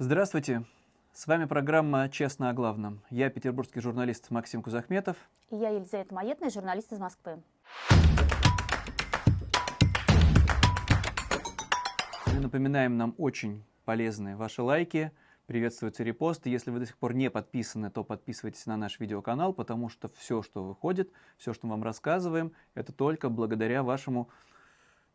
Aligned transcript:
Здравствуйте. 0.00 0.62
С 1.12 1.26
вами 1.26 1.46
программа 1.46 2.08
«Честно 2.08 2.50
о 2.50 2.52
главном». 2.52 3.00
Я 3.10 3.30
петербургский 3.30 3.80
журналист 3.80 4.30
Максим 4.30 4.62
Кузахметов. 4.62 5.16
И 5.50 5.56
я 5.56 5.70
Елизавета 5.70 6.14
Маетная, 6.14 6.50
журналист 6.50 6.92
из 6.92 7.00
Москвы. 7.00 7.42
Мы 12.26 12.40
напоминаем, 12.40 12.96
нам 12.96 13.12
очень 13.18 13.64
полезны 13.84 14.36
ваши 14.36 14.62
лайки, 14.62 15.10
приветствуются 15.46 16.04
репосты. 16.04 16.48
Если 16.48 16.70
вы 16.70 16.78
до 16.78 16.86
сих 16.86 16.96
пор 16.96 17.14
не 17.14 17.28
подписаны, 17.28 17.90
то 17.90 18.04
подписывайтесь 18.04 18.66
на 18.66 18.76
наш 18.76 19.00
видеоканал, 19.00 19.52
потому 19.52 19.88
что 19.88 20.08
все, 20.16 20.42
что 20.42 20.62
выходит, 20.62 21.10
все, 21.38 21.52
что 21.52 21.66
мы 21.66 21.72
вам 21.72 21.82
рассказываем, 21.82 22.52
это 22.74 22.92
только 22.92 23.30
благодаря 23.30 23.82
вашему 23.82 24.30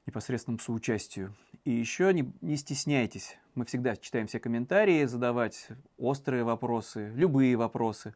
непосредственному 0.06 0.60
соучастию. 0.60 1.36
И 1.66 1.72
еще 1.72 2.14
не, 2.14 2.32
не 2.42 2.58
стесняйтесь. 2.58 3.38
Мы 3.56 3.66
всегда 3.66 3.96
читаем 3.96 4.28
все 4.28 4.40
комментарии, 4.40 5.06
задавать 5.06 5.70
острые 5.98 6.44
вопросы, 6.44 7.12
любые 7.16 7.56
вопросы. 7.56 8.14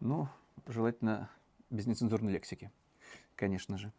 Ну, 0.00 0.28
желательно 0.66 1.28
без 1.70 1.86
нецензурной 1.86 2.32
лексики, 2.32 2.70
конечно 3.34 3.76
же. 3.76 3.92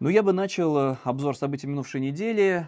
Но 0.00 0.08
я 0.08 0.22
бы 0.22 0.32
начал 0.32 0.76
э, 0.76 0.96
обзор 1.04 1.36
событий 1.36 1.66
минувшей 1.66 2.00
недели, 2.00 2.66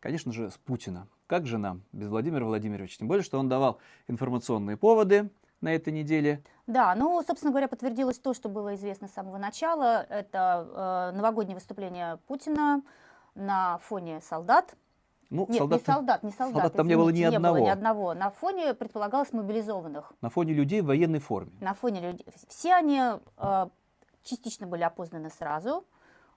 конечно 0.00 0.32
же, 0.32 0.50
с 0.50 0.56
Путина. 0.56 1.06
Как 1.26 1.46
же 1.46 1.58
нам 1.58 1.82
без 1.92 2.08
Владимира 2.08 2.44
Владимировича? 2.46 2.98
Тем 2.98 3.08
более, 3.08 3.22
что 3.22 3.38
он 3.38 3.48
давал 3.48 3.78
информационные 4.08 4.76
поводы 4.76 5.30
на 5.60 5.74
этой 5.74 5.92
неделе. 5.92 6.42
Да, 6.66 6.94
ну, 6.94 7.22
собственно 7.26 7.50
говоря, 7.50 7.68
подтвердилось 7.68 8.18
то, 8.18 8.32
что 8.32 8.48
было 8.48 8.74
известно 8.74 9.08
с 9.08 9.12
самого 9.12 9.36
начала. 9.36 10.06
Это 10.08 11.10
э, 11.12 11.16
новогоднее 11.16 11.54
выступление 11.54 12.18
Путина 12.26 12.82
на 13.34 13.78
фоне 13.78 14.20
солдат. 14.20 14.74
Ну, 15.30 15.46
Нет, 15.48 15.58
солдат, 15.58 15.80
не 15.80 15.84
солдат, 15.86 16.22
не 16.24 16.30
солдат. 16.32 16.54
солдат 16.54 16.72
там 16.74 16.86
не 16.86 16.96
было 16.96 17.08
ни 17.08 17.14
извините, 17.14 17.36
одного. 17.36 17.56
было 17.56 17.64
ни 17.64 17.70
одного. 17.70 18.14
На 18.14 18.30
фоне 18.30 18.74
предполагалось 18.74 19.32
мобилизованных. 19.32 20.12
На 20.20 20.28
фоне 20.28 20.52
людей 20.52 20.82
в 20.82 20.86
военной 20.86 21.20
форме. 21.20 21.52
На 21.60 21.72
фоне 21.72 22.00
людей. 22.00 22.26
Все 22.48 22.74
они 22.74 23.00
э, 23.38 23.66
частично 24.22 24.66
были 24.66 24.82
опознаны 24.82 25.30
сразу. 25.30 25.86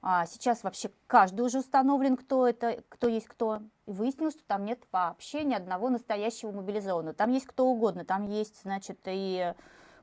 А 0.01 0.25
сейчас 0.27 0.63
вообще 0.63 0.91
каждый 1.07 1.41
уже 1.41 1.59
установлен, 1.59 2.15
кто 2.15 2.47
это, 2.47 2.83
кто 2.89 3.09
есть 3.09 3.27
кто. 3.27 3.61
И 3.85 3.91
выяснилось, 3.91 4.35
что 4.35 4.45
там 4.45 4.63
нет 4.63 4.79
вообще 4.91 5.43
ни 5.43 5.53
одного 5.53 5.89
настоящего 5.89 6.51
мобилизованного. 6.51 7.15
Там 7.15 7.31
есть 7.31 7.47
кто 7.47 7.65
угодно. 7.65 8.05
Там 8.05 8.23
есть, 8.23 8.61
значит, 8.61 8.99
и 9.07 9.53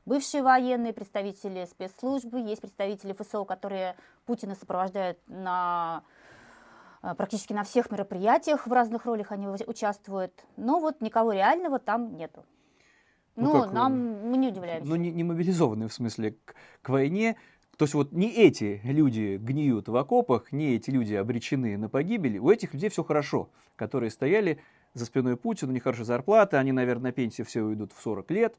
бывшие 0.05 0.43
военные, 0.43 0.93
представители 0.93 1.65
спецслужбы, 1.65 2.41
есть 2.41 2.61
представители 2.61 3.13
ФСО, 3.13 3.45
которые 3.45 3.95
Путина 4.25 4.55
сопровождают 4.55 5.17
на 5.27 6.03
практически 7.17 7.53
на 7.53 7.63
всех 7.63 7.91
мероприятиях 7.91 8.65
в 8.65 8.71
разных 8.71 9.05
ролях 9.05 9.31
они 9.31 9.47
участвуют, 9.47 10.45
но 10.55 10.79
вот 10.79 11.01
никого 11.01 11.33
реального 11.33 11.77
там 11.79 12.15
нету. 12.15 12.45
Ну, 13.35 13.53
Ну, 13.53 13.61
как, 13.63 13.73
нам 13.73 14.29
мы 14.29 14.37
не 14.37 14.49
удивляемся. 14.49 14.89
Ну, 14.89 14.95
не, 14.95 15.11
не 15.11 15.23
мобилизованные, 15.23 15.89
в 15.89 15.93
смысле, 15.93 16.37
к, 16.45 16.55
к 16.81 16.89
войне. 16.89 17.35
То 17.77 17.85
есть 17.85 17.95
вот 17.95 18.11
не 18.11 18.29
эти 18.31 18.79
люди 18.83 19.37
гниют 19.41 19.89
в 19.89 19.95
окопах, 19.95 20.51
не 20.51 20.75
эти 20.75 20.91
люди 20.91 21.15
обречены 21.15 21.77
на 21.77 21.89
погибель. 21.89 22.37
У 22.37 22.49
этих 22.49 22.73
людей 22.73 22.89
все 22.89 23.03
хорошо, 23.03 23.49
которые 23.75 24.11
стояли 24.11 24.59
за 24.93 25.05
спиной 25.05 25.35
Путина, 25.37 25.71
у 25.71 25.73
них 25.73 25.83
хорошая 25.83 26.05
зарплата, 26.05 26.59
они, 26.59 26.71
наверное, 26.71 27.05
на 27.05 27.11
пенсию 27.11 27.45
все 27.47 27.63
уйдут 27.63 27.91
в 27.91 28.01
40 28.01 28.29
лет, 28.31 28.55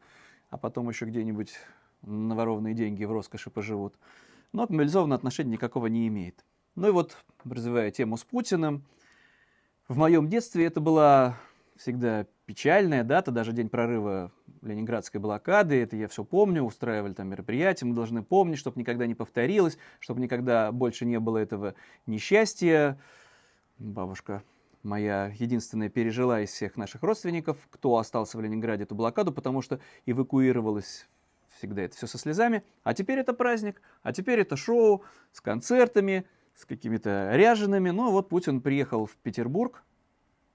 а 0.51 0.59
потом 0.59 0.89
еще 0.89 1.05
где-нибудь 1.07 1.55
на 2.03 2.35
ворованные 2.35 2.75
деньги 2.75 3.05
в 3.05 3.13
роскоши 3.13 3.51
поживут. 3.51 3.95
Но 4.53 4.67
к 4.67 4.71
мобилизованному 4.71 5.15
отношения 5.15 5.53
никакого 5.53 5.87
не 5.87 6.09
имеет. 6.09 6.45
Ну 6.77 6.89
и 6.89 6.91
вот, 6.91 7.17
развивая 7.45 7.91
тему 7.93 8.17
с 8.17 8.25
Путиным, 8.25 8.85
в 9.87 9.97
моем 9.97 10.29
детстве 10.29 10.67
это 10.67 10.81
была 10.81 11.39
всегда 11.77 12.27
печальная 12.47 13.05
дата, 13.05 13.31
даже 13.31 13.53
день 13.53 13.69
прорыва 13.69 14.33
Ленинградской 14.63 15.21
блокады, 15.21 15.81
это 15.81 15.97
я 15.97 16.09
все 16.09 16.25
помню, 16.25 16.63
устраивали 16.63 17.13
там 17.13 17.29
мероприятия, 17.29 17.87
мы 17.87 17.95
должны 17.95 18.23
помнить, 18.23 18.59
чтобы 18.59 18.81
никогда 18.81 19.07
не 19.07 19.15
повторилось, 19.15 19.79
чтобы 20.01 20.21
никогда 20.21 20.73
больше 20.73 21.07
не 21.07 21.21
было 21.21 21.39
этого 21.39 21.75
несчастья. 22.07 22.99
Бабушка 23.79 24.43
моя 24.83 25.33
единственная 25.39 25.91
пережила 25.91 26.41
из 26.41 26.51
всех 26.51 26.77
наших 26.77 27.03
родственников, 27.03 27.57
кто 27.71 27.97
остался 27.99 28.37
в 28.37 28.41
Ленинграде 28.41 28.83
эту 28.83 28.95
блокаду, 28.95 29.33
потому 29.33 29.63
что 29.63 29.81
эвакуировалась 30.07 31.07
всегда 31.57 31.83
это 31.83 31.97
все 31.97 32.07
со 32.07 32.19
слезами. 32.19 32.65
А 32.83 32.95
теперь 32.95 33.19
это 33.19 33.33
праздник, 33.33 33.81
а 34.03 34.13
теперь 34.13 34.41
это 34.41 34.57
шоу 34.57 35.05
с 35.33 35.41
концертами, 35.41 36.27
с 36.55 36.65
какими-то 36.65 37.31
ряжеными. 37.33 37.91
Ну 37.91 38.11
вот 38.11 38.29
Путин 38.29 38.61
приехал 38.61 39.07
в 39.07 39.17
Петербург, 39.17 39.83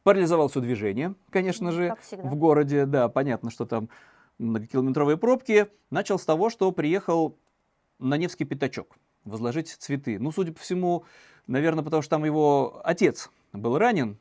парализовал 0.03 0.47
все 0.47 0.61
движение, 0.61 1.15
конечно 1.29 1.71
же, 1.71 1.95
в 2.11 2.35
городе. 2.35 2.85
Да, 2.85 3.09
понятно, 3.09 3.51
что 3.51 3.65
там 3.65 3.89
многокилометровые 4.37 5.17
пробки. 5.17 5.67
Начал 5.91 6.17
с 6.17 6.25
того, 6.25 6.49
что 6.49 6.71
приехал 6.71 7.37
на 7.99 8.17
Невский 8.17 8.45
пятачок 8.45 8.97
возложить 9.25 9.69
цветы. 9.69 10.17
Ну, 10.19 10.31
судя 10.31 10.53
по 10.53 10.59
всему, 10.59 11.03
наверное, 11.47 11.83
потому 11.83 12.01
что 12.01 12.11
там 12.11 12.25
его 12.25 12.81
отец 12.83 13.29
был 13.53 13.77
ранен. 13.77 14.17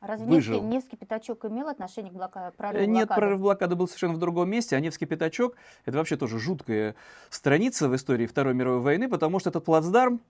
Разве 0.00 0.26
выжил. 0.26 0.56
Невский, 0.56 0.68
Невский 0.68 0.96
пятачок 0.96 1.44
имел 1.46 1.68
отношение 1.68 2.12
к 2.12 2.14
блока... 2.14 2.48
Э, 2.48 2.56
прорыву 2.56 2.84
Нет, 2.84 3.08
блокады? 3.08 3.20
прорыв 3.20 3.40
блокады 3.40 3.74
был 3.76 3.88
совершенно 3.88 4.14
в 4.14 4.18
другом 4.18 4.50
месте, 4.50 4.76
а 4.76 4.80
Невский 4.80 5.06
пятачок– 5.06 5.56
это 5.86 5.96
вообще 5.96 6.16
тоже 6.16 6.38
жуткая 6.38 6.94
страница 7.30 7.88
в 7.88 7.96
истории 7.96 8.26
Второй 8.26 8.54
мировой 8.54 8.80
войны, 8.80 9.08
потому 9.08 9.40
что 9.40 9.48
этот 9.50 9.64
плацдарм, 9.64 10.20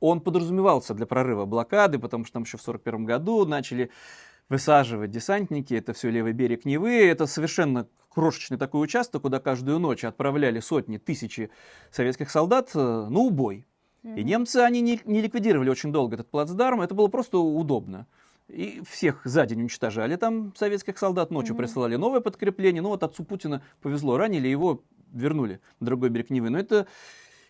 он 0.00 0.20
подразумевался 0.20 0.94
для 0.94 1.06
прорыва 1.06 1.44
блокады, 1.44 1.98
потому 1.98 2.24
что 2.24 2.34
там 2.34 2.42
еще 2.42 2.56
в 2.56 2.62
1941 2.62 3.04
году 3.04 3.44
начали 3.46 3.90
высаживать 4.48 5.10
десантники, 5.10 5.74
это 5.74 5.92
все 5.92 6.10
левый 6.10 6.32
берег 6.32 6.64
Невы, 6.64 7.04
это 7.06 7.26
совершенно 7.26 7.86
крошечный 8.08 8.56
такой 8.56 8.82
участок, 8.82 9.22
куда 9.22 9.40
каждую 9.40 9.78
ночь 9.78 10.04
отправляли 10.04 10.60
сотни, 10.60 10.96
тысячи 10.96 11.50
советских 11.90 12.30
солдат 12.30 12.70
э, 12.74 12.78
на 12.78 13.18
убой. 13.18 13.66
И 14.04 14.22
немцы, 14.22 14.58
они 14.58 14.80
не, 14.80 15.00
не 15.04 15.20
ликвидировали 15.20 15.68
очень 15.68 15.92
долго 15.92 16.14
этот 16.14 16.30
плацдарм, 16.30 16.80
это 16.80 16.94
было 16.94 17.08
просто 17.08 17.38
удобно. 17.38 18.06
И 18.48 18.80
всех 18.88 19.20
за 19.24 19.44
день 19.44 19.60
уничтожали 19.60 20.16
там 20.16 20.54
советских 20.56 20.96
солдат, 20.96 21.30
ночью 21.30 21.54
Мгм. 21.54 21.64
присылали 21.64 21.96
новое 21.96 22.20
подкрепление. 22.20 22.80
Ну 22.80 22.88
вот 22.88 23.02
отцу 23.02 23.24
Путина 23.24 23.62
повезло, 23.82 24.16
ранили 24.16 24.48
его, 24.48 24.82
вернули 25.12 25.60
на 25.80 25.86
другой 25.86 26.08
берег 26.08 26.30
Невы. 26.30 26.48
Но 26.48 26.58
это 26.58 26.86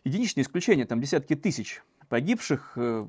единичное 0.03 0.42
исключение, 0.42 0.86
там 0.86 1.00
десятки 1.00 1.36
тысяч 1.36 1.82
погибших, 2.08 2.72
э, 2.76 3.06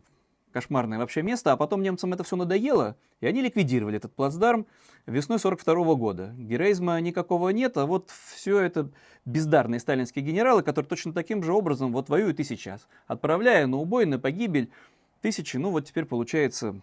кошмарное 0.52 0.98
вообще 0.98 1.22
место, 1.22 1.52
а 1.52 1.58
потом 1.58 1.82
немцам 1.82 2.14
это 2.14 2.24
все 2.24 2.36
надоело, 2.36 2.96
и 3.22 3.28
они 3.28 3.42
ликвидировали 3.42 3.98
этот 3.98 4.14
плацдарм 4.14 4.66
весной 5.06 5.40
42 5.40 5.96
года. 5.96 6.34
Героизма 6.38 7.00
никакого 7.00 7.50
нет, 7.50 7.78
а 7.78 7.86
вот 7.86 8.10
все 8.10 8.60
это 8.60 8.90
бездарные 9.26 9.80
сталинские 9.80 10.26
генералы, 10.26 10.64
которые 10.64 10.90
точно 10.90 11.14
таким 11.14 11.44
же 11.44 11.54
образом 11.54 11.92
вот 11.92 12.10
воюют 12.10 12.40
и 12.40 12.44
сейчас, 12.44 12.88
отправляя 13.08 13.68
на 13.68 13.78
убой, 13.78 14.06
на 14.06 14.20
погибель 14.20 14.72
тысячи, 15.22 15.58
ну 15.58 15.72
вот 15.72 15.86
теперь 15.86 16.06
получается 16.06 16.80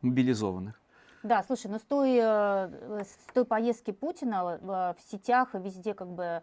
мобилизованных. 0.00 0.80
Да, 1.22 1.44
слушай, 1.44 1.70
ну 1.70 1.78
с 1.78 1.82
той, 1.82 2.16
э, 2.16 3.04
с 3.04 3.32
той 3.32 3.44
поездки 3.44 3.92
Путина 3.92 4.58
в, 4.60 4.96
в 4.98 5.10
сетях 5.10 5.54
и 5.54 5.58
везде 5.58 5.94
как 5.94 6.08
бы, 6.08 6.42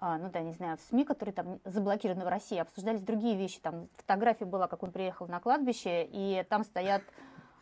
ну 0.00 0.30
да, 0.32 0.40
не 0.40 0.52
знаю, 0.52 0.78
в 0.78 0.80
СМИ, 0.88 1.04
которые 1.04 1.34
там 1.34 1.60
заблокированы 1.64 2.24
в 2.24 2.28
России, 2.28 2.58
обсуждались 2.58 3.02
другие 3.02 3.36
вещи. 3.36 3.60
Там 3.60 3.88
фотография 3.96 4.46
была, 4.46 4.66
как 4.66 4.82
он 4.82 4.92
приехал 4.92 5.28
на 5.28 5.40
кладбище, 5.40 6.08
и 6.10 6.44
там 6.48 6.64
стоят... 6.64 7.02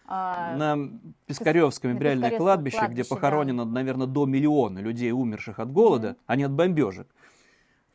а, 0.06 0.54
На 0.56 0.88
Пискаревском 1.26 1.90
мемориальное 1.90 2.30
Пискаревском 2.30 2.46
кладбище, 2.46 2.76
где 2.76 2.84
кладбище, 2.86 3.08
да. 3.08 3.14
похоронено, 3.16 3.64
наверное, 3.64 4.06
до 4.06 4.24
миллиона 4.24 4.78
людей, 4.78 5.10
умерших 5.12 5.58
от 5.58 5.72
голода, 5.72 6.10
Мгм. 6.10 6.16
а 6.26 6.36
не 6.36 6.44
от 6.44 6.52
бомбежек. 6.52 7.08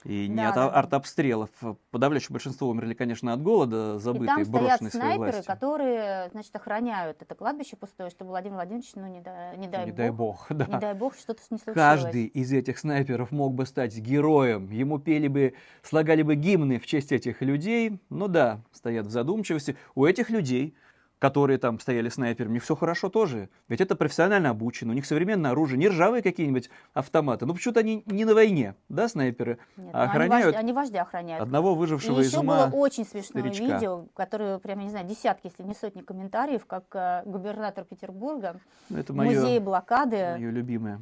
И 0.06 0.28
не 0.28 0.36
Да, 0.36 0.50
от 0.50 0.56
да, 0.56 0.70
да. 0.70 0.76
артобстрелов. 0.80 1.50
Подавляющее 1.92 2.34
большинство 2.34 2.68
умерли, 2.70 2.94
конечно, 2.94 3.32
от 3.34 3.42
голода, 3.42 3.96
И 3.96 4.00
забытые, 4.00 4.28
там 4.28 4.46
стоят 4.46 4.50
брошенные 4.50 4.92
своей 4.92 5.06
снайперы, 5.06 5.32
властью. 5.32 5.46
которые, 5.46 6.30
значит, 6.32 6.56
охраняют 6.56 7.22
это 7.22 7.36
кладбище 7.36 7.76
пустое, 7.78 8.10
чтобы 8.10 8.32
Владимир 8.32 8.56
Владимирович, 8.56 8.92
ну, 8.96 9.08
не 9.08 9.22
дай, 9.22 9.58
не 9.58 9.68
дай, 9.68 9.86
не 9.86 9.92
бог, 9.92 9.98
дай 9.98 10.12
бог, 10.12 10.46
да. 10.50 10.66
не 10.66 10.80
дай 10.80 10.94
бог, 10.94 11.16
что-то 11.16 11.42
не 11.50 11.58
случилось. 11.58 11.76
Каждый 11.76 12.26
из 12.26 12.52
этих 12.52 12.78
снайперов 12.80 13.32
мог 13.32 13.54
бы 13.54 13.66
стать 13.66 13.98
героем. 13.98 14.70
Ему 14.72 15.00
пели 15.00 15.28
бы, 15.28 15.54
слагали 15.82 16.22
бы 16.22 16.36
гимны 16.36 16.80
в 16.80 16.86
честь 16.86 17.12
этих 17.12 17.42
людей. 17.42 18.00
Ну 18.10 18.28
да, 18.28 18.62
стоят 18.72 19.06
в 19.08 19.10
задумчивости. 19.12 19.78
У 19.96 20.06
этих 20.06 20.30
людей, 20.30 20.76
которые 21.24 21.58
там 21.58 21.80
стояли 21.80 22.10
снайперами, 22.10 22.52
у 22.52 22.54
них 22.56 22.64
все 22.64 22.76
хорошо 22.76 23.08
тоже. 23.08 23.48
Ведь 23.70 23.80
это 23.80 23.96
профессионально 23.96 24.50
обучено, 24.50 24.92
у 24.92 24.94
них 24.94 25.06
современное 25.06 25.52
оружие, 25.52 25.78
не 25.78 25.88
ржавые 25.88 26.22
какие-нибудь 26.22 26.70
автоматы. 26.94 27.46
Ну 27.46 27.54
почему-то 27.54 27.80
они 27.80 28.04
не 28.08 28.26
на 28.26 28.34
войне, 28.34 28.76
да, 28.90 29.08
снайперы? 29.08 29.58
Нет, 29.78 29.88
а 29.94 30.00
ну, 30.00 30.02
они 30.02 30.10
охраняют 30.10 30.46
вождя- 30.48 30.60
Они 30.60 30.74
вождя 30.74 31.02
охраняют. 31.04 31.42
Одного 31.42 31.72
И 31.72 31.76
выжившего 31.78 32.20
из 32.20 32.28
еще 32.28 32.40
ума. 32.40 32.68
было 32.68 32.76
очень 32.78 33.06
смешное 33.06 33.42
старичка. 33.42 33.76
видео, 33.76 34.08
которое, 34.14 34.58
прям, 34.60 34.80
не 34.80 34.90
знаю, 34.90 35.08
десятки, 35.08 35.48
если 35.48 35.64
не 35.64 35.74
сотни 35.76 36.02
комментариев, 36.02 36.66
как 36.66 36.84
э, 36.94 37.22
губернатор 37.24 37.86
Петербурга 37.86 38.60
Ну, 38.90 38.98
это 38.98 39.14
мое, 39.14 39.62
блокады 39.62 40.36
мое 40.38 40.50
любимое. 40.52 41.02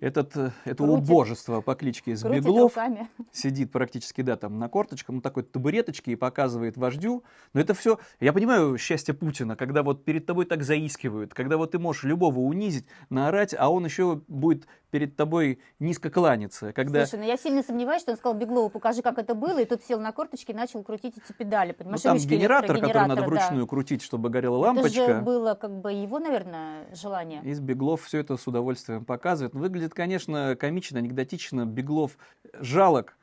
Этот, 0.00 0.36
э, 0.36 0.50
это 0.64 0.84
Крутит. 0.84 1.10
убожество 1.10 1.60
по 1.60 1.74
кличке 1.74 2.14
Сбеглов 2.14 2.76
сидит 3.32 3.72
практически, 3.72 4.20
да, 4.22 4.36
там 4.36 4.58
на 4.58 4.68
корточках, 4.68 5.16
на 5.16 5.20
такой 5.20 5.42
табуреточке 5.42 6.12
и 6.12 6.16
показывает 6.16 6.76
вождю. 6.76 7.24
Но 7.52 7.60
это 7.60 7.74
все, 7.74 7.98
я 8.20 8.32
понимаю 8.32 8.78
счастье 8.78 9.12
Путина, 9.12 9.56
когда 9.56 9.82
вот 9.82 10.04
перед 10.04 10.24
тобой 10.24 10.44
так 10.44 10.62
заискивают, 10.62 11.34
когда 11.34 11.56
вот 11.56 11.72
ты 11.72 11.80
можешь 11.80 12.04
любого 12.04 12.38
унизить, 12.38 12.86
наорать, 13.10 13.54
а 13.58 13.70
он 13.70 13.84
еще 13.84 14.22
будет 14.28 14.68
перед 14.90 15.16
тобой 15.16 15.58
низко 15.78 16.10
кланяться. 16.10 16.72
Когда... 16.72 17.04
Слушай, 17.04 17.20
ну 17.20 17.26
я 17.26 17.36
сильно 17.36 17.62
сомневаюсь, 17.62 18.02
что 18.02 18.12
он 18.12 18.18
сказал 18.18 18.38
Беглову, 18.38 18.70
покажи, 18.70 19.02
как 19.02 19.18
это 19.18 19.34
было, 19.34 19.60
и 19.60 19.64
тут 19.64 19.82
сел 19.82 20.00
на 20.00 20.12
корточки 20.12 20.52
и 20.52 20.54
начал 20.54 20.82
крутить 20.82 21.14
эти 21.18 21.32
педали. 21.32 21.70
Ну, 21.70 21.74
Понимаешь, 21.74 22.02
там 22.02 22.14
ручки 22.14 22.28
генератор, 22.28 22.76
который 22.76 22.80
надо 22.80 22.86
электрогенератора, 22.86 23.20
да. 23.20 23.26
вручную 23.26 23.66
крутить, 23.66 24.02
чтобы 24.02 24.30
горела 24.30 24.56
Это 24.56 24.66
лампочка. 24.66 25.06
же 25.06 25.20
было 25.20 25.54
как 25.54 25.80
бы 25.80 25.92
его, 25.92 26.18
наверное, 26.18 26.86
желание. 26.94 27.42
Из 27.42 27.60
Беглов 27.60 28.04
все 28.04 28.18
это 28.18 28.36
с 28.36 28.46
удовольствием 28.46 29.04
показывает. 29.04 29.54
Выглядит, 29.54 29.87
конечно, 29.94 30.56
комично, 30.56 30.98
анекдотично. 30.98 31.66
Беглов 31.66 32.18
жалок, 32.54 33.16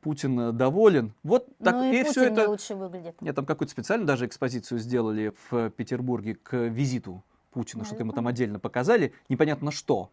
Путин 0.00 0.56
доволен. 0.56 1.14
Вот 1.22 1.46
так 1.58 1.74
ну 1.74 1.92
и, 1.92 2.00
и 2.00 2.04
Путин 2.04 2.10
все 2.10 2.24
это. 2.24 2.48
лучше 2.48 2.74
выглядит. 2.74 3.20
Нет, 3.20 3.36
там 3.36 3.46
какую-то 3.46 3.72
специально 3.72 4.04
даже 4.04 4.26
экспозицию 4.26 4.78
сделали 4.80 5.32
в 5.48 5.70
Петербурге 5.70 6.34
к 6.34 6.56
визиту 6.56 7.22
Путина, 7.52 7.84
что-то 7.84 8.02
ему 8.02 8.12
там 8.12 8.26
отдельно 8.26 8.58
показали, 8.58 9.12
непонятно 9.28 9.70
что. 9.70 10.10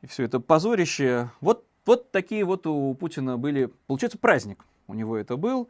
И 0.00 0.06
все 0.06 0.24
это 0.24 0.40
позорище. 0.40 1.30
Вот, 1.40 1.66
вот 1.84 2.10
такие 2.10 2.44
вот 2.44 2.66
у 2.66 2.94
Путина 2.94 3.36
были, 3.36 3.70
получается, 3.86 4.18
праздник. 4.18 4.64
У 4.86 4.94
него 4.94 5.16
это 5.16 5.36
был. 5.36 5.68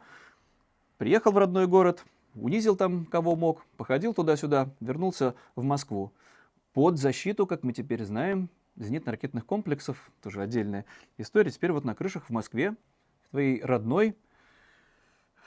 Приехал 0.97 1.31
в 1.31 1.37
родной 1.37 1.67
город, 1.67 2.05
унизил 2.35 2.75
там 2.75 3.05
кого 3.05 3.35
мог, 3.35 3.65
походил 3.77 4.13
туда-сюда, 4.13 4.69
вернулся 4.79 5.35
в 5.55 5.63
Москву. 5.63 6.11
Под 6.73 6.97
защиту, 6.97 7.45
как 7.45 7.63
мы 7.63 7.73
теперь 7.73 8.03
знаем, 8.03 8.49
зенитно-ракетных 8.75 9.45
комплексов, 9.45 10.11
тоже 10.21 10.41
отдельная 10.41 10.85
история. 11.17 11.51
Теперь 11.51 11.71
вот 11.71 11.83
на 11.83 11.95
крышах 11.95 12.25
в 12.25 12.29
Москве, 12.29 12.75
в 13.25 13.29
твоей 13.29 13.61
родной, 13.61 14.15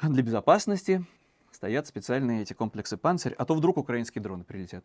для 0.02 0.22
безопасности 0.22 1.04
стоят 1.50 1.86
специальные 1.86 2.42
эти 2.42 2.52
комплексы 2.52 2.96
«Панцирь», 2.96 3.34
а 3.38 3.44
то 3.44 3.54
вдруг 3.54 3.78
украинские 3.78 4.22
дроны 4.22 4.44
прилетят. 4.44 4.84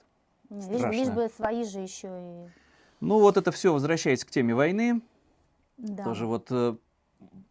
Лишь, 0.50 0.82
лишь 0.92 1.10
бы 1.10 1.30
свои 1.30 1.64
же 1.64 1.80
еще 1.80 2.08
и... 2.08 2.50
Ну 3.00 3.20
вот 3.20 3.38
это 3.38 3.52
все, 3.52 3.74
возвращаясь 3.74 4.24
к 4.24 4.30
теме 4.30 4.54
войны, 4.54 5.02
Да. 5.78 6.04
тоже 6.04 6.26
вот 6.26 6.48
э, 6.52 6.76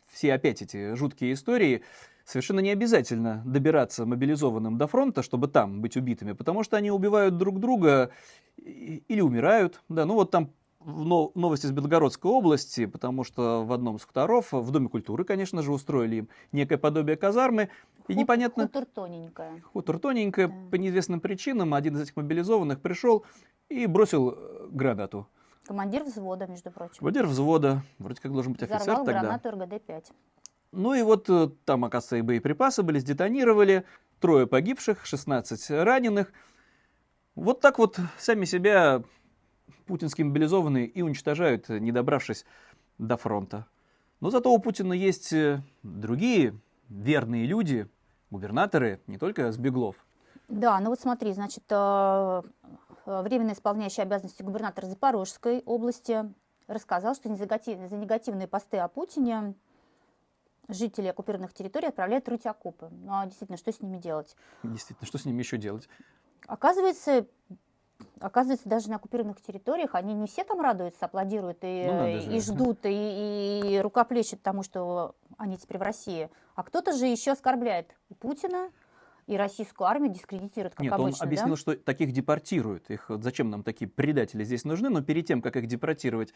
все 0.08 0.32
опять 0.32 0.62
эти 0.62 0.94
жуткие 0.94 1.32
истории, 1.32 1.82
совершенно 2.24 2.60
не 2.60 2.70
обязательно 2.70 3.42
добираться 3.44 4.06
мобилизованным 4.06 4.78
до 4.78 4.86
фронта, 4.86 5.22
чтобы 5.22 5.48
там 5.48 5.80
быть 5.80 5.96
убитыми, 5.96 6.32
потому 6.32 6.62
что 6.62 6.76
они 6.76 6.90
убивают 6.90 7.36
друг 7.36 7.58
друга 7.58 8.10
или 8.56 9.20
умирают. 9.20 9.82
Да, 9.88 10.04
ну 10.04 10.14
вот 10.14 10.30
там 10.30 10.50
новости 10.84 11.66
из 11.66 11.72
Белгородской 11.72 12.30
области, 12.30 12.86
потому 12.86 13.22
что 13.24 13.64
в 13.64 13.72
одном 13.72 13.96
из 13.96 14.04
хуторов, 14.04 14.52
в 14.52 14.70
Доме 14.70 14.88
культуры, 14.88 15.24
конечно 15.24 15.62
же, 15.62 15.72
устроили 15.72 16.16
им 16.16 16.28
некое 16.52 16.78
подобие 16.78 17.16
казармы, 17.16 17.68
и 18.08 18.14
непонятно, 18.14 18.64
Хутор 18.66 18.86
тоненькая. 18.86 19.60
хутор 19.72 19.98
тоненькое, 19.98 20.48
Да. 20.48 20.54
по 20.70 20.74
неизвестным 20.76 21.20
причинам 21.20 21.74
один 21.74 21.96
из 21.96 22.02
этих 22.02 22.16
мобилизованных 22.16 22.80
пришел 22.80 23.24
и 23.68 23.86
бросил 23.86 24.30
э, 24.36 24.68
гранату. 24.70 25.28
Командир 25.66 26.02
взвода, 26.02 26.46
между 26.46 26.70
прочим. 26.70 26.98
Командир 26.98 27.26
взвода, 27.26 27.82
вроде 27.98 28.20
как 28.20 28.32
должен 28.32 28.52
быть 28.54 28.62
офицер 28.62 28.80
Взорвал 28.80 29.04
тогда. 29.04 29.20
гранату 29.20 29.48
РГД-5. 29.50 30.04
Ну 30.72 30.94
и 30.94 31.02
вот 31.02 31.28
э, 31.28 31.50
там, 31.64 31.84
оказывается, 31.84 32.16
и 32.16 32.22
боеприпасы 32.22 32.82
были, 32.82 32.98
сдетонировали, 32.98 33.84
трое 34.18 34.46
погибших, 34.46 35.04
16 35.04 35.70
раненых. 35.82 36.32
Вот 37.36 37.60
так 37.60 37.78
вот 37.78 37.98
сами 38.18 38.44
себя 38.44 39.02
путинские 39.90 40.26
мобилизованные 40.26 40.86
и 40.86 41.02
уничтожают, 41.02 41.68
э, 41.68 41.78
не 41.78 41.92
добравшись 41.92 42.44
до 42.98 43.16
фронта. 43.16 43.66
Но 44.20 44.30
зато 44.30 44.52
у 44.52 44.58
Путина 44.58 44.92
есть 44.92 45.32
э, 45.32 45.62
другие 45.82 46.58
верные 46.88 47.46
люди, 47.46 47.88
губернаторы, 48.30 49.00
не 49.06 49.18
только 49.18 49.52
Сбеглов. 49.52 49.96
Да, 50.48 50.80
ну 50.80 50.90
вот 50.90 51.00
смотри, 51.00 51.32
значит, 51.32 51.64
э, 51.70 52.42
временно 53.06 53.52
исполняющий 53.52 54.02
обязанности 54.02 54.42
губернатора 54.42 54.86
Запорожской 54.86 55.62
области 55.64 56.32
рассказал, 56.66 57.14
что 57.14 57.34
за 57.34 57.44
негативные 57.96 58.46
посты 58.46 58.78
о 58.78 58.88
Путине 58.88 59.54
жители 60.68 61.08
оккупированных 61.08 61.52
территорий 61.52 61.88
отправляют 61.88 62.28
рыть 62.28 62.46
окопы. 62.46 62.88
Ну 62.90 63.12
а 63.12 63.26
действительно, 63.26 63.58
что 63.58 63.72
с 63.72 63.80
ними 63.80 63.98
делать? 63.98 64.36
Действительно, 64.62 65.06
что 65.06 65.18
с 65.18 65.24
ними 65.24 65.38
еще 65.40 65.56
делать? 65.56 65.88
Оказывается, 66.46 67.26
оказывается, 68.20 68.68
даже 68.68 68.88
на 68.90 68.96
оккупированных 68.96 69.40
территориях 69.40 69.94
они 69.94 70.14
не 70.14 70.26
все 70.26 70.44
там 70.44 70.60
радуются, 70.60 71.06
аплодируют 71.06 71.58
и, 71.62 71.86
Ну, 71.90 72.06
и 72.06 72.40
ждут, 72.40 72.80
и, 72.84 73.76
и 73.76 73.80
рукоплещут 73.80 74.42
тому, 74.42 74.62
что 74.62 75.14
они 75.38 75.56
теперь 75.56 75.78
в 75.78 75.82
России. 75.82 76.30
А 76.54 76.62
кто-то 76.62 76.92
же 76.92 77.06
еще 77.06 77.32
оскорбляет 77.32 77.94
и 78.08 78.14
Путина, 78.14 78.70
и 79.26 79.36
российскую 79.36 79.86
армию, 79.86 80.12
дискредитирует, 80.12 80.74
как 80.74 80.82
Нет, 80.82 80.92
обычно. 80.92 81.18
он 81.22 81.26
объяснил, 81.28 81.54
да? 81.54 81.56
что 81.56 81.76
таких 81.76 82.12
депортируют. 82.12 82.90
Их, 82.90 83.06
зачем 83.08 83.48
нам 83.48 83.62
такие 83.62 83.88
предатели 83.88 84.42
здесь 84.42 84.64
нужны? 84.64 84.88
Но 84.88 85.02
перед 85.02 85.26
тем, 85.26 85.40
как 85.40 85.56
их 85.56 85.66
депортировать 85.66 86.34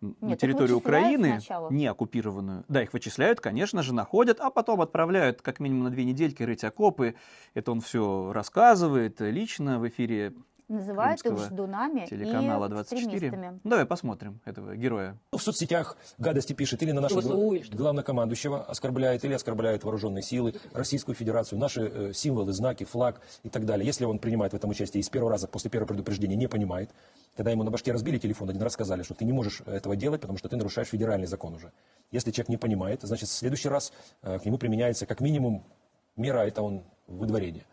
на 0.00 0.14
Нет, 0.20 0.32
их 0.32 0.38
территорию 0.40 0.76
Украины, 0.76 1.40
сначала. 1.40 1.70
не 1.70 1.86
оккупированную, 1.86 2.64
да, 2.68 2.82
их 2.82 2.92
вычисляют, 2.92 3.40
конечно 3.40 3.82
же, 3.82 3.94
находят, 3.94 4.40
а 4.40 4.50
потом 4.50 4.80
отправляют 4.80 5.40
как 5.40 5.60
минимум 5.60 5.84
на 5.84 5.90
две 5.90 6.04
недельки 6.04 6.42
рыть 6.42 6.64
окопы. 6.64 7.14
Это 7.54 7.72
он 7.72 7.80
все 7.80 8.32
рассказывает 8.32 9.20
лично 9.20 9.78
в 9.78 9.88
эфире 9.88 10.34
Называют 10.68 11.24
их 11.24 11.38
ждунами 11.38 12.06
телеканала 12.06 12.66
и 12.66 12.70
24. 12.70 13.02
экстремистами. 13.04 13.60
Ну, 13.62 13.70
Давай 13.70 13.86
посмотрим 13.86 14.40
этого 14.44 14.74
героя. 14.76 15.16
в 15.30 15.38
соцсетях 15.38 15.96
гадости 16.18 16.54
пишет 16.54 16.82
или 16.82 16.90
на 16.90 17.00
нашего 17.00 17.20
главнокомандующего 17.70 18.64
оскорбляет, 18.64 19.24
или 19.24 19.34
оскорбляет 19.34 19.84
вооруженные 19.84 20.22
силы, 20.22 20.54
Российскую 20.72 21.14
Федерацию, 21.14 21.60
наши 21.60 21.82
э, 21.82 22.12
символы, 22.12 22.52
знаки, 22.52 22.82
флаг 22.82 23.20
и 23.44 23.48
так 23.48 23.64
далее. 23.64 23.86
Если 23.86 24.04
он 24.04 24.18
принимает 24.18 24.54
в 24.54 24.56
этом 24.56 24.70
участие 24.70 25.00
и 25.00 25.04
с 25.04 25.08
первого 25.08 25.30
раза 25.30 25.46
после 25.46 25.70
первого 25.70 25.86
предупреждения 25.86 26.34
не 26.34 26.48
понимает, 26.48 26.90
когда 27.36 27.52
ему 27.52 27.62
на 27.62 27.70
башке 27.70 27.92
разбили 27.92 28.18
телефон, 28.18 28.50
один 28.50 28.62
раз 28.62 28.72
сказали, 28.72 29.04
что 29.04 29.14
ты 29.14 29.24
не 29.24 29.32
можешь 29.32 29.60
этого 29.66 29.94
делать, 29.94 30.20
потому 30.20 30.36
что 30.36 30.48
ты 30.48 30.56
нарушаешь 30.56 30.88
федеральный 30.88 31.28
закон 31.28 31.54
уже. 31.54 31.70
Если 32.10 32.32
человек 32.32 32.48
не 32.48 32.56
понимает, 32.56 33.02
значит, 33.02 33.28
в 33.28 33.32
следующий 33.32 33.68
раз 33.68 33.92
э, 34.22 34.40
к 34.40 34.44
нему 34.44 34.58
применяется 34.58 35.06
как 35.06 35.20
минимум 35.20 35.64
мера, 36.16 36.40
это 36.40 36.62
он 36.62 36.82
выдворение. 37.06 37.64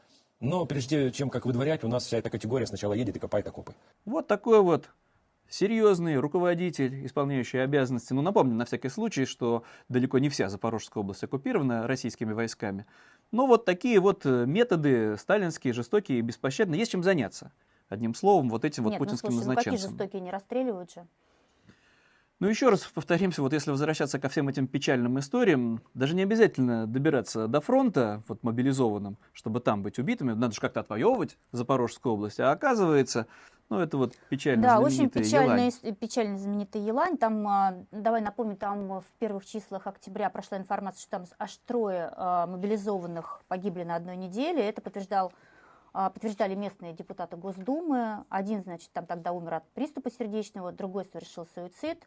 Но 0.44 0.66
прежде 0.66 1.10
чем 1.12 1.30
как 1.30 1.46
выдворять, 1.46 1.86
у 1.86 1.88
нас 1.88 2.06
вся 2.06 2.18
эта 2.18 2.30
категория 2.30 2.68
сначала 2.68 2.92
едет 2.92 3.16
и 3.16 3.20
копает 3.20 3.48
окопы. 3.48 3.74
Вот 4.04 4.28
такой 4.28 4.62
вот 4.62 4.90
серьезный 5.48 6.18
руководитель, 6.18 7.06
исполняющий 7.06 7.60
обязанности. 7.60 8.12
Ну, 8.12 8.22
напомню 8.22 8.54
на 8.54 8.66
всякий 8.66 8.90
случай, 8.90 9.24
что 9.24 9.64
далеко 9.88 10.20
не 10.20 10.28
вся 10.28 10.50
Запорожская 10.50 11.02
область 11.02 11.24
оккупирована 11.24 11.88
российскими 11.88 12.34
войсками. 12.34 12.86
Но 13.32 13.48
вот 13.48 13.64
такие 13.64 14.02
вот 14.02 14.26
э, 14.26 14.46
методы 14.46 15.16
сталинские, 15.18 15.72
жестокие, 15.72 16.20
беспощадные. 16.20 16.78
Есть 16.78 16.92
чем 16.92 17.04
заняться. 17.04 17.54
Одним 17.88 18.14
словом, 18.14 18.50
вот 18.50 18.66
этим 18.66 18.84
вот 18.84 18.90
Нет, 18.90 19.00
ну 19.00 19.06
путинским 19.06 19.32
слушай, 19.32 19.48
ну 19.48 19.56
какие 19.56 19.78
жестокие, 19.78 20.22
не 20.22 20.32
расстреливают 20.32 20.92
же. 20.92 21.08
Ну, 22.40 22.48
еще 22.50 22.70
раз 22.70 22.82
повторимся, 22.82 23.42
вот 23.42 23.54
если 23.54 23.72
возвращаться 23.72 24.20
ко 24.20 24.28
всем 24.28 24.50
этим 24.50 24.68
печальным 24.68 25.18
историям, 25.20 25.82
даже 25.94 26.14
не 26.16 26.24
обязательно 26.24 26.88
добираться 26.88 27.48
до 27.48 27.62
фронта, 27.62 28.22
вот 28.28 28.44
мобилизованным, 28.44 29.18
чтобы 29.32 29.60
там 29.62 29.82
быть 29.82 29.98
убитыми, 30.00 30.34
надо 30.34 30.54
же 30.54 30.60
как-то 30.60 30.82
отвоевывать 30.82 31.38
Запорожскую 31.52 32.14
область, 32.14 32.40
а 32.40 32.52
оказывается, 32.52 33.28
ну, 33.70 33.80
это 33.80 33.98
вот 33.98 34.16
печально 34.30 34.64
Да, 34.64 34.80
очень 34.80 34.96
знаменитая 35.10 35.24
печально, 35.24 35.62
Елань. 35.62 35.96
печально 35.96 36.38
знаменитый 36.38 36.82
Елань. 36.82 37.18
Там, 37.18 37.48
а, 37.48 37.86
давай 37.92 38.22
напомню, 38.22 38.58
там 38.58 39.00
в 39.00 39.06
первых 39.20 39.46
числах 39.46 39.88
октября 39.88 40.30
прошла 40.30 40.58
информация, 40.58 41.02
что 41.02 41.12
там 41.12 41.26
аж 41.40 41.58
трое 41.66 42.12
а, 42.12 42.46
мобилизованных 42.48 43.42
погибли 43.48 43.84
на 43.84 43.96
одной 43.96 44.18
неделе. 44.18 44.68
Это 44.68 44.82
подтверждал, 44.82 45.32
подтверждали 45.94 46.56
местные 46.56 46.94
депутаты 46.94 47.38
Госдумы. 47.38 48.26
Один, 48.30 48.64
значит, 48.64 48.92
там 48.92 49.06
тогда 49.06 49.32
умер 49.32 49.56
от 49.56 49.70
приступа 49.74 50.10
сердечного, 50.10 50.72
другой 50.72 51.06
совершил 51.06 51.46
суицид. 51.54 52.06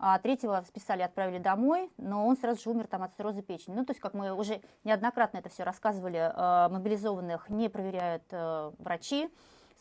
А 0.00 0.18
третьего 0.20 0.62
списали, 0.66 1.02
отправили 1.02 1.38
домой, 1.38 1.90
но 1.96 2.24
он 2.26 2.36
сразу 2.36 2.62
же 2.62 2.70
умер 2.70 2.86
там 2.86 3.02
от 3.02 3.14
цирроза 3.14 3.42
печени. 3.42 3.74
Ну, 3.74 3.84
то 3.84 3.90
есть, 3.90 4.00
как 4.00 4.14
мы 4.14 4.32
уже 4.32 4.60
неоднократно 4.84 5.38
это 5.38 5.48
все 5.48 5.64
рассказывали, 5.64 6.32
а, 6.34 6.68
мобилизованных 6.68 7.48
не 7.48 7.68
проверяют 7.68 8.22
а, 8.30 8.72
врачи, 8.78 9.28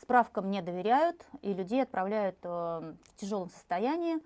справкам 0.01 0.49
не 0.49 0.61
доверяют, 0.61 1.23
и 1.41 1.53
людей 1.53 1.81
отправляют 1.81 2.37
э, 2.43 2.47
в 2.47 3.15
тяжелом 3.15 3.49
состоянии, 3.49 4.19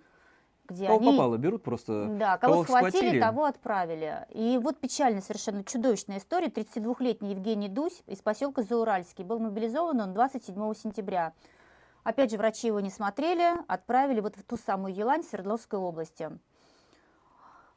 где 0.67 0.87
Кого 0.87 0.99
они... 0.99 1.11
попало, 1.11 1.37
берут 1.37 1.63
просто... 1.63 2.07
Да, 2.17 2.37
кого, 2.37 2.53
кого 2.53 2.63
схватили, 2.63 2.89
схватили. 2.89 3.19
того 3.19 3.45
отправили. 3.45 4.25
И 4.29 4.57
вот 4.61 4.79
печальная, 4.79 5.21
совершенно 5.21 5.63
чудовищная 5.63 6.19
история. 6.19 6.47
32-летний 6.47 7.31
Евгений 7.31 7.67
Дусь 7.67 8.03
из 8.07 8.21
поселка 8.21 8.63
Зауральский 8.63 9.23
был 9.23 9.39
мобилизован 9.39 9.99
он 9.99 10.13
27 10.13 10.73
сентября. 10.75 11.33
Опять 12.03 12.31
же, 12.31 12.37
врачи 12.37 12.67
его 12.67 12.79
не 12.79 12.89
смотрели, 12.89 13.53
отправили 13.67 14.21
вот 14.21 14.35
в 14.35 14.43
ту 14.43 14.57
самую 14.57 14.95
Елань 14.95 15.23
Свердловской 15.23 15.77
области. 15.77 16.31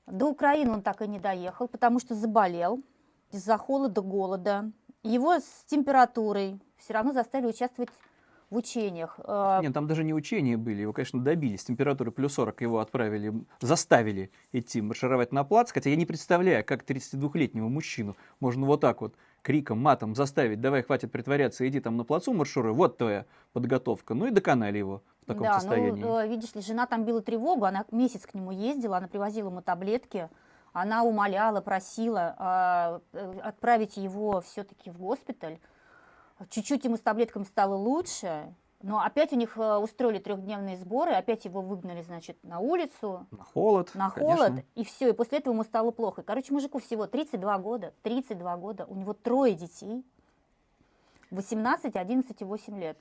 До 0.06 0.26
Украины 0.26 0.72
он 0.72 0.82
так 0.82 1.02
и 1.02 1.08
не 1.08 1.18
доехал, 1.18 1.68
потому 1.68 1.98
что 1.98 2.14
заболел 2.14 2.80
из-за 3.30 3.58
холода, 3.58 4.00
голода. 4.00 4.70
Его 5.02 5.34
с 5.34 5.64
температурой 5.66 6.58
все 6.78 6.94
равно 6.94 7.12
заставили 7.12 7.48
участвовать 7.48 7.90
в 8.50 8.56
учениях. 8.56 9.18
Э, 9.24 9.60
Нет, 9.62 9.72
там 9.72 9.86
даже 9.86 10.04
не 10.04 10.14
учения 10.14 10.56
были, 10.56 10.82
его, 10.82 10.92
конечно, 10.92 11.20
добились. 11.20 11.64
Температуры 11.64 12.10
плюс 12.10 12.34
40 12.34 12.60
его 12.62 12.78
отправили, 12.80 13.32
заставили 13.60 14.30
идти 14.52 14.80
маршировать 14.80 15.32
на 15.32 15.44
плац, 15.44 15.72
хотя 15.72 15.90
я 15.90 15.96
не 15.96 16.06
представляю, 16.06 16.64
как 16.64 16.84
32-летнего 16.84 17.68
мужчину 17.68 18.16
можно 18.40 18.66
вот 18.66 18.80
так 18.80 19.00
вот 19.00 19.14
криком, 19.42 19.78
матом 19.78 20.14
заставить, 20.14 20.60
давай, 20.60 20.82
хватит 20.82 21.12
притворяться, 21.12 21.68
иди 21.68 21.78
там 21.78 21.96
на 21.96 22.04
плацу 22.04 22.32
маршируй, 22.32 22.72
вот 22.72 22.96
твоя 22.96 23.26
подготовка. 23.52 24.14
Ну 24.14 24.26
и 24.26 24.30
доконали 24.30 24.78
его 24.78 25.02
в 25.22 25.26
таком 25.26 25.42
да, 25.44 25.60
состоянии. 25.60 26.00
ну, 26.00 26.26
видишь 26.26 26.54
ли, 26.54 26.62
жена 26.62 26.86
там 26.86 27.04
била 27.04 27.20
тревогу, 27.20 27.66
она 27.66 27.84
месяц 27.90 28.26
к 28.26 28.34
нему 28.34 28.52
ездила, 28.52 28.96
она 28.96 29.06
привозила 29.06 29.50
ему 29.50 29.60
таблетки, 29.60 30.30
она 30.72 31.04
умоляла, 31.04 31.60
просила 31.60 32.34
а, 32.38 33.00
э, 33.12 33.34
отправить 33.42 33.96
его 33.96 34.40
все-таки 34.40 34.90
в 34.90 34.98
госпиталь. 34.98 35.58
Чуть-чуть 36.50 36.84
ему 36.84 36.96
с 36.96 37.00
таблетками 37.00 37.44
стало 37.44 37.74
лучше, 37.74 38.52
но 38.82 39.00
опять 39.00 39.32
у 39.32 39.36
них 39.36 39.56
э, 39.56 39.76
устроили 39.76 40.18
трехдневные 40.18 40.76
сборы, 40.76 41.12
опять 41.12 41.44
его 41.44 41.60
выгнали, 41.62 42.02
значит, 42.02 42.36
на 42.42 42.58
улицу, 42.58 43.26
На 43.30 43.44
холод. 43.44 43.90
на 43.94 44.10
конечно. 44.10 44.36
холод, 44.36 44.64
и 44.74 44.84
все, 44.84 45.10
и 45.10 45.12
после 45.12 45.38
этого 45.38 45.54
ему 45.54 45.64
стало 45.64 45.90
плохо. 45.90 46.22
Короче, 46.22 46.52
мужику 46.52 46.80
всего 46.80 47.06
32 47.06 47.58
года, 47.58 47.94
32 48.02 48.56
года, 48.56 48.84
у 48.86 48.94
него 48.96 49.14
трое 49.14 49.54
детей, 49.54 50.04
18, 51.30 51.96
11 51.96 52.40
и 52.40 52.44
8 52.44 52.78
лет. 52.78 52.98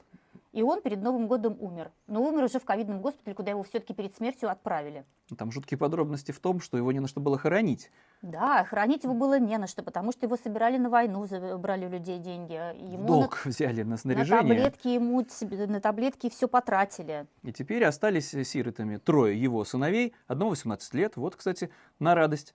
И 0.54 0.62
он 0.62 0.82
перед 0.82 1.02
Новым 1.02 1.28
годом 1.28 1.58
умер. 1.60 1.92
Но 2.06 2.24
умер 2.24 2.44
уже 2.44 2.60
в 2.60 2.64
ковидном 2.64 3.02
госпитале, 3.02 3.36
куда 3.36 3.50
его 3.50 3.64
все-таки 3.64 3.94
перед 3.96 4.16
смертью 4.16 4.52
отправили. 4.52 5.04
Там 5.36 5.52
жуткие 5.52 5.80
подробности 5.80 6.32
в 6.32 6.40
том, 6.40 6.62
что 6.62 6.78
его 6.78 6.92
не 6.92 7.00
на 7.00 7.08
что 7.08 7.20
было 7.20 7.40
хоронить. 7.40 7.92
Да, 8.22 8.64
хранить 8.64 9.04
его 9.04 9.16
было 9.16 9.40
не 9.40 9.58
на 9.58 9.66
что, 9.66 9.82
потому 9.82 10.12
что 10.12 10.28
его 10.28 10.38
собирали 10.38 10.78
на 10.78 10.92
войну, 10.92 11.26
забрали 11.26 11.88
у 11.88 11.90
людей 11.90 12.20
деньги. 12.20 12.54
Ему 12.54 13.08
долг 13.08 13.42
взяли 13.46 13.82
на 13.82 13.84
на, 13.84 13.90
на 13.94 13.98
снаряжение. 13.98 14.56
таблетки 14.56 14.88
ему 14.90 15.26
на 15.68 15.82
таблетки 15.82 16.30
все 16.30 16.48
потратили. 16.48 17.26
И 17.42 17.52
теперь 17.52 17.84
остались 17.84 18.30
сиротами 18.30 18.98
трое 18.98 19.42
его 19.42 19.66
сыновей, 19.66 20.14
одному 20.28 20.52
18 20.52 20.94
лет, 20.94 21.18
вот, 21.18 21.36
кстати, 21.36 21.72
на 21.98 22.14
радость 22.14 22.54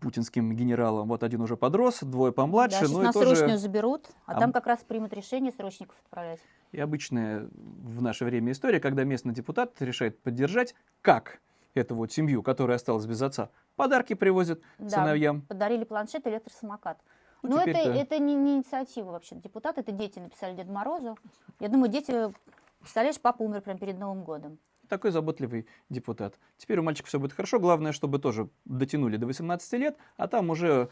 путинским 0.00 0.54
генералам. 0.54 1.08
Вот 1.08 1.22
один 1.22 1.40
уже 1.40 1.56
подрос, 1.56 2.00
двое 2.00 2.32
помладше, 2.32 2.80
да, 2.80 2.86
сейчас 2.86 2.98
и 2.98 3.02
на 3.02 3.12
тоже 3.12 3.36
срочную 3.36 3.58
заберут, 3.58 4.08
а, 4.26 4.32
А 4.32 4.40
там 4.40 4.52
как 4.52 4.66
раз 4.66 4.80
примут 4.80 5.12
решение 5.12 5.52
срочников 5.52 5.96
отправлять. 6.04 6.40
И 6.74 6.80
обычная 6.80 7.48
в 7.52 8.02
наше 8.02 8.24
время 8.24 8.52
история, 8.52 8.80
когда 8.80 9.04
местный 9.04 9.32
депутат 9.32 9.80
решает 9.80 10.18
поддержать, 10.20 10.74
как 11.02 11.40
эту 11.74 11.94
вот 11.94 12.12
семью, 12.12 12.42
которая 12.42 12.76
осталась 12.76 13.06
без 13.06 13.22
отца, 13.22 13.50
подарки 13.76 14.14
привозят 14.14 14.60
Да. 14.78 14.88
сыновьям. 14.90 15.42
Подарили 15.42 15.84
планшет 15.84 16.26
электросамокат. 16.26 16.98
Ну, 17.42 17.50
Но 17.50 17.62
это, 17.62 17.70
теперь-то- 17.70 17.90
это 17.92 18.18
не, 18.18 18.34
не 18.34 18.56
инициатива 18.56 19.12
вообще 19.12 19.36
депутата, 19.36 19.80
это 19.80 19.92
дети 19.92 20.18
написали 20.18 20.56
Деду 20.56 20.72
Морозу. 20.72 21.16
Я 21.60 21.68
думаю, 21.68 21.90
дети, 21.90 22.32
представляешь, 22.80 23.20
папа 23.20 23.42
умер 23.42 23.60
прямо 23.60 23.78
перед 23.78 23.98
Новым 23.98 24.24
годом. 24.24 24.58
Такой 24.88 25.10
заботливый 25.12 25.66
депутат. 25.90 26.38
Теперь 26.56 26.78
у 26.78 26.82
мальчика 26.82 27.06
все 27.08 27.18
будет 27.18 27.32
хорошо. 27.32 27.58
Главное, 27.60 27.92
чтобы 27.92 28.18
тоже 28.18 28.48
дотянули 28.64 29.16
до 29.16 29.26
18 29.26 29.78
лет, 29.78 29.96
а 30.16 30.26
там 30.26 30.50
уже 30.50 30.88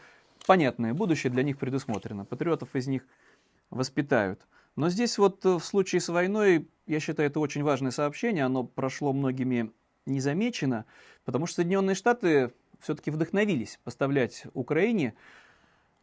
понятное 0.47 0.93
будущее 0.93 1.31
для 1.31 1.43
них 1.43 1.57
предусмотрено. 1.57 2.25
Патриотов 2.25 2.75
из 2.75 2.87
них 2.87 3.05
воспитают. 3.69 4.45
Но 4.75 4.89
здесь 4.89 5.17
вот 5.17 5.45
э, 5.45 5.57
в 5.57 5.63
случае 5.63 6.01
с 6.01 6.09
войной, 6.09 6.67
я 6.87 6.99
считаю, 6.99 7.29
это 7.29 7.39
очень 7.39 7.63
важное 7.63 7.91
сообщение. 7.91 8.45
Оно 8.45 8.63
прошло 8.63 9.13
многими 9.13 9.71
незамечено, 10.05 10.85
потому 11.25 11.45
что 11.45 11.57
Соединенные 11.57 11.95
Штаты 11.95 12.51
все-таки 12.79 13.11
вдохновились 13.11 13.79
поставлять 13.83 14.45
Украине 14.53 15.13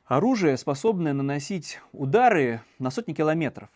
оружие, 0.07 0.57
способное 0.57 1.13
наносить 1.13 1.81
удары 1.93 2.63
на 2.79 2.91
сотни 2.91 3.13
километров 3.13 3.69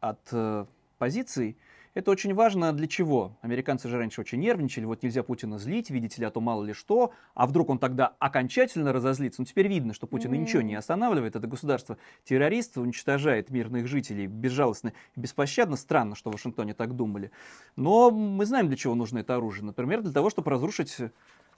от 0.00 0.20
э, 0.32 0.66
позиций. 0.98 1.56
Это 1.96 2.10
очень 2.10 2.34
важно 2.34 2.74
для 2.74 2.86
чего? 2.88 3.38
Американцы 3.40 3.88
же 3.88 3.96
раньше 3.96 4.20
очень 4.20 4.38
нервничали, 4.38 4.84
вот 4.84 5.02
нельзя 5.02 5.22
Путина 5.22 5.58
злить, 5.58 5.88
видите 5.88 6.20
ли, 6.20 6.26
а 6.26 6.30
то 6.30 6.42
мало 6.42 6.62
ли 6.62 6.74
что, 6.74 7.14
а 7.34 7.46
вдруг 7.46 7.70
он 7.70 7.78
тогда 7.78 8.14
окончательно 8.18 8.92
разозлится. 8.92 9.40
Ну 9.40 9.46
теперь 9.46 9.66
видно, 9.66 9.94
что 9.94 10.06
Путина 10.06 10.34
Мгм. 10.34 10.42
ничего 10.42 10.60
не 10.60 10.74
останавливает, 10.74 11.36
это 11.36 11.46
государство 11.46 11.96
террорист, 12.22 12.76
уничтожает 12.76 13.48
мирных 13.48 13.86
жителей 13.86 14.26
безжалостно 14.26 14.92
и 15.16 15.20
беспощадно. 15.20 15.76
Странно, 15.76 16.16
что 16.16 16.28
в 16.28 16.34
Вашингтоне 16.34 16.74
так 16.74 16.94
думали. 16.94 17.30
Но 17.76 18.10
мы 18.10 18.44
знаем, 18.44 18.66
для 18.68 18.76
чего 18.76 18.94
нужно 18.94 19.20
это 19.20 19.34
оружие. 19.34 19.64
Например, 19.64 20.02
для 20.02 20.12
того, 20.12 20.28
чтобы 20.28 20.50
разрушить 20.50 20.98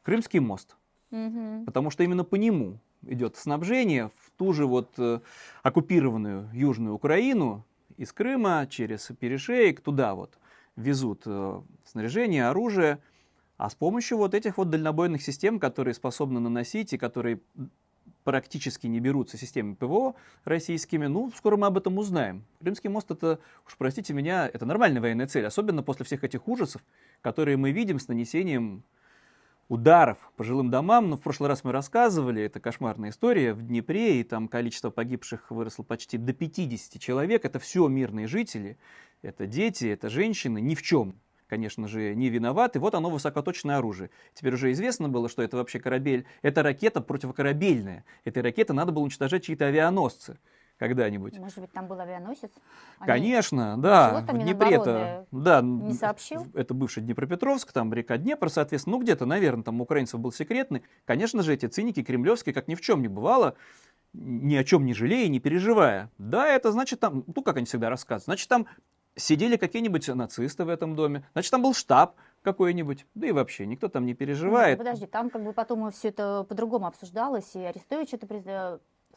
Крымский 0.05 0.39
мост. 0.39 0.77
Мгм. 1.11 1.65
Потому 1.65 1.91
что 1.91 2.05
именно 2.05 2.23
по 2.23 2.37
нему 2.37 2.79
идет 3.03 3.35
снабжение 3.37 4.07
в 4.07 4.31
ту 4.37 4.53
же 4.53 4.67
вот 4.67 4.95
э, 4.99 5.19
оккупированную 5.65 6.49
Южную 6.53 6.95
Украину 6.95 7.65
из 7.99 8.13
Крыма 8.13 8.67
через 8.71 9.11
перешеек 9.19 9.81
туда 9.81 10.15
вот 10.15 10.39
везут 10.77 11.23
э, 11.27 11.61
снаряжение, 11.85 12.47
оружие. 12.47 13.01
А 13.57 13.69
с 13.69 13.75
помощью 13.75 14.19
вот 14.19 14.35
этих 14.35 14.57
вот 14.57 14.71
дальнобойных 14.71 15.21
систем, 15.21 15.59
которые 15.59 15.95
способны 15.95 16.39
наносить 16.39 16.93
и 16.93 16.99
которые 16.99 17.41
практически 18.23 18.87
не 18.87 19.01
берутся 19.01 19.37
системами 19.37 19.75
ПВО 19.75 20.15
российскими, 20.45 21.07
ну, 21.07 21.33
скоро 21.37 21.57
мы 21.57 21.67
об 21.67 21.77
этом 21.77 21.99
узнаем. 21.99 22.45
Крымский 22.61 22.89
мост 22.89 23.11
это, 23.11 23.41
уж 23.67 23.77
простите 23.77 24.15
меня, 24.15 24.47
это 24.47 24.65
нормальная 24.65 25.01
военная 25.01 25.27
цель, 25.27 25.45
особенно 25.45 25.83
после 25.83 26.05
всех 26.07 26.23
этих 26.23 26.47
ужасов, 26.47 26.83
которые 27.21 27.57
мы 27.57 27.73
видим 27.73 27.99
с 27.99 28.07
нанесением 28.07 28.85
ударов 29.69 30.19
по 30.37 30.45
жилым 30.45 30.71
домам. 30.71 31.11
Но 31.11 31.17
в 31.17 31.21
прошлый 31.21 31.49
раз 31.49 31.65
мы 31.65 31.73
рассказывали, 31.73 32.43
это 32.43 32.61
кошмарная 32.61 33.11
история 33.11 33.53
в 33.53 33.63
Днепре, 33.63 34.21
и 34.21 34.25
там 34.25 34.49
количество 34.49 34.91
погибших 34.91 35.51
выросло 35.51 35.83
почти 35.83 36.19
до 36.19 36.33
50 36.33 37.01
человек. 37.01 37.45
Это 37.45 37.59
все 37.59 37.87
мирные 37.89 38.27
жители, 38.27 38.79
это 39.23 39.47
дети, 39.47 39.87
это 39.87 40.09
женщины, 40.09 40.61
ни 40.61 40.75
в 40.75 40.83
чем 40.83 41.15
конечно 41.49 41.89
же, 41.89 42.15
не 42.15 42.29
виноваты. 42.29 42.79
Вот 42.79 42.95
оно 42.95 43.09
высокоточное 43.09 43.79
оружие. 43.79 44.11
Теперь 44.35 44.53
уже 44.53 44.71
известно 44.73 45.09
было, 45.09 45.31
что 45.31 45.43
это 45.43 45.57
вообще 45.57 45.81
корабель, 45.81 46.27
это 46.43 46.63
ракета 46.63 47.01
противокорабельная. 47.01 48.05
Этой 48.25 48.43
ракетой 48.43 48.77
надо 48.77 48.93
было 48.93 49.03
уничтожать 49.05 49.45
чьи-то 49.45 49.65
авианосцы 49.65 50.39
когда-нибудь. 50.79 51.39
Может 51.39 51.59
быть, 51.59 51.73
там 51.73 51.87
был 51.87 51.99
авианосец? 52.01 52.51
Они- 53.01 53.07
Конечно, 53.07 53.77
да. 53.81 54.25
В 54.27 54.33
Днепре-то, 54.33 55.27
да, 55.33 55.61
не 55.61 55.93
сообщил? 55.95 56.47
это 56.55 56.73
бывший 56.73 57.03
Днепропетровск, 57.03 57.73
там 57.73 57.93
река 57.93 58.17
Днепр, 58.17 58.49
соответственно, 58.49 58.97
ну 58.97 59.03
где-то, 59.03 59.27
наверное, 59.27 59.65
там 59.65 59.81
у 59.81 59.85
украинцев 59.85 60.21
был 60.21 60.33
секретный. 60.33 60.83
Конечно 61.05 61.43
же, 61.43 61.53
эти 61.53 61.67
циники 61.67 62.03
кремлевские, 62.03 62.55
как 62.55 62.69
ни 62.69 62.75
в 62.75 62.81
чем 62.81 63.03
не 63.03 63.09
бывало, 63.09 63.55
ни 64.15 64.55
о 64.57 64.65
чем 64.65 64.87
не 64.87 64.95
жалея, 64.95 65.29
не 65.29 65.41
переживая. 65.41 66.11
Да, 66.19 66.47
это 66.47 66.73
значит 66.73 67.01
там, 67.01 67.25
ну 67.27 67.43
как 67.43 67.57
они 67.57 67.67
всегда 67.67 67.91
рассказывают, 67.91 68.25
значит 68.25 68.49
там 68.49 68.67
сидели 69.17 69.57
какие-нибудь 69.57 70.07
нацисты 70.09 70.65
в 70.65 70.69
этом 70.69 70.95
доме, 70.95 71.25
значит 71.33 71.51
там 71.51 71.63
был 71.63 71.75
штаб 71.75 72.15
какой-нибудь, 72.43 73.05
да 73.17 73.27
и 73.27 73.33
вообще 73.33 73.67
никто 73.67 73.89
там 73.89 74.07
не 74.07 74.13
Ну, 74.13 74.17
переживает. 74.17 74.79
подожди, 74.79 75.07
там 75.07 75.29
как 75.29 75.43
бы 75.43 75.53
потом 75.53 75.91
все 75.91 76.09
это 76.09 76.47
по-другому 76.49 76.87
обсуждалось, 76.87 77.57
и 77.57 77.59
Арестович 77.59 78.15
это 78.15 78.27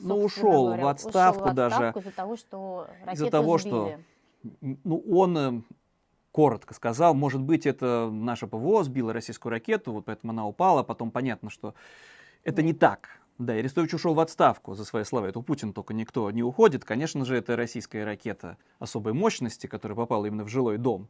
Ну, 0.01 0.23
ушел 0.23 0.65
говоря, 0.65 0.83
в 0.83 0.87
отставку 0.87 1.41
ушел 1.43 1.51
в 1.51 1.55
даже. 1.55 1.93
из-за 1.95 2.11
того, 2.11 2.37
что 2.37 2.87
ракету 3.05 3.29
того, 3.29 3.57
сбили. 3.57 3.69
что 3.69 3.91
ну, 4.61 5.03
он 5.11 5.37
э, 5.37 5.61
коротко 6.31 6.73
сказал, 6.73 7.13
может 7.13 7.41
быть, 7.41 7.65
это 7.65 8.09
наша 8.11 8.47
ПВО 8.47 8.83
сбила 8.83 9.13
российскую 9.13 9.51
ракету, 9.51 9.93
вот 9.93 10.05
поэтому 10.05 10.31
она 10.31 10.47
упала, 10.47 10.83
потом 10.83 11.11
понятно, 11.11 11.49
что 11.49 11.73
это 12.43 12.61
не 12.63 12.73
так. 12.73 13.21
Да, 13.37 13.53
Арестович 13.53 13.95
ушел 13.95 14.13
в 14.13 14.19
отставку 14.19 14.75
за 14.75 14.85
свои 14.85 15.03
слова. 15.03 15.25
Это 15.25 15.39
у 15.39 15.41
Путина 15.41 15.73
только 15.73 15.95
никто 15.95 16.29
не 16.29 16.43
уходит. 16.43 16.85
Конечно 16.85 17.25
же, 17.25 17.35
это 17.35 17.55
российская 17.55 18.03
ракета 18.03 18.57
особой 18.77 19.13
мощности, 19.13 19.65
которая 19.65 19.95
попала 19.95 20.27
именно 20.27 20.43
в 20.43 20.47
жилой 20.47 20.77
дом. 20.77 21.07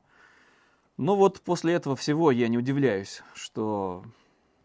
Но 0.95 1.15
вот 1.15 1.41
после 1.41 1.73
этого 1.73 1.95
всего 1.95 2.31
я 2.31 2.47
не 2.47 2.57
удивляюсь, 2.57 3.21
что 3.33 4.05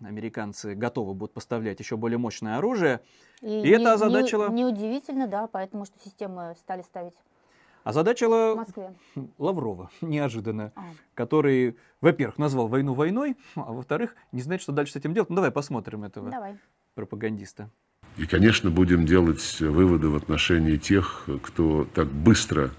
американцы 0.01 0.75
готовы 0.75 1.15
будут 1.15 1.35
поставлять 1.35 1.81
еще 1.81 1.97
более 1.97 2.19
мощное 2.19 2.59
оружие. 2.59 3.01
И, 3.43 3.47
И 3.63 3.69
это 3.69 3.79
не- 3.81 3.87
озадачило- 3.95 4.49
не- 4.51 4.63
Неудивительно, 4.63 5.27
да, 5.27 5.47
поэтому 5.47 5.85
что 5.85 5.99
системы 6.05 6.55
стали 6.59 6.83
ставить 6.83 7.15
в 7.15 7.89
Озадачило 7.89 8.55
Москве. 8.57 8.95
Лаврова 9.39 9.91
неожиданно. 10.01 10.73
А. 10.75 10.83
который, 11.15 11.77
во-первых, 12.01 12.39
назвал 12.39 12.67
войну 12.69 12.95
войной, 12.95 13.37
а 13.55 13.73
во-вторых, 13.73 14.15
не 14.33 14.43
знает, 14.43 14.61
что 14.63 14.73
дальше 14.73 14.95
с 14.95 14.97
этим 14.97 15.15
делать. 15.15 15.29
Ну, 15.31 15.37
давай 15.37 15.51
посмотрим 15.51 16.05
этого 16.05 16.31
Давай. 16.31 16.57
пропагандиста. 16.95 17.71
И, 18.17 18.27
конечно, 18.27 18.71
будем 18.71 19.05
делать 19.05 19.61
выводы 19.61 20.09
в 20.09 20.17
отношении 20.17 20.77
тех, 20.79 21.29
кто 21.43 21.85
так 21.95 22.09
быстро, 22.09 22.71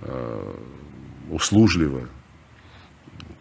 э, 0.00 0.54
услужливо 1.30 2.02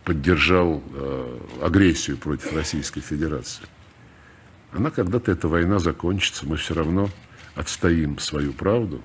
поддержал 0.05 0.81
э, 0.93 1.39
агрессию 1.61 2.17
против 2.17 2.53
Российской 2.55 3.01
Федерации. 3.01 3.65
Она 4.75 4.91
когда-то, 4.91 5.31
эта 5.31 5.47
война 5.47 5.79
закончится, 5.79 6.45
мы 6.45 6.57
все 6.57 6.73
равно 6.73 7.07
отстоим 7.55 8.19
свою 8.19 8.51
правду. 8.51 9.01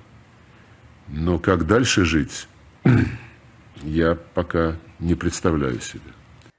Но 1.07 1.39
как 1.39 1.65
дальше 1.65 2.03
жить, 2.03 2.49
я 3.77 4.17
пока 4.33 4.75
не 4.99 5.15
представляю 5.15 5.79
себе. 5.79 6.11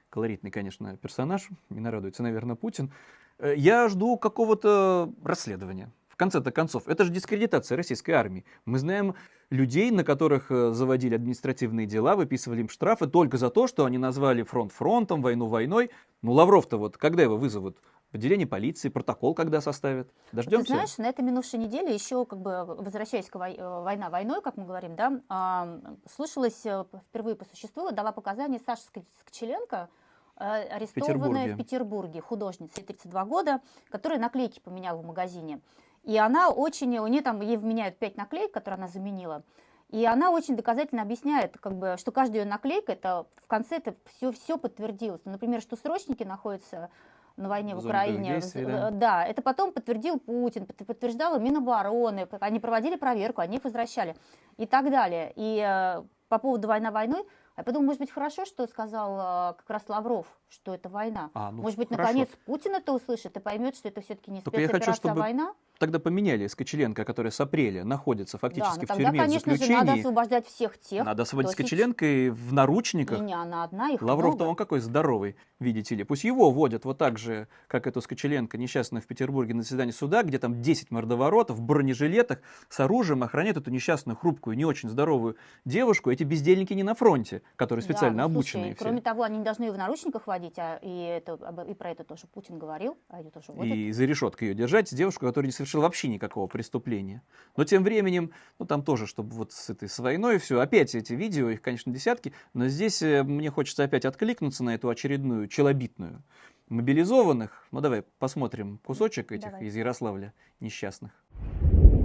Колоритный, 0.09 0.49
конечно, 0.49 0.97
персонаж. 0.97 1.47
Не 1.69 1.79
нарадуется, 1.79 2.23
наверное, 2.23 2.55
Путин. 2.55 2.91
Э, 3.37 3.53
Я 3.55 3.87
жду 3.87 4.17
какого-то 4.17 5.13
расследования. 5.23 5.91
В 6.09 6.15
конце-то 6.15 6.51
концов, 6.51 6.87
это 6.87 7.05
же 7.05 7.11
дискредитация 7.11 7.75
российской 7.75 8.11
армии. 8.11 8.45
Мы 8.65 8.79
знаем 8.79 9.13
людей, 9.51 9.91
на 9.91 10.03
которых 10.03 10.49
э, 10.49 10.71
заводили 10.71 11.13
административные 11.13 11.85
дела, 11.85 12.15
выписывали 12.15 12.61
им 12.61 12.69
штрафы 12.69 13.05
только 13.05 13.37
за 13.37 13.51
то, 13.51 13.67
что 13.67 13.85
они 13.85 13.99
назвали 13.99 14.41
фронт 14.41 14.71
фронтом, 14.71 15.21
войну 15.21 15.45
войной. 15.45 15.91
Ну, 16.23 16.31
Лавров-то 16.31 16.77
вот, 16.77 16.97
когда 16.97 17.21
его 17.21 17.37
вызовут? 17.37 17.77
В 18.13 18.15
отделение 18.15 18.45
полиции, 18.45 18.89
протокол 18.89 19.33
когда 19.33 19.59
составят? 19.59 20.07
Дождемся? 20.31 20.67
Ты 20.67 20.73
знаешь, 20.73 20.97
на 20.99 21.07
этой 21.07 21.25
минувшей 21.25 21.57
неделе 21.57 21.91
еще, 21.91 22.25
как 22.25 22.39
бы, 22.39 22.63
возвращаясь 22.63 23.27
к 23.27 23.35
вой- 23.35 23.55
э, 23.57 23.81
война 23.81 24.11
войной, 24.11 24.43
как 24.43 24.55
мы 24.55 24.65
говорим, 24.65 24.95
да, 24.95 25.19
а, 25.29 25.79
слышалась 26.15 26.63
э, 26.63 26.85
впервые 27.09 27.35
по 27.35 27.43
существу, 27.45 27.89
дала 27.89 28.11
показания 28.11 28.61
Саша 28.63 28.83
Скочеленко, 29.19 29.89
э, 30.35 30.43
арестованная 30.45 31.15
Петербурге. 31.47 31.53
в 31.53 31.57
Петербурге, 31.57 32.21
художница, 32.21 32.81
ей 32.81 32.85
32 32.85 33.25
года, 33.25 33.61
которая 33.89 34.19
наклейки 34.19 34.59
поменяла 34.59 34.97
в 35.01 35.05
магазине. 35.05 35.59
И 36.03 36.15
она 36.15 36.49
очень, 36.49 36.95
у 36.99 37.07
нее 37.07 37.23
там, 37.23 37.41
ей 37.41 37.57
вменяют 37.57 37.97
5 37.97 38.15
наклеек, 38.15 38.51
которые 38.51 38.77
она 38.77 38.89
заменила, 38.89 39.41
и 39.89 40.05
она 40.05 40.29
очень 40.29 40.55
доказательно 40.55 41.01
объясняет, 41.01 41.57
как 41.57 41.75
бы, 41.75 41.95
что 41.97 42.11
каждая 42.11 42.43
ее 42.43 42.47
наклейка, 42.47 42.91
это 42.91 43.25
в 43.37 43.47
конце 43.47 43.77
это 43.77 43.95
все, 44.05 44.31
все 44.31 44.59
подтвердилось. 44.59 45.21
Ну, 45.25 45.31
например, 45.31 45.61
что 45.61 45.75
срочники 45.75 46.23
находятся 46.23 46.91
на 47.37 47.49
войне 47.49 47.75
В 47.75 47.81
в 47.81 47.85
Украине. 47.85 48.33
действий, 48.35 48.65
в- 48.65 48.67
да. 48.67 48.87
э, 48.89 48.91
да, 48.91 49.25
это 49.25 49.41
потом 49.41 49.71
подтвердил 49.71 50.19
Путин, 50.19 50.65
подтверждала 50.65 51.37
Минобороны, 51.39 52.27
они 52.39 52.59
проводили 52.59 52.95
проверку, 52.95 53.41
они 53.41 53.57
их 53.57 53.63
возвращали 53.63 54.15
и 54.57 54.65
так 54.65 54.89
далее. 54.91 55.33
И 55.35 55.59
э, 55.65 56.03
по 56.29 56.37
поводу 56.37 56.67
война 56.67 56.91
войной, 56.91 57.25
я 57.57 57.63
подумала, 57.63 57.87
может 57.87 58.01
быть, 58.01 58.11
хорошо, 58.11 58.45
что 58.45 58.65
сказал 58.67 59.51
э, 59.51 59.53
как 59.57 59.69
раз 59.69 59.83
Лавров, 59.87 60.27
что 60.47 60.73
это 60.73 60.89
война. 60.89 61.31
А, 61.33 61.51
ну, 61.51 61.63
может 61.63 61.77
быть, 61.77 61.89
хорошо. 61.89 62.03
наконец 62.03 62.29
Путин 62.45 62.75
это 62.75 62.93
услышит 62.93 63.35
и 63.35 63.39
поймет, 63.39 63.75
что 63.75 63.87
это 63.89 64.01
все-таки 64.01 64.29
не 64.31 64.41
Только 64.41 64.61
я 64.61 64.67
хочу, 64.67 64.77
спецоперация, 64.77 64.91
а 64.91 64.95
чтобы 64.95 65.19
война. 65.21 65.53
Тогда 65.79 65.99
поменяли 65.99 66.47
Скочеленко, 66.47 67.03
который 67.03 67.31
с 67.31 67.39
апреля 67.41 67.83
находится 67.83 68.37
Да, 68.37 68.41
фактически 68.41 68.79
но 68.79 68.85
в 68.85 68.87
тогда, 68.87 69.03
тюрьме 69.03 69.19
в 69.19 69.23
конечно 69.23 69.39
же, 69.39 69.47
надо 69.47 69.65
заключении. 69.65 69.99
освобождать 69.99 70.47
всех 70.47 70.77
тех, 70.79 71.05
Надо 71.05 71.23
освободить 71.23 71.51
Скочеленко 71.51 72.05
и 72.05 72.29
в 72.29 72.53
наручниках. 72.53 73.19
И 73.19 73.21
не 73.21 73.33
она 73.33 73.63
одна, 73.63 73.89
их 73.89 74.01
Лавров-то 74.01 74.45
он 74.45 74.55
какой 74.55 74.79
здоровый, 74.79 75.35
видите 75.59 75.95
ли. 75.95 76.03
Пусть 76.03 76.23
его 76.23 76.51
водят 76.51 76.85
вот 76.85 76.97
так 76.97 77.17
же, 77.17 77.47
как 77.67 77.87
эту 77.87 78.01
Скочеленко 78.01 78.57
несчастную 78.57 79.01
в 79.01 79.07
Петербурге 79.07 79.55
на 79.55 79.63
заседании 79.63 79.91
суда, 79.91 80.23
где 80.23 80.39
там 80.39 80.61
10 80.61 80.91
мордоворотов 80.91 81.57
в 81.57 81.61
бронежилетах 81.61 82.39
с 82.69 82.79
оружием 82.79 83.23
охраняют 83.23 83.57
эту 83.57 83.71
несчастную, 83.71 84.15
хрупкую, 84.15 84.55
не 84.55 84.65
очень 84.65 84.89
здоровую 84.89 85.37
девушку. 85.65 86.11
Эти 86.11 86.23
бездельники 86.23 86.73
не 86.73 86.83
на 86.83 86.93
фронте, 86.95 87.41
которые 87.55 87.85
Да, 87.85 87.91
специально 87.91 88.23
ну, 88.23 88.33
слушай, 88.33 88.35
обученные 88.35 88.75
все. 88.75 88.83
Кроме 88.83 89.01
того, 89.01 89.23
они 89.23 89.37
не 89.39 89.43
должны 89.43 89.63
ее 89.63 89.71
в 89.71 89.77
наручниках 89.77 90.27
водить, 90.27 90.57
а 90.57 90.79
и, 90.81 90.89
это, 91.17 91.65
и 91.67 91.73
про 91.73 91.89
это 91.91 92.03
тоже 92.03 92.27
Путин 92.33 92.59
говорил, 92.59 92.97
а 93.09 93.19
ее 93.19 93.31
тоже 93.31 93.51
водят. 93.51 93.73
и 93.75 93.91
за 93.91 94.05
решеткой 94.05 94.49
ее 94.49 94.53
держать, 94.53 94.93
девушку, 94.93 95.25
которая 95.25 95.47
не 95.47 95.53
совершила 95.63 95.83
вообще 95.83 96.07
никакого 96.09 96.47
преступления. 96.47 97.21
Но 97.55 97.63
тем 97.63 97.83
временем, 97.83 98.31
ну 98.59 98.65
там 98.65 98.83
тоже, 98.83 99.07
чтобы 99.07 99.33
вот 99.35 99.53
с 99.53 99.69
этой 99.69 99.87
с 99.87 99.97
войной 99.99 100.37
все, 100.37 100.59
опять 100.59 100.93
эти 100.93 101.13
видео, 101.13 101.49
их, 101.49 101.61
конечно, 101.61 101.91
десятки, 101.91 102.33
но 102.53 102.67
здесь 102.67 103.01
э, 103.01 103.23
мне 103.23 103.49
хочется 103.49 103.83
опять 103.83 104.05
откликнуться 104.05 104.63
на 104.63 104.75
эту 104.75 104.89
очередную 104.89 105.47
челобитную 105.47 106.21
мобилизованных. 106.69 107.67
Ну 107.71 107.81
давай 107.81 108.03
посмотрим 108.19 108.79
кусочек 108.83 109.31
этих 109.31 109.51
Давай. 109.51 109.65
из 109.65 109.75
Ярославля 109.75 110.33
несчастных. 110.59 111.11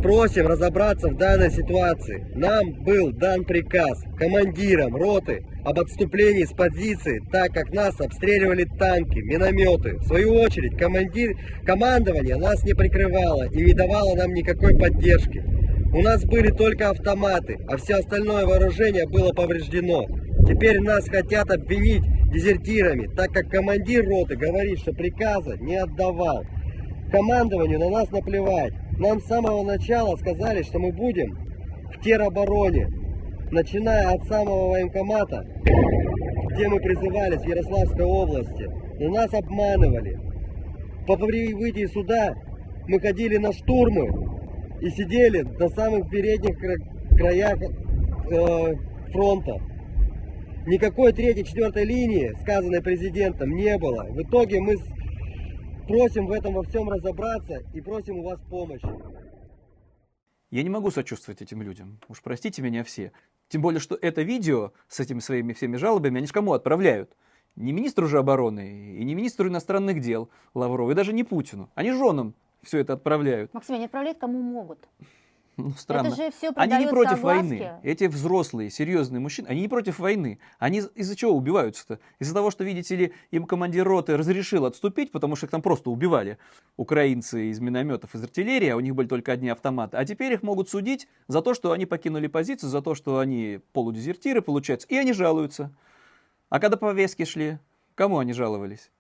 Просим 0.03 0.47
разобраться 0.47 1.09
в 1.09 1.17
данной 1.17 1.51
ситуации. 1.51 2.25
Нам 2.35 2.73
был 2.85 3.11
дан 3.11 3.45
приказ 3.45 4.01
командирам 4.17 4.95
роты 4.95 5.43
об 5.65 5.81
отступлении 5.81 6.45
с 6.45 6.53
позиции, 6.53 7.21
так 7.33 7.53
как 7.53 7.73
нас 7.75 8.01
обстреливали 8.01 8.65
танки, 8.79 9.19
минометы. 9.19 9.97
В 9.97 10.05
свою 10.05 10.35
очередь, 10.35 10.79
командир, 10.79 11.33
командование 11.65 12.37
нас 12.37 12.63
не 12.63 12.75
прикрывало 12.75 13.51
и 13.51 13.65
не 13.65 13.73
давало 13.73 14.15
нам 14.15 14.33
никакой 14.35 14.79
поддержки. 14.79 15.43
У 15.93 16.01
нас 16.01 16.25
были 16.25 16.51
только 16.51 16.91
автоматы, 16.91 17.57
а 17.67 17.77
все 17.77 17.97
остальное 17.97 18.47
вооружение 18.47 19.07
было 19.09 19.33
повреждено. 19.33 20.07
Теперь 20.47 20.81
нас 20.81 21.09
хотят 21.09 21.51
обвинить 21.51 22.05
дезертирами, 22.33 23.09
так 23.17 23.33
как 23.33 23.49
командир 23.49 24.07
роты 24.07 24.37
говорит, 24.37 24.79
что 24.79 24.93
приказа 24.93 25.57
не 25.59 25.75
отдавал. 25.75 26.45
Командованию 27.11 27.81
на 27.81 27.91
нас 27.91 28.11
наплевать. 28.11 28.75
Нам 28.99 29.21
с 29.21 29.27
самого 29.27 29.63
начала 29.63 30.17
сказали, 30.17 30.63
что 30.63 30.79
мы 30.81 30.93
будем 30.93 31.37
в 31.95 32.01
теробороне. 32.03 32.89
Начиная 33.51 34.11
от 34.11 34.25
самого 34.25 34.71
военкомата, 34.71 35.43
где 36.53 36.69
мы 36.69 36.81
призывались 36.81 37.41
в 37.41 37.49
Ярославской 37.49 38.05
области. 38.05 38.67
Но 39.01 39.11
нас 39.11 39.33
обманывали. 39.33 40.19
По 41.07 41.17
прибытии 41.17 41.87
суда 41.87 42.35
мы 42.89 42.99
ходили 42.99 43.37
на 43.39 43.53
штурмы 43.53 44.09
и 44.83 44.91
сидели 44.91 45.43
на 45.43 45.69
самых 45.69 46.11
передних 46.11 46.59
кра- 46.59 47.17
краях 47.17 47.59
э, 47.63 48.75
фронта. 49.13 49.57
Никакой 50.67 51.13
третьей, 51.13 51.45
четвертой 51.45 51.85
линии, 51.85 52.35
сказанной 52.43 52.83
президентом, 52.83 53.51
не 53.51 53.79
было. 53.79 54.05
В 54.11 54.21
итоге 54.21 54.61
мы 54.61 54.75
просим 55.89 56.27
в 56.27 56.33
этом 56.33 56.53
во 56.53 56.63
всем 56.63 56.89
разобраться 56.89 57.63
и 57.75 57.81
просим 57.81 58.19
у 58.19 58.25
вас 58.25 58.39
помощи. 58.49 58.87
Я 60.51 60.63
не 60.63 60.71
могу 60.71 60.91
сочувствовать 60.91 61.43
этим 61.43 61.63
людям. 61.63 61.99
Уж 62.09 62.23
простите 62.23 62.63
меня 62.63 62.85
все. 62.85 63.13
Тем 63.49 63.63
более, 63.63 63.81
что 63.81 63.99
это 64.01 64.23
видео 64.23 64.73
с 64.87 65.01
этими 65.01 65.21
своими 65.21 65.53
всеми 65.55 65.77
жалобами, 65.77 66.19
они 66.19 66.27
же 66.27 66.33
кому 66.33 66.53
отправляют? 66.53 67.17
Не 67.57 67.73
министру 67.73 68.07
же 68.07 68.19
обороны 68.19 68.97
и 68.99 69.05
не 69.05 69.15
министру 69.15 69.49
иностранных 69.49 70.01
дел 70.01 70.31
Лаврову, 70.55 70.93
и 70.93 70.95
даже 70.95 71.13
не 71.13 71.25
Путину. 71.25 71.71
Они 71.75 71.91
женам 71.91 72.35
все 72.63 72.79
это 72.79 72.93
отправляют. 72.93 73.53
Максим, 73.53 73.75
они 73.75 73.87
отправляют 73.87 74.19
кому 74.19 74.41
могут. 74.41 74.89
Ну, 75.59 75.73
странно. 75.77 76.07
Это 76.07 76.17
же 76.17 76.31
все 76.31 76.53
Они 76.55 76.85
не 76.85 76.89
против 76.89 77.19
огласке. 77.19 77.43
войны. 77.43 77.71
Эти 77.83 78.05
взрослые, 78.05 78.71
серьезные 78.71 79.19
мужчины, 79.19 79.49
они 79.49 79.61
не 79.63 79.69
против 79.69 79.99
войны. 79.99 80.39
Они 80.61 80.79
из- 80.79 80.91
из-за 80.95 81.17
чего 81.17 81.33
убиваются-то? 81.33 81.99
Из-за 82.21 82.33
того, 82.33 82.53
что, 82.53 82.63
видите 82.63 82.95
ли, 82.95 83.13
им 83.33 83.45
командир 83.45 83.85
роты 83.85 84.17
разрешил 84.17 84.65
отступить, 84.67 85.11
потому 85.11 85.35
что 85.35 85.47
их 85.47 85.51
там 85.51 85.61
просто 85.61 85.91
убивали. 85.91 86.39
Украинцы 86.77 87.51
из 87.51 87.59
минометов, 87.59 88.15
из 88.15 88.23
артиллерии, 88.23 88.69
а 88.69 88.77
у 88.77 88.81
них 88.81 88.95
были 88.95 89.09
только 89.09 89.33
одни 89.33 89.49
автоматы. 89.49 89.97
А 89.97 90.05
теперь 90.05 90.33
их 90.33 90.45
могут 90.45 90.69
судить 90.71 91.09
за 91.27 91.43
то, 91.43 91.55
что 91.55 91.73
они 91.73 91.87
покинули 91.87 92.29
позицию, 92.29 92.71
за 92.71 92.81
то, 92.81 92.95
что 92.95 93.19
они 93.19 93.59
полудезертиры, 93.73 94.41
получается. 94.43 94.87
И 94.89 94.97
они 94.97 95.13
жалуются. 95.13 95.73
А 96.51 96.61
когда 96.61 96.77
повестки 96.77 97.25
шли, 97.25 97.59
кому 97.97 98.19
они 98.19 98.33
жаловались? 98.33 98.93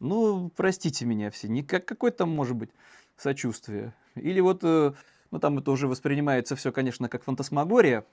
Ну, 0.00 0.50
простите 0.56 1.06
меня 1.06 1.30
все, 1.30 1.46
не 1.46 1.62
как, 1.62 1.84
какое 1.84 2.10
там 2.10 2.30
может 2.30 2.56
быть 2.56 2.70
сочувствие. 3.16 3.94
Или 4.16 4.40
вот, 4.40 4.64
э, 5.30 5.32
ну 5.32 5.38
там 5.38 5.58
это 5.58 5.70
уже 5.70 5.86
воспринимается 5.88 6.56
все, 6.56 6.72
конечно, 6.72 7.08
как 7.08 7.24
фантасмагория. 7.24 8.04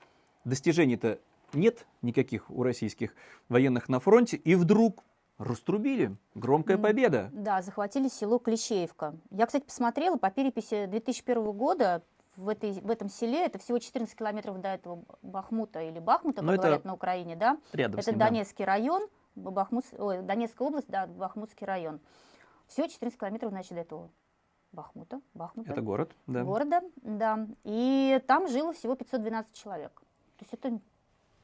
Достижений-то 0.44 1.18
нет 1.52 1.86
никаких 2.02 2.50
у 2.50 2.62
российских 2.62 3.14
военных 3.48 3.88
на 3.88 4.00
фронте, 4.00 4.36
и 4.36 4.54
вдруг 4.54 5.02
раструбили. 5.38 6.16
Громкая 6.34 6.78
победа. 6.78 7.30
Да, 7.32 7.62
захватили 7.62 8.08
село 8.08 8.38
Клещеевка. 8.38 9.14
Я, 9.30 9.46
кстати, 9.46 9.64
посмотрела 9.64 10.16
по 10.16 10.30
переписи 10.30 10.86
2001 10.86 11.52
года 11.52 12.02
в, 12.36 12.48
этой, 12.48 12.72
в 12.72 12.90
этом 12.90 13.08
селе, 13.08 13.44
это 13.44 13.58
всего 13.58 13.78
14 13.78 14.16
километров 14.16 14.60
до 14.60 14.68
этого 14.68 15.04
Бахмута 15.22 15.82
или 15.82 15.98
Бахмута, 15.98 16.42
Ну, 16.42 16.52
как 16.52 16.60
говорят 16.60 16.84
на 16.84 16.94
Украине, 16.94 17.36
да? 17.36 17.58
Рядом 17.72 17.98
Это 17.98 18.10
ним, 18.10 18.18
да. 18.18 18.26
Донецкий 18.26 18.64
район, 18.64 19.08
Бахмут, 19.34 19.84
ой, 19.98 20.22
Донецкая 20.22 20.68
область, 20.68 20.88
да, 20.88 21.06
Бахмутский 21.06 21.66
район. 21.66 22.00
Всего 22.68 22.86
14 22.86 23.18
километров, 23.18 23.50
значит, 23.50 23.72
до 23.72 23.80
этого 23.80 24.10
Бахмута, 24.72 25.20
Бахмута. 25.34 25.72
Это 25.72 25.80
город, 25.80 26.12
да. 26.26 26.44
города, 26.44 26.80
да. 27.02 27.46
И 27.64 28.22
там 28.26 28.48
жило 28.48 28.72
всего 28.72 28.94
512 28.94 29.54
человек. 29.54 29.92
То 30.36 30.44
есть 30.44 30.52
это 30.54 30.78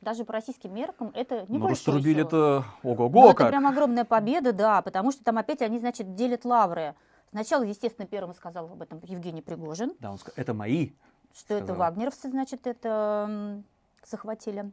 даже 0.01 0.25
по 0.25 0.33
российским 0.35 0.75
меркам 0.75 1.11
это 1.15 1.47
Ну, 1.49 1.55
небольшое 1.57 1.97
раструбили 1.97 2.23
это 2.27 2.65
Ну, 2.83 2.91
ого-го 2.93 3.27
это 3.31 3.35
как. 3.35 3.49
прям 3.49 3.67
огромная 3.67 4.05
победа, 4.05 4.53
да, 4.53 4.83
потому 4.83 5.11
что 5.11 5.25
там 5.25 5.39
опять 5.39 5.63
они, 5.63 5.79
значит, 5.79 6.15
делят 6.15 6.45
лавры. 6.45 6.95
Сначала, 7.31 7.63
естественно, 7.65 8.07
первым 8.07 8.35
сказал 8.35 8.67
об 8.67 8.83
этом 8.83 9.01
Евгений 9.03 9.43
Пригожин, 9.43 9.95
Да, 9.99 10.11
он 10.13 10.19
сказал, 10.19 10.35
это 10.37 10.55
мои. 10.55 10.91
что 11.35 11.55
это 11.55 11.65
Сказал. 11.67 11.81
вагнеровцы, 11.81 12.31
значит, 12.31 12.67
это 12.67 13.63
захватили. 14.05 14.71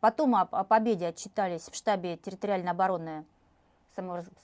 Потом 0.00 0.34
о, 0.36 0.42
о 0.42 0.64
победе 0.64 1.06
отчитались 1.08 1.62
в 1.70 1.74
штабе 1.74 2.18
территориальной 2.18 2.70
обороны 2.70 3.24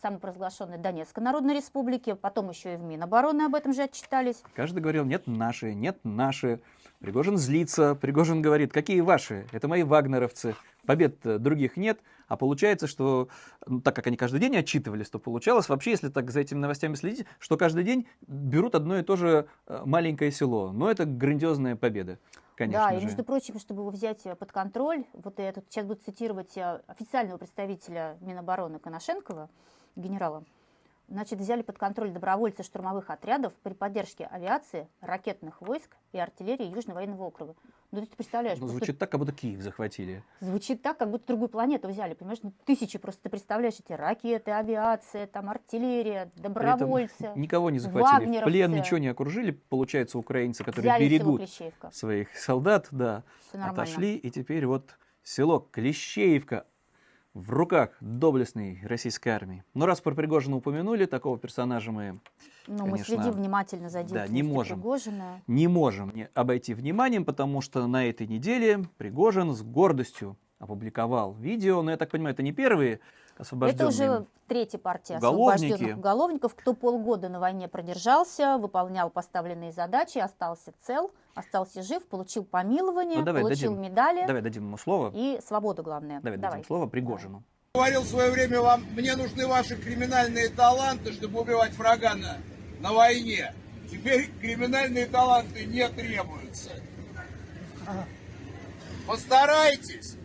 самопровозглашенной 0.03 0.79
Донецкой 0.79 1.23
Народной 1.23 1.55
Республики, 1.55 2.15
потом 2.15 2.51
еще 2.51 2.75
и 2.75 2.77
в 2.77 2.81
Минобороны 2.83 3.43
об 3.43 3.55
этом 3.55 3.73
же 3.73 3.83
отчитались. 3.83 4.43
Каждый 4.55 4.81
говорил, 4.81 5.05
нет 5.05 5.27
наши, 5.27 5.75
нет 5.75 5.99
наши. 6.05 6.61
Пригожин 7.01 7.39
злится, 7.39 7.95
Пригожин 7.95 8.43
говорит, 8.43 8.73
какие 8.73 9.01
ваши? 9.01 9.47
Это 9.53 9.69
мои 9.69 9.83
вагнеровцы. 9.83 10.55
Побед 10.87 11.25
э, 11.27 11.39
других 11.39 11.77
нет, 11.77 12.01
а 12.29 12.37
получается, 12.37 12.87
что, 12.87 13.29
ну, 13.67 13.81
так 13.81 13.95
как 13.97 14.07
они 14.07 14.17
каждый 14.17 14.41
день 14.41 14.57
отчитывались, 14.57 15.11
то 15.11 15.19
получалось 15.19 15.69
вообще, 15.69 15.91
если 15.91 16.09
так 16.09 16.31
за 16.31 16.41
этими 16.41 16.59
новостями 16.59 16.95
следить, 16.95 17.27
что 17.39 17.57
каждый 17.57 17.85
день 17.85 18.07
берут 18.27 18.75
одно 18.75 18.99
и 18.99 19.03
то 19.03 19.17
же 19.17 19.47
э, 19.67 19.83
маленькое 19.85 20.31
село. 20.31 20.73
Но 20.73 20.91
это 20.91 21.05
грандиозная 21.05 21.77
победа, 21.77 22.19
конечно 22.57 22.89
да, 22.89 22.95
и 22.95 23.01
же. 23.01 23.07
между 23.07 23.25
прочим, 23.25 23.59
чтобы 23.59 23.83
его 23.83 23.91
взять 23.91 24.25
э, 24.25 24.35
под 24.35 24.53
контроль, 24.53 25.05
вот 25.13 25.39
я 25.39 25.53
тут 25.53 25.65
сейчас 25.69 25.87
буду 25.87 26.01
цитировать 26.05 26.57
официального 26.87 27.39
представителя 27.39 28.17
Минобороны 28.21 28.79
Коношенкова, 28.79 29.51
генерала, 29.97 30.45
значит, 31.11 31.39
взяли 31.41 31.63
под 31.63 31.77
контроль 31.77 32.11
добровольцы 32.11 32.63
штурмовых 32.63 33.11
отрядов 33.11 33.53
при 33.63 33.75
поддержке 33.75 34.27
авиации, 34.27 34.89
ракетных 35.01 35.61
войск 35.61 35.97
и 36.13 36.19
артиллерии 36.19 36.67
Южного 36.67 36.99
военного 36.99 37.25
округа. 37.25 37.55
Ну, 37.91 38.01
ты 38.01 38.17
представляешь, 38.17 38.59
Ну, 38.61 38.69
звучит 38.69 38.99
так, 38.99 39.11
как 39.11 39.19
будто 39.19 39.33
Киев 39.33 39.61
захватили. 39.61 40.23
звучит 40.41 40.81
так, 40.81 40.97
как 40.97 41.11
будто 41.11 41.27
другую 41.27 41.49
планету 41.49 41.89
взяли, 41.89 42.15
понимаешь? 42.15 42.39
Ну, 42.43 42.53
тысячи 42.65 42.99
просто, 42.99 43.25
ты 43.25 43.31
представляешь, 43.31 43.75
эти 43.81 43.93
ракеты, 43.93 44.53
авиация, 44.53 45.27
там, 45.27 45.51
артиллерия, 45.51 46.31
добровольцы. 46.37 47.33
Никого 47.35 47.71
не 47.71 47.81
захватили. 47.81 48.41
В 48.41 48.45
плен 48.45 48.73
ничего 48.73 48.99
не 48.99 49.09
окружили. 49.09 49.51
Получается, 49.51 50.19
украинцы, 50.19 50.63
которые 50.63 50.93
Взяли 50.93 51.09
берегут 51.09 51.43
своих 51.93 52.37
солдат, 52.39 52.87
да, 52.93 53.25
отошли, 53.53 54.17
и 54.17 54.31
теперь 54.31 54.67
вот 54.67 54.97
село 55.23 55.59
Клещеевка 55.59 56.67
в 57.35 57.51
руках 57.51 57.91
доблестной 58.01 58.81
российской 58.83 59.29
армии. 59.29 59.65
Но 59.75 59.87
раз 59.87 60.01
про 60.01 60.15
Пригожина 60.15 60.57
упомянули, 60.57 61.07
такого 61.07 61.39
персонажа 61.39 61.93
мы 61.93 62.21
Ну, 62.67 62.85
мы 62.85 62.93
конечно, 62.93 63.17
следим 63.17 63.33
внимательно 63.33 63.89
за 63.89 64.03
да, 64.05 64.27
не 64.27 64.43
можем. 64.43 64.79
Пригожина. 64.79 65.43
не 65.47 65.69
можем 65.69 66.11
не 66.15 66.29
обойти 66.35 66.75
вниманием, 66.75 67.25
потому 67.25 67.61
что 67.61 67.87
на 67.87 68.07
этой 68.07 68.27
неделе 68.27 68.85
Пригожин 68.99 69.53
с 69.53 69.63
гордостью 69.63 70.37
опубликовал 70.61 71.33
видео, 71.33 71.83
но 71.83 71.91
я 71.91 71.97
так 71.97 72.11
понимаю, 72.11 72.35
это 72.35 72.43
не 72.43 72.53
первые 72.53 73.01
Это 73.35 73.43
освобожденные. 73.43 73.89
уже 73.89 74.27
третья 74.47 74.79
партия 74.79 75.17
уголовники. 75.17 75.65
освобожденных 75.73 75.99
уголовников, 75.99 76.55
кто 76.55 76.75
полгода 76.75 77.29
на 77.29 77.41
войне 77.41 77.67
продержался, 77.67 78.59
выполнял 78.59 79.11
поставленные 79.11 79.73
задачи, 79.73 80.19
остался 80.19 80.73
цел, 80.83 81.11
остался 81.35 81.83
жив, 81.83 82.07
получил 82.07 82.45
помилование, 82.45 83.19
Ну, 83.19 83.25
давай 83.25 83.43
получил 83.43 83.71
дадим. 83.75 83.83
медали 83.83 84.27
Давай 84.27 84.43
дадим 84.43 84.65
ему 84.67 84.77
слово. 84.77 85.11
и 85.15 85.41
свободу, 85.45 85.83
главное. 85.83 86.21
Давай, 86.21 86.39
Давай. 86.39 86.59
дадим 86.59 86.67
слово 86.67 86.87
Пригожину. 86.87 87.43
говорил 87.75 88.03
в 88.03 88.07
свое 88.07 88.31
время 88.31 88.61
вам, 88.61 88.85
мне 88.95 89.17
нужны 89.17 89.47
ваши 89.47 89.77
криминальные 89.77 90.51
таланты, 90.51 91.13
чтобы 91.13 91.41
убивать 91.41 91.73
врага 91.73 92.15
на, 92.15 92.37
на 92.81 92.93
войне. 92.93 93.55
Теперь 93.91 94.31
криминальные 94.41 95.07
таланты 95.07 95.65
не 95.65 95.89
требуются. 95.89 96.71
Постарайтесь 99.07 100.17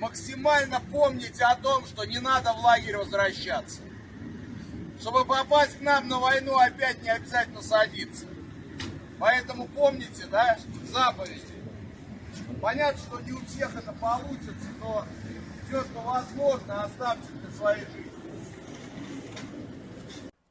максимально 0.00 0.82
помните 0.90 1.44
о 1.44 1.54
том, 1.56 1.84
что 1.86 2.04
не 2.04 2.18
надо 2.18 2.52
в 2.52 2.64
лагерь 2.64 2.96
возвращаться. 2.96 3.82
Чтобы 5.00 5.24
попасть 5.24 5.78
к 5.78 5.80
нам 5.82 6.08
на 6.08 6.18
войну, 6.18 6.58
опять 6.58 7.02
не 7.02 7.10
обязательно 7.10 7.62
садиться. 7.62 8.26
Поэтому 9.18 9.68
помните, 9.68 10.26
да, 10.30 10.58
заповеди. 10.90 11.40
Понятно, 12.60 13.00
что 13.00 13.20
не 13.20 13.32
у 13.32 13.44
всех 13.46 13.74
это 13.74 13.92
получится, 13.92 14.68
но 14.80 15.06
все, 15.68 15.82
что 15.82 16.00
возможно, 16.00 16.84
оставьте 16.84 17.28
для 17.32 17.50
своей 17.52 17.84
жизни. 17.86 18.10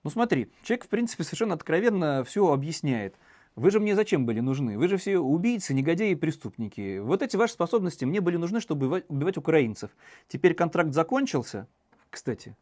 Ну 0.04 0.10
смотри, 0.10 0.52
человек, 0.64 0.86
в 0.86 0.90
принципе, 0.90 1.24
совершенно 1.24 1.56
откровенно 1.56 2.24
все 2.24 2.52
объясняет. 2.52 3.16
Вы 3.60 3.72
же 3.72 3.82
мне 3.82 3.94
зачем 3.94 4.26
были 4.26 4.40
нужны? 4.40 4.78
Вы 4.78 4.88
же 4.88 4.96
все 4.96 5.18
убийцы, 5.20 5.74
негодяи 5.74 6.12
и 6.12 6.16
преступники. 6.16 7.00
Вот 7.00 7.22
эти 7.22 7.36
ваши 7.36 7.54
способности 7.54 8.06
мне 8.06 8.22
были 8.22 8.38
нужны, 8.38 8.62
чтобы 8.62 9.04
убивать, 9.10 9.36
украинцев. 9.36 9.92
Теперь 10.30 10.54
контракт 10.54 10.94
закончился. 10.94 11.68
Кстати, 12.10 12.56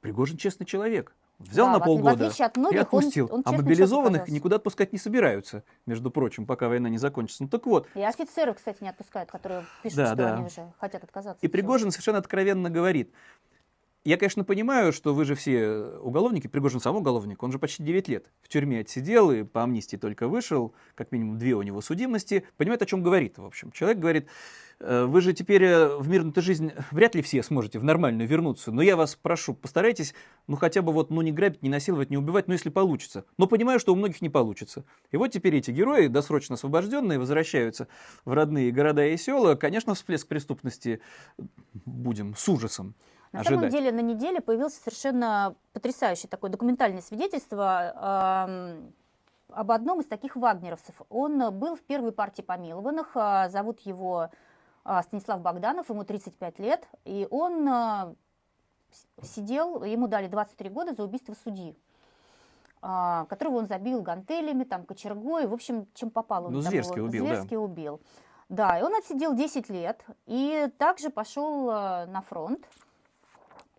Пригожин 0.00 0.38
честный 0.38 0.64
человек. 0.64 1.14
Взял 1.38 1.66
Да, 1.66 1.72
на 1.74 1.80
полгода 1.80 2.28
от 2.28 2.56
и 2.56 2.60
многих, 2.60 2.78
он- 2.78 2.98
отпустил. 3.00 3.28
он 3.30 3.40
а 3.40 3.50
честным 3.50 3.64
мобилизованных 3.64 4.28
никуда 4.28 4.56
отпускать 4.56 4.92
не 4.92 4.98
собираются, 4.98 5.64
между 5.86 6.10
прочим, 6.10 6.46
пока 6.46 6.68
война 6.68 6.88
не 6.88 6.98
закончится. 6.98 7.42
Ну 7.42 7.48
так 7.48 7.66
вот, 7.66 7.88
И 7.94 8.02
офицеров, 8.02 8.56
кстати, 8.56 8.78
не 8.82 8.88
отпускают, 8.88 9.30
которые 9.30 9.64
пишут, 9.82 9.96
Да, 9.98 10.06
что 10.06 10.16
да. 10.16 10.34
они 10.36 10.46
уже 10.46 10.72
хотят 10.78 11.04
отказаться. 11.04 11.44
И. 11.44 11.48
Пригожин 11.48 11.90
совершенно 11.90 12.18
откровенно 12.18 12.70
говорит. 12.70 13.12
Я, 14.04 14.16
конечно, 14.16 14.42
понимаю, 14.42 14.92
что 14.92 15.14
вы 15.14 15.24
же 15.24 15.36
все 15.36 15.76
уголовники, 16.00 16.48
Пригожин 16.48 16.80
сам 16.80 16.96
уголовник, 16.96 17.40
он 17.40 17.52
же 17.52 17.60
почти 17.60 17.84
9 17.84 18.08
лет 18.08 18.26
в 18.42 18.48
тюрьме 18.48 18.80
отсидел 18.80 19.30
и 19.30 19.44
по 19.44 19.62
амнистии 19.62 19.96
только 19.96 20.26
вышел, 20.26 20.74
как 20.96 21.12
минимум 21.12 21.38
две 21.38 21.54
у 21.54 21.62
него 21.62 21.80
судимости, 21.80 22.44
понимает, 22.56 22.82
о 22.82 22.86
чем 22.86 23.04
говорит, 23.04 23.38
в 23.38 23.44
общем. 23.44 23.70
Человек 23.70 24.00
говорит, 24.00 24.26
«Э, 24.80 25.04
вы 25.04 25.20
же 25.20 25.32
теперь 25.32 25.62
э, 25.62 25.96
в 25.96 26.08
мирную 26.08 26.34
жизнь 26.38 26.72
вряд 26.90 27.14
ли 27.14 27.22
все 27.22 27.44
сможете 27.44 27.78
в 27.78 27.84
нормальную 27.84 28.26
вернуться, 28.28 28.72
но 28.72 28.82
я 28.82 28.96
вас 28.96 29.14
прошу, 29.14 29.54
постарайтесь, 29.54 30.14
ну 30.48 30.56
хотя 30.56 30.82
бы 30.82 30.90
вот, 30.92 31.10
ну 31.10 31.22
не 31.22 31.30
грабить, 31.30 31.62
не 31.62 31.68
насиловать, 31.68 32.10
не 32.10 32.16
убивать, 32.16 32.48
ну 32.48 32.54
если 32.54 32.70
получится. 32.70 33.24
Но 33.38 33.46
понимаю, 33.46 33.78
что 33.78 33.92
у 33.92 33.96
многих 33.96 34.20
не 34.20 34.30
получится. 34.30 34.84
И 35.12 35.16
вот 35.16 35.28
теперь 35.28 35.54
эти 35.54 35.70
герои, 35.70 36.08
досрочно 36.08 36.54
освобожденные, 36.56 37.20
возвращаются 37.20 37.86
в 38.24 38.32
родные 38.32 38.72
города 38.72 39.06
и 39.06 39.16
села. 39.16 39.54
Конечно, 39.54 39.94
всплеск 39.94 40.26
преступности 40.26 41.00
будем 41.84 42.34
с 42.34 42.48
ужасом 42.48 42.96
На 43.32 43.40
ожидать. 43.40 43.58
самом 43.58 43.70
деле 43.70 43.92
на 43.92 44.00
неделе 44.00 44.40
появилось 44.40 44.74
совершенно 44.74 45.54
потрясающее 45.72 46.28
такое 46.28 46.50
документальное 46.50 47.00
свидетельство 47.00 48.88
об 49.54 49.70
одном 49.70 50.00
из 50.00 50.06
таких 50.06 50.36
вагнеровцев. 50.36 50.94
Он 51.08 51.52
был 51.56 51.76
в 51.76 51.80
первой 51.82 52.12
партии 52.12 52.42
помилованных, 52.42 53.10
а, 53.14 53.48
зовут 53.48 53.80
его 53.80 54.30
а, 54.84 55.02
Станислав 55.02 55.40
Богданов, 55.40 55.90
ему 55.90 56.04
35 56.04 56.58
лет, 56.58 56.88
и 57.04 57.26
он 57.30 57.68
а, 57.68 58.14
сидел, 59.22 59.84
ему 59.84 60.08
дали 60.08 60.26
23 60.26 60.70
года 60.70 60.94
за 60.94 61.04
убийство 61.04 61.34
судьи 61.44 61.76
которого 63.28 63.58
он 63.58 63.68
забил 63.68 64.02
гантелями, 64.02 64.64
там, 64.64 64.84
кочергой, 64.84 65.46
в 65.46 65.52
общем, 65.52 65.86
чем 65.94 66.10
попало. 66.10 66.48
Ну, 66.48 66.60
зверски 66.62 66.96
его 66.96 67.06
убил, 67.06 67.24
да. 67.24 67.34
зверски 67.34 67.54
убил. 67.54 68.00
Да, 68.48 68.76
и 68.76 68.82
он 68.82 68.92
отсидел 68.96 69.34
10 69.36 69.68
лет, 69.70 70.04
и 70.26 70.68
также 70.78 71.08
пошел 71.08 71.66
на 71.66 72.24
фронт. 72.28 72.66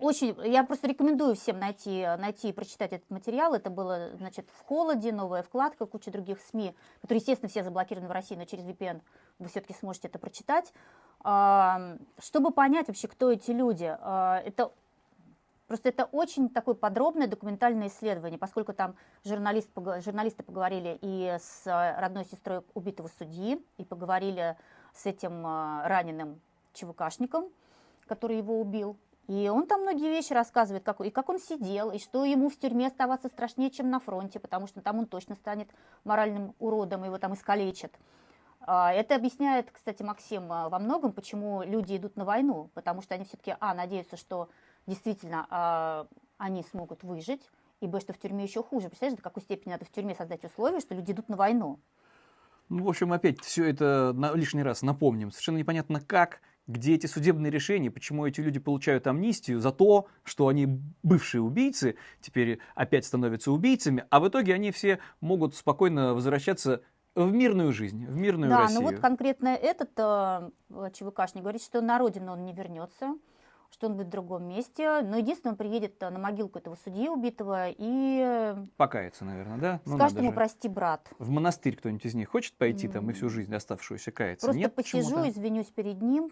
Очень, 0.03 0.35
я 0.43 0.65
просто 0.65 0.87
рекомендую 0.87 1.33
всем 1.33 1.59
найти, 1.59 2.05
найти 2.17 2.49
и 2.49 2.51
прочитать 2.51 2.91
этот 2.91 3.09
материал. 3.09 3.53
Это 3.53 3.69
было, 3.69 4.09
значит, 4.17 4.49
в 4.53 4.61
холоде, 4.65 5.13
новая 5.13 5.43
вкладка, 5.43 5.85
куча 5.85 6.11
других 6.11 6.41
СМИ, 6.41 6.75
которые, 6.99 7.19
естественно, 7.19 7.47
все 7.47 7.63
заблокированы 7.63 8.09
в 8.09 8.11
России, 8.11 8.35
но 8.35 8.43
через 8.43 8.65
VPN 8.65 9.01
вы 9.39 9.47
все-таки 9.47 9.73
сможете 9.73 10.09
это 10.09 10.19
прочитать. 10.19 10.73
А, 11.21 11.95
Чтобы 12.19 12.51
понять 12.51 12.89
вообще, 12.89 13.07
кто 13.07 13.31
эти 13.31 13.51
люди, 13.51 13.95
а, 13.97 14.41
это 14.45 14.73
Просто 15.67 15.87
это 15.87 16.03
очень 16.11 16.49
такое 16.49 16.75
подробное 16.75 17.25
документальное 17.25 17.87
исследование, 17.87 18.37
поскольку 18.37 18.73
там 18.73 18.95
журналист, 19.23 19.69
журналисты 20.03 20.43
поговорили 20.43 20.99
и 21.01 21.37
с 21.39 21.65
э, 21.65 21.99
родной 21.99 22.25
сестрой 22.25 22.61
убитого 22.73 23.09
судьи, 23.17 23.65
и 23.77 23.85
поговорили 23.85 24.57
с 24.93 25.05
этим 25.05 25.47
э, 25.47 25.87
раненым 25.87 26.41
ЧВКшником, 26.73 27.45
который 28.05 28.37
его 28.37 28.59
убил. 28.59 28.97
И 29.27 29.47
он 29.47 29.67
там 29.67 29.81
многие 29.81 30.09
вещи 30.09 30.33
рассказывает, 30.33 30.83
как, 30.83 30.99
и 31.01 31.09
как 31.09 31.29
он 31.29 31.39
сидел, 31.39 31.91
и 31.91 31.99
что 31.99 32.25
ему 32.25 32.49
в 32.49 32.57
тюрьме 32.57 32.87
оставаться 32.87 33.29
страшнее, 33.29 33.71
чем 33.71 33.89
на 33.89 33.99
фронте, 33.99 34.39
потому 34.39 34.67
что 34.67 34.81
там 34.81 34.99
он 34.99 35.05
точно 35.05 35.35
станет 35.35 35.69
моральным 36.03 36.53
уродом, 36.59 37.05
его 37.05 37.17
там 37.17 37.33
искалечат. 37.33 37.93
А, 38.59 38.91
Это 38.93 39.15
объясняет, 39.15 39.71
кстати, 39.71 40.03
Максим, 40.03 40.51
а, 40.51 40.67
во 40.67 40.79
многом, 40.79 41.13
почему 41.13 41.63
люди 41.63 41.95
идут 41.95 42.17
на 42.17 42.25
войну, 42.25 42.69
потому 42.73 43.01
что 43.01 43.15
они 43.15 43.23
все-таки, 43.23 43.55
а, 43.59 43.73
надеются, 43.73 44.17
что 44.17 44.49
действительно 44.87 45.47
а, 45.49 46.07
они 46.37 46.63
смогут 46.63 47.03
выжить, 47.03 47.49
и, 47.79 47.87
б, 47.87 47.99
что 47.99 48.13
в 48.13 48.17
тюрьме 48.17 48.43
еще 48.43 48.61
хуже. 48.61 48.87
Представляешь, 48.87 49.17
до 49.17 49.23
какой 49.23 49.43
степени 49.43 49.73
надо 49.73 49.85
в 49.85 49.91
тюрьме 49.91 50.15
создать 50.15 50.43
условия, 50.43 50.79
что 50.79 50.95
люди 50.95 51.11
идут 51.11 51.29
на 51.29 51.37
войну. 51.37 51.79
Ну, 52.69 52.85
в 52.85 52.89
общем, 52.89 53.11
опять 53.11 53.41
все 53.41 53.69
это 53.69 54.13
на, 54.13 54.33
лишний 54.33 54.63
раз 54.63 54.81
напомним. 54.81 55.31
Совершенно 55.31 55.57
непонятно 55.57 55.99
как, 55.99 56.41
где 56.67 56.95
эти 56.95 57.07
судебные 57.07 57.51
решения, 57.51 57.91
почему 57.91 58.25
эти 58.25 58.39
люди 58.41 58.59
получают 58.59 59.07
амнистию 59.07 59.59
за 59.59 59.71
то, 59.71 60.07
что 60.23 60.47
они 60.47 60.79
бывшие 61.03 61.41
убийцы, 61.41 61.95
теперь 62.21 62.59
опять 62.75 63.05
становятся 63.05 63.51
убийцами, 63.51 64.05
а 64.09 64.19
в 64.19 64.27
итоге 64.27 64.53
они 64.53 64.71
все 64.71 64.99
могут 65.19 65.55
спокойно 65.55 66.13
возвращаться 66.13 66.81
в 67.15 67.31
мирную 67.31 67.73
жизнь, 67.73 68.05
в 68.05 68.15
мирную 68.15 68.49
да, 68.49 68.61
Россию. 68.61 68.81
но 68.81 68.87
вот 68.87 68.99
конкретно 68.99 69.49
этот 69.49 69.91
э, 69.97 70.89
ЧВКшник 70.93 71.43
говорит, 71.43 71.61
что 71.61 71.81
на 71.81 71.99
родину 71.99 72.31
он 72.31 72.43
не 72.45 72.53
вернется, 72.53 73.15
что 73.69 73.87
он 73.87 73.95
будет 73.95 74.07
в 74.07 74.09
другом 74.09 74.47
месте. 74.47 75.01
Но 75.01 75.17
единственное, 75.17 75.51
он 75.51 75.57
приедет 75.57 76.01
э, 76.01 76.09
на 76.09 76.17
могилку 76.17 76.57
этого 76.57 76.75
судьи 76.75 77.09
убитого 77.09 77.67
и 77.69 78.55
Покаяться, 78.77 79.25
наверное, 79.25 79.57
да? 79.57 79.81
Ну, 79.85 79.97
скажет 79.97 80.17
ему 80.17 80.29
же. 80.29 80.35
прости, 80.35 80.67
брат. 80.67 81.07
В 81.19 81.29
монастырь 81.29 81.75
кто-нибудь 81.75 82.05
из 82.05 82.15
них 82.15 82.29
хочет 82.29 82.55
пойти 82.55 82.87
там 82.87 83.09
и 83.09 83.13
всю 83.13 83.29
жизнь 83.29 83.53
оставшуюся 83.53 84.11
каяться? 84.11 84.47
Просто 84.47 84.59
Нет, 84.59 84.73
посижу, 84.73 85.27
извинюсь 85.27 85.67
перед 85.67 86.01
ним. 86.01 86.31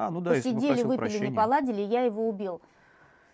А, 0.00 0.10
ну 0.10 0.22
да, 0.22 0.30
Посидели, 0.30 0.82
выпили, 0.82 0.92
не 0.92 0.96
прощения. 0.96 1.36
поладили, 1.36 1.82
я 1.82 2.04
его 2.04 2.26
убил. 2.26 2.62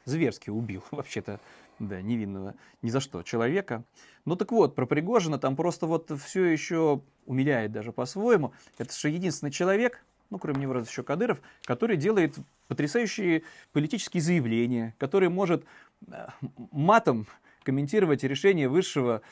зверски 0.05 0.51
убил 0.51 0.83
вообще-то, 0.91 1.39
да, 1.79 2.03
невинного 2.03 2.57
ни 2.83 2.91
за 2.91 2.99
что 2.99 3.23
человека. 3.23 3.85
Ну 4.25 4.35
так 4.35 4.51
вот, 4.51 4.75
про 4.75 4.85
Пригожина 4.85 5.39
там 5.39 5.55
просто 5.55 5.87
вот 5.87 6.11
все 6.25 6.45
еще 6.45 7.03
умиляет 7.25 7.71
даже 7.71 7.93
по-своему. 7.93 8.53
Это 8.79 8.93
же 8.93 9.11
единственный 9.11 9.53
человек, 9.53 10.05
ну 10.31 10.41
кроме 10.41 10.63
него 10.63 10.73
раз 10.73 10.89
еще 10.89 11.05
Кадыров, 11.05 11.41
который 11.63 11.97
делает 11.97 12.35
потрясающие 12.67 13.45
политические 13.73 14.21
заявления, 14.21 14.97
который 14.99 15.29
может 15.29 15.65
э, 16.09 16.27
матом 16.73 17.29
комментировать 17.63 18.25
решение 18.25 18.69
высшего 18.69 19.23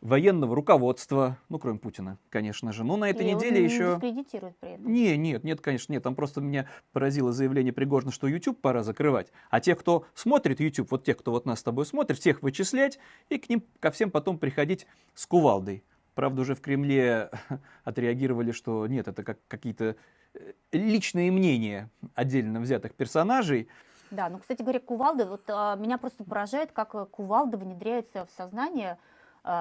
военного 0.00 0.56
руководства, 0.56 1.38
ну, 1.48 1.58
кроме 1.58 1.78
Путина, 1.78 2.18
конечно 2.30 2.72
же. 2.72 2.84
Но 2.84 2.96
на 2.96 3.10
этой 3.10 3.26
И 3.26 3.34
неделе 3.34 3.58
он 3.58 3.64
еще... 3.64 3.94
дискредитирует 3.94 4.56
при 4.58 4.70
этом. 4.70 4.90
Не, 4.90 5.16
нет, 5.16 5.44
нет, 5.44 5.60
конечно, 5.60 5.92
нет. 5.92 6.02
Там 6.02 6.14
просто 6.14 6.40
меня 6.40 6.66
поразило 6.92 7.32
заявление 7.32 7.72
Пригожина, 7.72 8.10
что 8.10 8.26
YouTube 8.26 8.60
пора 8.60 8.82
закрывать. 8.82 9.30
А 9.50 9.60
тех, 9.60 9.78
кто 9.78 10.06
смотрит 10.14 10.60
YouTube, 10.60 10.90
вот 10.90 11.04
тех, 11.04 11.18
кто 11.18 11.32
вот 11.32 11.44
нас 11.44 11.60
с 11.60 11.62
тобой 11.62 11.84
смотрит, 11.84 12.18
всех 12.18 12.42
вычислять 12.42 12.98
и 13.28 13.38
к 13.38 13.48
ним, 13.48 13.62
ко 13.78 13.90
всем 13.90 14.10
потом 14.10 14.38
приходить 14.38 14.86
с 15.14 15.26
кувалдой. 15.26 15.84
Правда, 16.14 16.42
уже 16.42 16.54
в 16.54 16.60
Кремле 16.60 17.30
отреагировали, 17.84 18.52
что 18.52 18.86
нет, 18.86 19.06
это 19.06 19.22
как 19.22 19.38
какие-то 19.48 19.96
э, 20.34 20.52
личные 20.72 21.30
мнения 21.30 21.90
отдельно 22.14 22.60
взятых 22.60 22.94
персонажей. 22.94 23.68
Да, 24.10 24.28
ну, 24.28 24.38
кстати 24.38 24.62
говоря, 24.62 24.80
кувалда, 24.80 25.26
вот 25.26 25.42
а, 25.48 25.76
меня 25.76 25.96
просто 25.96 26.24
поражает, 26.24 26.72
как 26.72 26.94
э, 26.94 27.06
кувалда 27.06 27.58
внедряется 27.58 28.26
в 28.26 28.30
сознание 28.36 28.98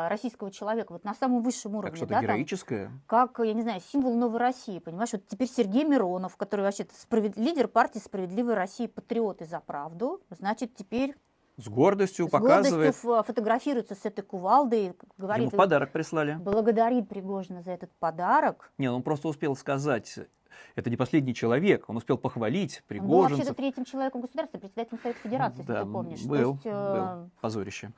российского 0.09 0.51
человека, 0.51 0.91
вот 0.93 1.03
на 1.03 1.13
самом 1.13 1.41
высшем 1.41 1.73
уровне. 1.75 1.89
Как 1.91 1.95
что-то 1.97 2.09
да, 2.11 2.15
там, 2.17 2.23
героическое. 2.25 2.91
как, 3.07 3.39
я 3.39 3.53
не 3.53 3.61
знаю, 3.61 3.81
символ 3.81 4.15
новой 4.15 4.39
России, 4.39 4.79
понимаешь? 4.79 5.11
Вот 5.13 5.25
теперь 5.27 5.47
Сергей 5.47 5.83
Миронов, 5.83 6.37
который 6.37 6.61
вообще 6.61 6.85
справед... 6.97 7.37
лидер 7.37 7.67
партии 7.67 7.99
«Справедливая 7.99 8.55
Россия», 8.55 8.87
патриот 8.87 9.41
и 9.41 9.45
за 9.45 9.59
правду, 9.59 10.21
значит, 10.29 10.75
теперь 10.75 11.15
С 11.57 11.67
гордостью 11.67 12.27
с 12.27 12.29
показывает. 12.29 12.73
гордостью 12.73 13.11
ф- 13.15 13.25
фотографируется 13.25 13.95
с 13.95 14.05
этой 14.05 14.21
кувалдой, 14.21 14.83
Ему 14.85 14.95
говорит, 15.17 15.51
подарок 15.51 15.91
прислали. 15.91 16.35
благодарит 16.35 17.09
Пригожина 17.09 17.61
за 17.61 17.71
этот 17.71 17.91
подарок. 17.99 18.71
Не, 18.77 18.89
он 18.89 19.01
просто 19.03 19.27
успел 19.27 19.55
сказать, 19.55 20.19
это 20.75 20.89
не 20.89 20.97
последний 20.97 21.33
человек, 21.33 21.89
он 21.89 21.97
успел 21.97 22.17
похвалить 22.17 22.83
Он 22.89 22.97
был 22.99 23.07
вообще-то 23.21 23.29
пригожинцев. 23.53 23.55
третьим 23.55 23.85
человеком 23.85 24.21
государства, 24.21 24.57
председателем 24.59 24.99
Совета 25.01 25.19
Федерации, 25.23 25.57
если 25.59 25.71
Да, 25.73 25.83
ты 25.83 25.89
помнишь. 25.91 26.21
То 26.21 26.27
был, 26.27 26.51
есть, 26.53 26.65
э, 26.65 27.15
был. 27.21 27.29
Позорище. 27.41 27.91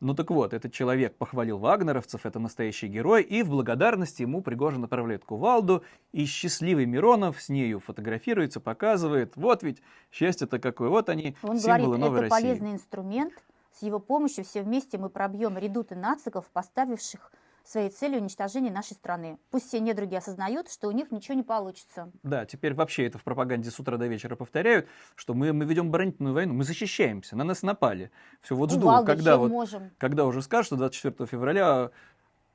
Ну 0.00 0.14
так 0.14 0.30
вот, 0.30 0.52
этот 0.52 0.72
человек 0.74 1.16
похвалил 1.16 1.58
вагнеровцев, 1.58 2.26
это 2.26 2.38
настоящий 2.38 2.86
герой, 2.86 3.22
и 3.22 3.42
в 3.42 3.48
благодарность 3.48 4.20
ему 4.20 4.42
Пригожин 4.42 4.82
направляет 4.82 5.24
кувалду, 5.24 5.82
и 6.12 6.26
счастливый 6.26 6.84
Миронов 6.84 7.40
с 7.40 7.48
нею 7.48 7.80
фотографируется, 7.80 8.60
показывает, 8.60 9.36
вот 9.36 9.62
ведь 9.62 9.80
счастье-то 10.12 10.58
какое, 10.58 10.90
вот 10.90 11.08
они, 11.08 11.34
Он 11.42 11.58
символы 11.58 11.96
говорит, 11.96 12.00
новой 12.00 12.18
это 12.18 12.28
России. 12.28 12.46
полезный 12.46 12.72
инструмент. 12.72 13.32
С 13.72 13.82
его 13.82 13.98
помощью 13.98 14.44
все 14.44 14.62
вместе 14.62 14.98
мы 14.98 15.08
пробьем 15.08 15.56
редуты 15.56 15.96
нациков, 15.96 16.46
поставивших 16.50 17.32
своей 17.68 17.90
целью 17.90 18.20
уничтожение 18.20 18.72
нашей 18.72 18.94
страны. 18.94 19.38
Пусть 19.50 19.68
все 19.68 19.80
недруги 19.80 20.14
осознают, 20.14 20.70
что 20.70 20.88
у 20.88 20.92
них 20.92 21.10
ничего 21.10 21.34
не 21.34 21.42
получится. 21.42 22.10
Да, 22.22 22.44
теперь 22.46 22.74
вообще 22.74 23.06
это 23.06 23.18
в 23.18 23.24
пропаганде 23.24 23.70
с 23.70 23.78
утра 23.78 23.96
до 23.96 24.06
вечера 24.06 24.36
повторяют, 24.36 24.86
что 25.14 25.34
мы, 25.34 25.52
мы 25.52 25.64
ведем 25.64 25.88
оборонительную 25.88 26.34
войну, 26.34 26.54
мы 26.54 26.64
защищаемся, 26.64 27.36
на 27.36 27.44
нас 27.44 27.62
напали. 27.62 28.10
Все, 28.40 28.54
вот 28.54 28.70
жду, 28.70 28.82
Кувалдой 28.82 29.16
когда 29.16 29.36
вот 29.36 29.50
можем. 29.50 29.90
когда 29.98 30.24
уже 30.24 30.42
скажут, 30.42 30.66
что 30.66 30.76
24 30.76 31.26
февраля 31.26 31.90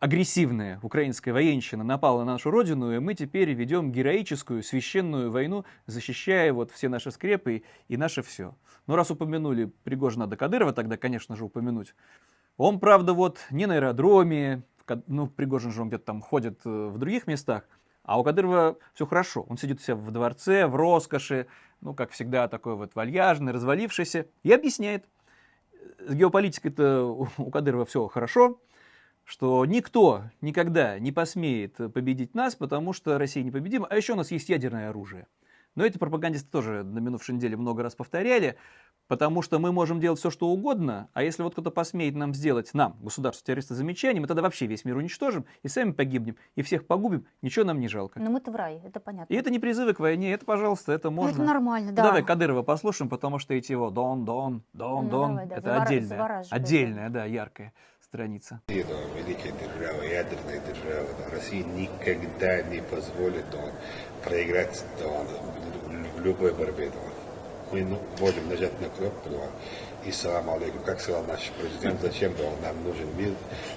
агрессивная 0.02 0.80
украинская 0.82 1.32
военщина 1.32 1.84
напала 1.84 2.24
на 2.24 2.34
нашу 2.34 2.50
родину, 2.50 2.92
и 2.92 2.98
мы 2.98 3.14
теперь 3.14 3.52
ведем 3.54 3.92
героическую 3.92 4.64
священную 4.64 5.30
войну, 5.30 5.64
защищая 5.86 6.52
вот 6.54 6.72
все 6.72 6.90
наши 6.90 7.12
скрепы 7.12 7.58
и, 7.58 7.64
и 7.88 7.98
наше 7.98 8.24
все. 8.24 8.56
Ну, 8.88 8.96
раз 8.96 9.12
упомянули 9.12 9.72
Пригожина 9.84 10.26
до 10.26 10.38
Кадырова, 10.38 10.74
тогда, 10.74 10.98
конечно 10.98 11.36
же, 11.36 11.46
упомянуть. 11.46 11.94
Он, 12.58 12.80
правда, 12.80 13.14
вот 13.14 13.38
не 13.52 13.68
на 13.68 13.76
аэродроме, 13.76 14.64
ну, 15.08 15.28
Пригожин 15.28 15.72
же 15.72 15.82
он 15.82 15.90
где-то 15.90 16.06
там 16.06 16.22
ходит 16.22 16.62
э, 16.66 16.70
в 16.70 16.98
других 16.98 17.28
местах, 17.28 17.64
а 18.04 18.20
у 18.20 18.24
Кадырова 18.24 18.78
все 18.94 19.06
хорошо. 19.06 19.46
Он 19.48 19.58
сидит 19.58 19.80
у 19.80 19.84
себя 19.84 19.96
в 19.96 20.12
дворце, 20.12 20.68
в 20.68 20.76
роскоши, 20.76 21.48
ну, 21.82 21.94
как 21.94 22.12
всегда, 22.12 22.48
такой 22.48 22.76
вот 22.76 22.96
вальяжный, 22.96 23.52
развалившийся, 23.52 24.28
и 24.44 24.52
объясняет. 24.52 25.06
С 26.00 26.14
геополитикой-то 26.14 27.06
у- 27.38 27.52
Кадырова 27.52 27.86
все 27.86 28.08
хорошо, 28.08 28.60
что 29.24 29.66
никто 29.66 30.24
никогда 30.42 31.00
не 31.00 31.12
посмеет 31.12 31.76
победить 31.94 32.36
нас, 32.36 32.56
потому 32.56 32.94
что 32.94 33.18
Россия 33.18 33.44
непобедима, 33.44 33.88
а 33.90 33.96
еще 33.96 34.14
у 34.14 34.16
нас 34.18 34.32
есть 34.32 34.50
ядерное 34.50 34.90
оружие. 34.90 35.28
Но 35.76 35.86
эти 35.86 35.98
пропагандисты 35.98 36.50
тоже 36.50 36.84
на 36.84 37.00
минувшей 37.00 37.36
неделе 37.36 37.56
много 37.56 37.82
раз 37.84 37.96
повторяли, 37.96 38.58
потому 39.08 39.42
что 39.42 39.60
мы 39.60 39.72
можем 39.72 40.00
делать 40.00 40.20
все, 40.20 40.30
что 40.30 40.48
угодно, 40.50 41.10
а 41.14 41.24
если 41.24 41.44
вот 41.44 41.54
кто-то 41.54 41.72
посмеет 41.72 42.16
нам 42.16 42.34
сделать, 42.34 42.74
нам, 42.74 42.98
государство 43.02 43.46
террориста, 43.46 43.74
замечание, 43.74 44.22
мы 44.22 44.28
тогда 44.28 44.42
вообще 44.42 44.68
весь 44.68 44.86
мир 44.86 44.98
уничтожим, 44.98 45.46
и 45.64 45.68
сами 45.68 45.92
погибнем, 45.92 46.36
и 46.56 46.62
всех 46.62 46.88
погубим, 46.88 47.26
ничего 47.42 47.66
нам 47.66 47.80
не 47.80 47.88
жалко. 47.88 48.20
Но 48.20 48.30
мы-то 48.30 48.52
в 48.52 48.56
рай, 48.56 48.82
это 48.84 49.00
понятно. 49.00 49.34
И 49.34 49.38
это 49.38 49.50
не 49.50 49.60
призывы 49.60 49.94
к 49.94 50.00
войне, 50.00 50.34
это, 50.34 50.46
пожалуйста, 50.46 50.92
это 50.92 51.10
Ну, 51.10 51.16
можно. 51.16 51.36
это 51.36 51.44
нормально, 51.44 51.92
да. 51.92 52.04
Давай 52.04 52.24
Кадырова 52.24 52.64
послушаем, 52.64 53.10
потому 53.10 53.40
что 53.40 53.54
эти 53.54 53.72
его 53.72 53.90
дон, 53.90 54.26
дон, 54.26 54.64
дон, 54.74 55.06
Ну, 55.06 55.10
дон, 55.12 55.30
давай, 55.32 55.48
да, 55.48 55.56
это 55.56 55.82
отдельная, 55.82 56.08
завораживает, 56.08 56.54
отдельная, 56.54 57.10
да, 57.10 57.26
яркая 57.26 57.74
страница. 58.12 58.60
Да, 58.68 58.74
великая 58.74 59.54
держава, 59.54 60.04
ядерная 60.04 60.60
держава. 60.60 61.08
Россия 61.32 61.64
никогда 61.64 62.62
не 62.64 62.82
позволит 62.82 63.50
да, 63.52 63.72
проиграть 64.22 64.84
да, 65.00 65.08
в- 65.08 66.22
любой 66.22 66.54
борьбе. 66.54 66.90
Да. 66.90 67.00
Мы 67.72 67.86
ну, 67.86 68.02
можем 68.20 68.50
нажать 68.50 68.78
на 68.82 68.90
кнопку, 68.90 69.30
да, 69.30 69.48
и 70.06 70.12
салам 70.12 70.50
алейкум. 70.50 70.84
Как 70.84 71.00
сказал 71.00 71.24
наш 71.24 71.52
президент, 71.58 72.02
зачем 72.02 72.36
да, 72.36 72.52
нам 72.68 72.84
нужен 72.84 73.08
мир, 73.18 73.34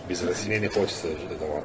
без 0.08 0.20
России 0.24 0.58
не 0.58 0.66
хочется. 0.66 1.08
Да. 1.38 1.62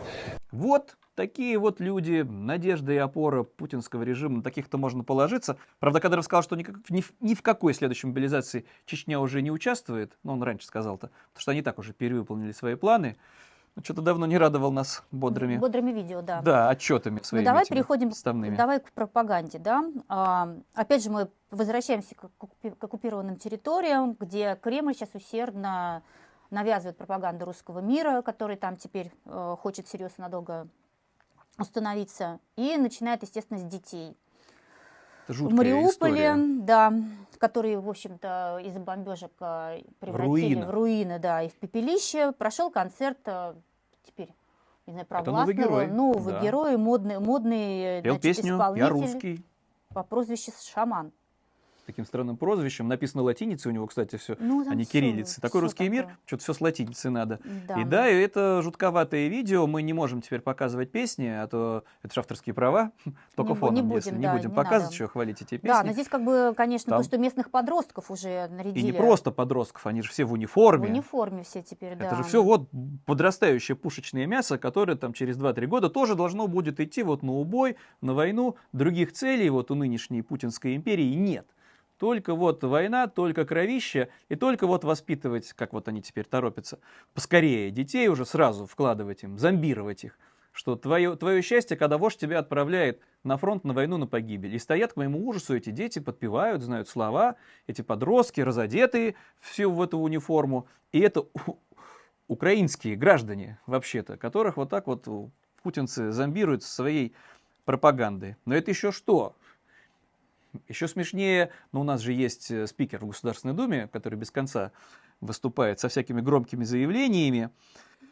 Вот 0.51 0.95
такие 1.19 1.57
вот 1.59 1.81
люди, 1.81 2.25
надежда 2.29 2.93
и 2.93 2.97
опора 2.97 3.43
путинского 3.43 4.03
режима, 4.03 4.37
на 4.37 4.41
таких-то 4.41 4.77
можно 4.77 5.03
положиться. 5.03 5.57
Правда, 5.79 5.99
Кадыров 5.99 6.23
сказал, 6.23 6.43
что 6.43 6.55
никак- 6.55 6.89
ни, 6.89 7.01
в- 7.01 7.11
ни 7.19 7.33
в 7.35 7.41
какой 7.41 7.73
следующей 7.73 8.07
мобилизации 8.07 8.65
Чечня 8.85 9.19
уже 9.19 9.41
не 9.41 9.51
участвует, 9.51 10.17
но 10.23 10.31
он 10.31 10.43
раньше 10.43 10.65
сказал-то, 10.65 11.07
потому 11.33 11.41
что 11.41 11.51
они 11.51 11.61
так 11.61 11.77
уже 11.77 11.91
перевыполнили 11.91 12.53
свои 12.53 12.75
планы. 12.75 13.17
Ну, 13.75 13.83
Что-то 13.83 14.01
давно 14.01 14.25
не 14.27 14.37
радовал 14.37 14.71
нас 14.71 15.03
бодрыми, 15.11 15.57
Бодрыми 15.57 15.91
видео, 15.91 16.21
да. 16.21 16.41
да, 16.41 16.69
отчетами 16.69 17.17
Ну, 17.17 17.23
своими 17.25 17.45
давай 17.45 17.63
этими 17.63 17.75
переходим 17.75 18.11
вставными. 18.11 18.55
давай 18.55 18.79
к 18.79 18.89
пропаганде, 18.93 19.59
да. 19.59 19.83
А, 20.07 20.55
опять 20.73 21.03
же, 21.03 21.09
мы 21.09 21.27
возвращаемся 21.51 22.15
к, 22.15 22.29
к 22.29 22.83
оккупированным 22.83 23.35
территориям, 23.35 24.15
где 24.17 24.57
Кремль 24.61 24.93
сейчас 24.93 25.09
усердно 25.13 26.01
навязывает 26.49 26.97
пропаганду 26.97 27.45
русского 27.45 27.79
мира, 27.79 28.21
который 28.21 28.55
там 28.55 28.77
теперь 28.77 29.11
э, 29.25 29.55
хочет 29.59 29.87
серьезно 29.87 30.23
надолго 30.23 30.67
установиться, 31.59 32.39
и 32.55 32.77
начинает, 32.77 33.23
естественно, 33.23 33.59
с 33.59 33.63
детей. 33.63 34.15
В 35.27 35.53
Мариуполе, 35.53 35.89
история. 35.89 36.35
да, 36.63 36.93
которые, 37.37 37.79
в 37.79 37.87
общем-то, 37.87 38.59
из-за 38.63 38.79
бомбежек 38.79 39.31
э, 39.39 39.81
превратили 39.99 40.55
руины. 40.55 40.65
в 40.65 40.69
руины, 40.71 41.19
да, 41.19 41.43
и 41.43 41.49
в 41.49 41.53
пепелище, 41.53 42.31
прошел 42.31 42.71
концерт 42.71 43.19
э, 43.25 43.53
теперь, 44.03 44.33
не 44.87 44.93
знаю, 44.93 45.07
Это 45.09 45.31
новый 45.31 45.53
герой, 45.53 45.87
нового 45.87 46.31
да. 46.31 46.41
героя, 46.41 46.77
модный, 46.77 47.19
модный 47.19 48.01
Пел 48.01 48.15
значит, 48.15 48.21
песню 48.21 48.55
исполнитель 48.55 48.85
«Я 48.85 48.89
русский», 48.89 49.45
по 49.93 50.03
прозвищу 50.03 50.51
Шаман. 50.73 51.11
Таким 51.89 52.05
странным 52.05 52.37
прозвищем. 52.37 52.87
Написано 52.87 53.23
латиницей 53.23 53.71
у 53.71 53.73
него, 53.73 53.87
кстати, 53.87 54.15
все, 54.17 54.35
Ну, 54.39 54.63
а 54.69 54.75
не 54.75 54.85
кириллицей. 54.85 55.41
Такой 55.41 55.61
русский 55.61 55.89
мир, 55.89 56.03
такое. 56.03 56.17
что-то 56.27 56.43
все 56.43 56.53
с 56.53 56.61
латиницей 56.61 57.09
надо. 57.09 57.39
Да. 57.67 57.81
И 57.81 57.83
да, 57.83 58.07
и 58.07 58.15
это 58.21 58.61
жутковатое 58.61 59.27
видео. 59.27 59.65
Мы 59.65 59.81
не 59.81 59.93
можем 59.93 60.21
теперь 60.21 60.41
показывать 60.41 60.91
песни, 60.91 61.25
а 61.25 61.47
то 61.47 61.83
это 62.03 62.13
же 62.13 62.19
авторские 62.19 62.53
права. 62.53 62.91
Только 63.35 63.53
Не 63.53 63.57
фоном, 63.57 63.89
не 63.89 63.95
если 63.95 64.09
будем, 64.11 64.21
не 64.21 64.27
да, 64.27 64.33
будем 64.35 64.49
не 64.51 64.55
показывать, 64.55 64.83
надо. 64.83 64.93
еще 64.93 65.07
хвалить 65.07 65.41
эти 65.41 65.55
Да, 65.57 65.57
песни. 65.79 65.87
но 65.87 65.93
здесь 65.93 66.07
как 66.07 66.23
бы, 66.23 66.53
конечно, 66.55 66.91
Там- 66.91 66.99
то, 67.01 67.07
что 67.07 67.17
местных 67.17 67.49
подростков 67.49 68.11
уже 68.11 68.47
нарядили. 68.49 68.79
И 68.79 68.83
не 68.83 68.91
просто 68.93 69.31
подростков, 69.31 69.87
они 69.87 70.03
же 70.03 70.09
все 70.09 70.25
в 70.25 70.33
униформе. 70.33 70.85
В 70.85 70.89
униформе 70.91 71.43
все 71.43 71.63
теперь, 71.63 71.95
да. 71.95 72.05
Это 72.05 72.15
же 72.17 72.23
все 72.23 72.43
вот 72.43 72.69
подрастающее 73.07 73.75
пушечное 73.75 74.27
мясо, 74.27 74.57
которое 74.59 74.95
там 74.95 75.13
через 75.13 75.37
2-3 75.37 75.65
года 75.65 75.89
тоже 75.89 76.13
должно 76.15 76.47
будет 76.47 76.79
идти 76.79 77.01
вот 77.01 77.23
на 77.23 77.31
убой, 77.33 77.77
на 78.01 78.13
войну. 78.13 78.55
Других 78.73 79.11
целей 79.13 79.49
вот 79.49 79.71
у 79.71 79.75
нынешней 79.75 80.21
путинской 80.21 80.75
империи 80.75 81.13
нет. 81.15 81.47
Только 81.99 82.33
вот 82.33 82.63
война, 82.63 83.07
только 83.07 83.45
кровище, 83.45 84.07
и 84.29 84.35
только 84.35 84.67
вот 84.67 84.85
воспитывать, 84.85 85.51
как 85.51 85.73
вот 85.73 85.89
они 85.89 86.01
теперь 86.01 86.23
торопятся, 86.23 86.79
поскорее 87.13 87.71
детей 87.71 88.07
уже 88.07 88.25
сразу 88.25 88.65
вкладывать 88.65 89.23
им, 89.23 89.37
зомбировать 89.37 90.05
их. 90.05 90.17
Что 90.53 90.77
твое, 90.77 91.15
твое 91.17 91.41
счастье, 91.41 91.75
когда 91.75 91.97
вождь 91.97 92.17
тебя 92.17 92.39
отправляет 92.39 93.01
на 93.23 93.37
фронт, 93.37 93.65
на 93.65 93.73
войну, 93.73 93.97
на 93.97 94.07
погибель. 94.07 94.55
И 94.55 94.59
стоят 94.59 94.93
к 94.93 94.95
моему 94.95 95.27
ужасу 95.27 95.55
эти 95.55 95.71
дети, 95.71 95.99
подпевают, 95.99 96.63
знают 96.63 96.87
слова, 96.87 97.35
эти 97.67 97.81
подростки, 97.81 98.39
разодетые 98.41 99.15
все 99.41 99.69
в 99.69 99.81
эту 99.81 99.99
униформу. 99.99 100.67
И 100.93 100.99
это 101.01 101.25
украинские 102.27 102.95
граждане, 102.95 103.59
вообще-то, 103.67 104.15
которых 104.15 104.55
вот 104.55 104.69
так 104.69 104.87
вот 104.87 105.05
путинцы 105.61 106.11
зомбируют 106.11 106.63
своей 106.63 107.13
пропагандой. 107.65 108.37
Но 108.45 108.55
это 108.55 108.71
еще 108.71 108.91
что? 108.91 109.35
Еще 110.67 110.87
смешнее, 110.87 111.51
но 111.71 111.81
у 111.81 111.83
нас 111.83 112.01
же 112.01 112.13
есть 112.13 112.49
э, 112.51 112.65
спикер 112.67 112.99
в 112.99 113.07
Государственной 113.07 113.53
Думе, 113.53 113.87
который 113.87 114.15
без 114.15 114.31
конца 114.31 114.71
выступает 115.21 115.79
со 115.79 115.89
всякими 115.89 116.21
громкими 116.21 116.63
заявлениями. 116.63 117.49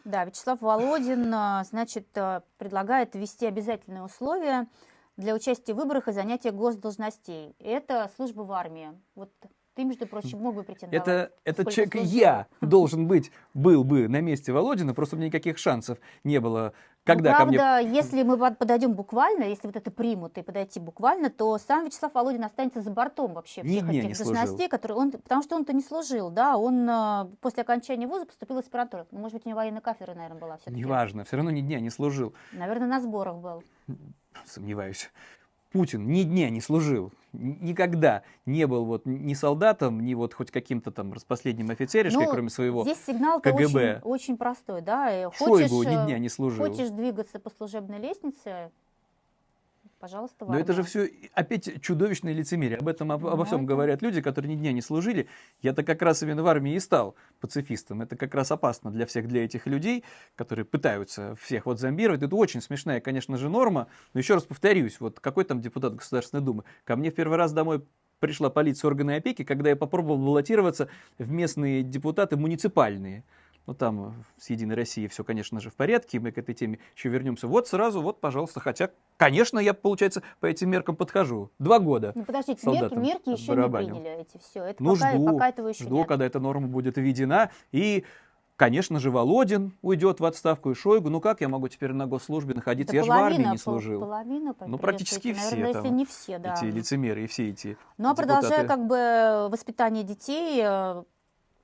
Да, 0.04 0.24
Вячеслав 0.26 0.62
Володин, 0.62 1.34
а, 1.34 1.64
значит, 1.64 2.08
а, 2.16 2.44
предлагает 2.58 3.16
ввести 3.16 3.46
обязательные 3.46 4.04
условия 4.04 4.68
для 5.18 5.34
участия 5.34 5.74
в 5.74 5.78
выборах 5.78 6.08
и 6.08 6.12
занятия 6.12 6.52
госдолжностей. 6.52 7.56
Это 7.60 8.10
служба 8.16 8.42
в 8.42 8.52
армии. 8.52 8.92
Вот 9.16 9.32
Ты, 9.78 9.84
между 9.84 10.08
прочим, 10.08 10.40
мог 10.40 10.56
бы 10.56 10.64
претендовать. 10.64 11.08
Это, 11.08 11.32
это 11.44 11.72
человек 11.72 11.94
служил. 11.94 12.12
я 12.12 12.48
должен 12.62 13.08
быть, 13.08 13.32
был 13.54 13.84
бы 13.84 14.08
на 14.08 14.22
месте 14.22 14.52
Володина, 14.52 14.96
просто 14.96 15.16
у 15.16 15.20
меня 15.20 15.28
никаких 15.28 15.60
шансов 15.60 16.00
не 16.24 16.40
было. 16.40 16.74
Когда 17.04 17.34
ну, 17.34 17.38
ко 17.38 17.46
мне 17.46 17.58
правда, 17.60 17.88
если 17.88 18.24
мы 18.24 18.38
под- 18.40 18.58
подойдем 18.58 18.94
буквально, 18.94 19.44
если 19.44 19.68
вот 19.68 19.76
это 19.76 19.92
примут 19.92 20.36
и 20.40 20.42
подойти 20.42 20.80
буквально, 20.80 21.30
то 21.30 21.56
сам 21.60 21.86
Вячеслав 21.86 22.12
Володин 22.16 22.44
останется 22.44 22.82
за 22.82 22.90
бортом 22.90 23.36
вообще 23.36 23.62
всех 23.62 23.88
дня 23.88 24.10
этих 24.10 24.18
должностей, 24.18 24.68
которые 24.68 24.98
он, 24.98 25.12
потому 25.12 25.44
что 25.44 25.56
он-то 25.56 25.74
не 25.74 25.84
служил, 25.84 26.32
да, 26.32 26.58
он 26.58 26.90
э, 26.90 27.28
после 27.40 27.62
окончания 27.62 28.08
вуза 28.08 28.26
поступил 28.26 28.56
в 28.56 28.60
аспирантуру. 28.60 29.06
Ну, 29.12 29.20
может 29.20 29.36
быть, 29.36 29.46
у 29.46 29.50
него 29.50 29.58
военная 29.58 29.82
кафедра, 29.82 30.16
наверное, 30.16 30.42
была 30.42 30.58
все-таки. 30.58 30.80
Неважно, 30.80 31.24
все 31.24 31.36
равно 31.36 31.52
ни 31.52 31.62
дня 31.62 31.80
не 31.80 31.92
служил. 31.92 32.34
Наверное, 32.52 32.88
на 32.88 33.00
сборах 33.00 33.36
был. 33.38 33.64
Сомневаюсь. 34.48 35.12
Путин 35.72 36.08
ни 36.08 36.24
дня 36.24 36.50
не 36.50 36.62
служил, 36.62 37.12
никогда 37.34 38.24
не 38.46 38.68
был 38.68 38.86
вот 38.86 39.06
ни 39.06 39.34
солдатом, 39.34 40.00
ни 40.02 40.14
вот 40.14 40.34
хоть 40.34 40.52
каким-то 40.52 40.92
там 40.92 41.14
распоследним 41.14 41.70
офицеришкой, 41.70 42.26
Ну, 42.26 42.32
кроме 42.32 42.50
своего 42.50 42.84
Здесь 42.84 43.04
сигнал-то 43.06 43.52
КГБ. 43.52 43.64
очень, 43.66 44.02
очень 44.04 44.38
простой, 44.38 44.82
да. 44.82 45.12
и 45.12 45.30
Шойгу 45.34 45.54
хочешь, 45.54 45.72
ни 45.92 46.04
э, 46.04 46.06
дня 46.06 46.20
не 46.20 46.30
служил. 46.30 46.66
Хочешь 46.66 46.90
двигаться 46.90 47.40
по 47.40 47.50
служебной 47.50 48.00
лестнице, 48.00 48.72
пожалуйста, 50.08 50.46
в 50.46 50.50
Но 50.50 50.58
это 50.58 50.74
же 50.74 50.84
все 50.84 51.10
опять 51.34 51.82
чудовищное 51.82 52.34
лицемерие. 52.34 52.78
Об 52.78 52.88
этом 52.88 53.12
об- 53.12 53.28
обо 53.28 53.44
всем 53.46 53.60
это- 53.60 53.68
говорят 53.68 54.02
люди, 54.02 54.22
которые 54.22 54.56
ни 54.56 54.60
дня 54.60 54.72
не 54.72 54.82
служили. 54.82 55.28
Я-то 55.62 55.84
как 55.84 56.02
раз 56.02 56.24
именно 56.24 56.44
в 56.44 56.48
армии 56.48 56.74
и 56.76 56.80
стал 56.80 57.16
пацифистом. 57.42 58.02
Это 58.02 58.16
как 58.16 58.34
раз 58.34 58.52
опасно 58.52 58.90
для 58.92 59.06
всех, 59.06 59.28
для 59.28 59.44
этих 59.44 59.68
людей, 59.68 60.04
которые 60.36 60.66
пытаются 60.66 61.36
всех 61.36 61.66
вот 61.66 61.80
зомбировать. 61.80 62.24
Это 62.24 62.36
очень 62.36 62.62
смешная, 62.62 63.02
конечно 63.02 63.38
же, 63.38 63.50
норма. 63.50 63.88
Но 64.14 64.20
еще 64.20 64.36
раз 64.36 64.44
повторюсь, 64.44 65.00
вот 65.00 65.20
какой 65.20 65.44
там 65.44 65.62
депутат 65.62 65.96
Государственной 65.96 66.42
Думы? 66.44 66.64
Ко 66.86 66.96
мне 66.96 67.12
в 67.12 67.16
первый 67.16 67.38
раз 67.38 67.52
домой 67.52 67.84
пришла 68.20 68.50
полиция 68.50 68.88
органы 68.88 69.18
опеки, 69.18 69.44
когда 69.44 69.70
я 69.70 69.76
попробовал 69.76 70.18
баллотироваться 70.18 70.88
в 71.20 71.30
местные 71.30 71.84
депутаты 71.84 72.36
муниципальные. 72.38 73.24
Ну, 73.68 73.74
там 73.74 74.08
э, 74.08 74.12
с 74.40 74.50
«Единой 74.50 74.76
Россией» 74.76 75.10
все, 75.10 75.26
конечно 75.26 75.60
же, 75.60 75.70
в 75.70 75.76
порядке, 75.76 76.22
мы 76.22 76.32
к 76.32 76.38
этой 76.38 76.56
теме 76.56 76.80
еще 76.96 77.10
вернемся. 77.10 77.48
Вот 77.48 77.68
сразу, 77.68 78.02
вот, 78.02 78.22
пожалуйста, 78.22 78.62
хотя, 78.62 78.92
конечно, 79.18 79.60
я, 79.60 79.74
получается, 79.74 80.24
по 80.40 80.46
этим 80.46 80.70
меркам 80.70 80.96
подхожу. 80.96 81.52
Два 81.60 81.80
года. 81.80 82.14
Ну, 82.16 82.24
подождите, 82.24 82.66
мерки, 82.66 82.96
мерки 82.96 83.30
еще 83.32 83.44
не 83.48 83.52
отбарабанил. 83.52 83.96
приняли 83.96 84.22
эти 84.22 84.38
все. 84.42 84.64
Это 84.64 84.82
Ну, 84.82 84.94
пока, 84.96 85.12
жду, 85.12 85.26
пока 85.26 85.50
этого 85.50 85.68
еще 85.68 85.84
жду, 85.84 85.98
нет. 85.98 86.08
когда 86.08 86.26
эта 86.26 86.40
норма 86.40 86.68
будет 86.68 86.98
введена. 86.98 87.52
И, 87.74 88.06
конечно 88.56 89.02
же, 89.02 89.12
Володин 89.12 89.74
уйдет 89.82 90.22
в 90.22 90.26
отставку, 90.26 90.72
и 90.72 90.74
Шойгу. 90.74 91.10
Ну, 91.10 91.20
как 91.20 91.42
я 91.42 91.50
могу 91.50 91.68
теперь 91.68 91.92
на 91.92 92.08
госслужбе 92.08 92.54
находиться? 92.54 92.96
Это 92.96 92.98
я 92.98 93.04
же 93.04 93.10
в 93.10 93.22
армии 93.22 93.52
не 93.52 93.58
служил. 93.58 94.00
Половина, 94.00 94.56
Ну, 94.66 94.78
практически 94.78 95.28
наверное, 95.28 95.48
все 95.50 95.58
если 95.60 95.82
там, 95.82 95.98
не 95.98 96.06
все, 96.06 96.38
да. 96.40 96.54
Эти 96.54 96.66
лицемеры 96.72 97.26
и 97.26 97.28
все 97.28 97.50
эти 97.50 97.78
Ну, 97.98 98.12
а 98.12 98.16
продолжая 98.16 98.66
как 98.66 98.88
бы 98.88 99.50
воспитание 99.52 100.06
детей, 100.06 100.62
э, 100.64 101.04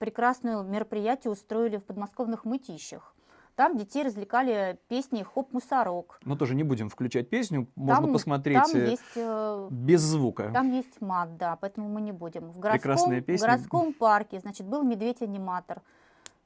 прекрасное 0.03 0.61
мероприятие 0.63 1.31
устроили 1.31 1.77
в 1.77 1.85
подмосковных 1.85 2.43
мытищах. 2.43 3.15
Там 3.55 3.77
детей 3.77 4.03
развлекали 4.03 4.77
песней 4.89 5.23
«Хоп-мусорок». 5.23 6.19
Но 6.25 6.35
тоже 6.35 6.55
не 6.55 6.63
будем 6.63 6.89
включать 6.89 7.29
песню, 7.29 7.67
можно 7.77 8.03
Там- 8.07 8.13
посмотреть 8.13 8.57
Там 8.63 8.71
э, 8.81 8.89
есть, 8.89 9.01
э, 9.15 9.67
без 9.71 10.01
звука. 10.01 10.49
там 10.51 10.71
есть 10.73 10.99
мат, 10.99 11.37
да, 11.37 11.55
поэтому 11.55 11.87
мы 11.87 12.01
не 12.01 12.11
будем. 12.11 12.51
В 12.51 12.59
городском, 12.59 13.13
в 13.13 13.39
городском 13.39 13.93
парке, 13.93 14.41
значит, 14.41 14.67
был 14.67 14.83
медведь-аниматор, 14.83 15.81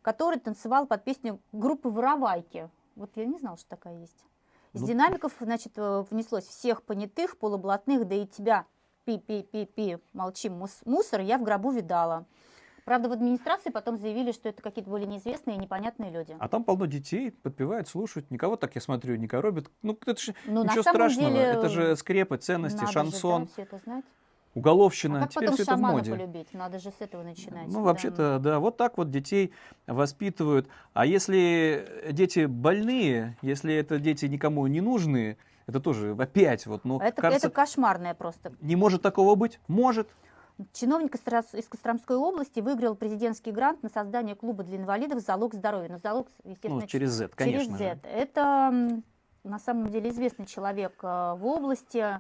который 0.04 0.38
танцевал 0.40 0.86
под 0.86 1.04
песню 1.04 1.40
группы 1.52 1.90
«Воровайки». 1.90 2.70
Вот 2.96 3.10
я 3.16 3.26
не 3.26 3.40
знала, 3.40 3.58
что 3.58 3.70
такая 3.70 3.98
есть. 4.00 4.24
Из 4.74 4.82
Ну. 4.82 4.88
динамиков, 4.88 5.32
значит, 5.40 5.72
э, 5.78 6.04
внеслось 6.12 6.46
всех 6.46 6.84
понятых, 6.84 7.40
полублатных, 7.40 8.08
да 8.08 8.14
и 8.16 8.28
тебя, 8.28 8.66
пи-пи-пи-пи, 9.06 9.98
молчи, 10.14 10.50
мус- 10.50 10.84
мусор, 10.86 11.22
я 11.22 11.38
в 11.40 11.44
гробу 11.44 11.72
видала. 11.72 12.26
Правда, 12.88 13.10
в 13.10 13.12
администрации 13.12 13.70
потом 13.70 13.98
заявили, 13.98 14.32
что 14.32 14.48
это 14.48 14.62
какие-то 14.62 14.90
более 14.90 15.08
неизвестные 15.08 15.58
и 15.58 15.60
непонятные 15.60 16.10
люди. 16.10 16.38
А 16.40 16.48
там 16.48 16.64
полно 16.64 16.86
детей, 16.86 17.32
подпевают, 17.32 17.90
слушают. 17.90 18.32
Никого 18.32 18.56
так, 18.56 18.76
я 18.76 18.82
смотрю, 18.82 19.18
не 19.18 19.28
коробит. 19.28 19.70
Ну, 19.82 20.00
это 20.06 20.22
же 20.22 20.34
Ну, 20.46 20.64
на 20.64 20.70
ничего 20.70 20.84
страшного. 20.84 21.30
деле, 21.30 21.42
это 21.44 21.68
же 21.68 21.98
скрепы, 21.98 22.38
ценности, 22.38 22.78
Надо 22.78 22.88
же, 22.88 22.94
шансон, 22.94 23.44
да, 23.44 23.52
все 23.52 23.62
это 23.64 23.78
знать. 23.80 24.06
уголовщина. 24.56 25.18
А 25.18 25.22
как 25.24 25.32
Теперь 25.32 25.44
потом 25.50 25.54
все 25.56 25.64
это 25.64 25.76
в 25.76 25.80
моде. 25.82 26.12
полюбить? 26.12 26.54
Надо 26.54 26.80
же 26.80 26.92
с 26.92 27.02
этого 27.02 27.24
начинать. 27.24 27.68
Ну, 27.68 27.74
да. 27.74 27.80
вообще-то, 27.82 28.40
да, 28.40 28.60
вот 28.62 28.78
так 28.78 28.98
вот 28.98 29.12
детей 29.12 29.52
воспитывают. 29.86 30.70
А 30.94 31.06
если 31.06 31.86
дети 32.14 32.46
больные, 32.46 33.36
если 33.42 33.76
это 33.76 34.00
дети 34.00 34.28
никому 34.28 34.66
не 34.68 34.80
нужные, 34.80 35.36
это 35.66 35.82
тоже 35.82 36.16
опять 36.18 36.66
вот, 36.66 36.86
ну, 36.86 37.02
Это, 37.02 37.22
кажется, 37.22 37.48
это 37.48 37.54
кошмарное 37.54 38.14
просто. 38.14 38.54
не 38.62 38.78
может 38.78 39.02
такого 39.02 39.36
быть? 39.36 39.60
Может. 39.68 40.08
Чиновник 40.74 41.16
из 41.16 41.68
Костромской 41.68 42.16
области 42.16 42.60
выиграл 42.62 42.96
президентский 42.96 43.52
грант 43.52 43.84
на 43.84 43.90
создание 43.90 44.36
клуба 44.36 44.64
для 44.64 44.78
инвалидов 44.78 45.20
«Залог 45.20 45.54
здоровья». 45.54 45.90
Но 45.90 45.98
залог, 46.00 46.30
естественно, 46.44 46.82
Ну, 46.82 46.88
через 46.88 47.12
Z, 47.12 47.30
конечно 47.30 47.60
через 47.60 47.72
же. 47.72 47.78
Z. 47.78 48.00
Это 48.10 48.42
м, 48.72 49.04
на 49.44 49.60
самом 49.60 49.90
деле 49.90 50.10
известный 50.10 50.48
человек 50.48 51.00
э, 51.04 51.08
в 51.38 51.46
области, 51.46 52.20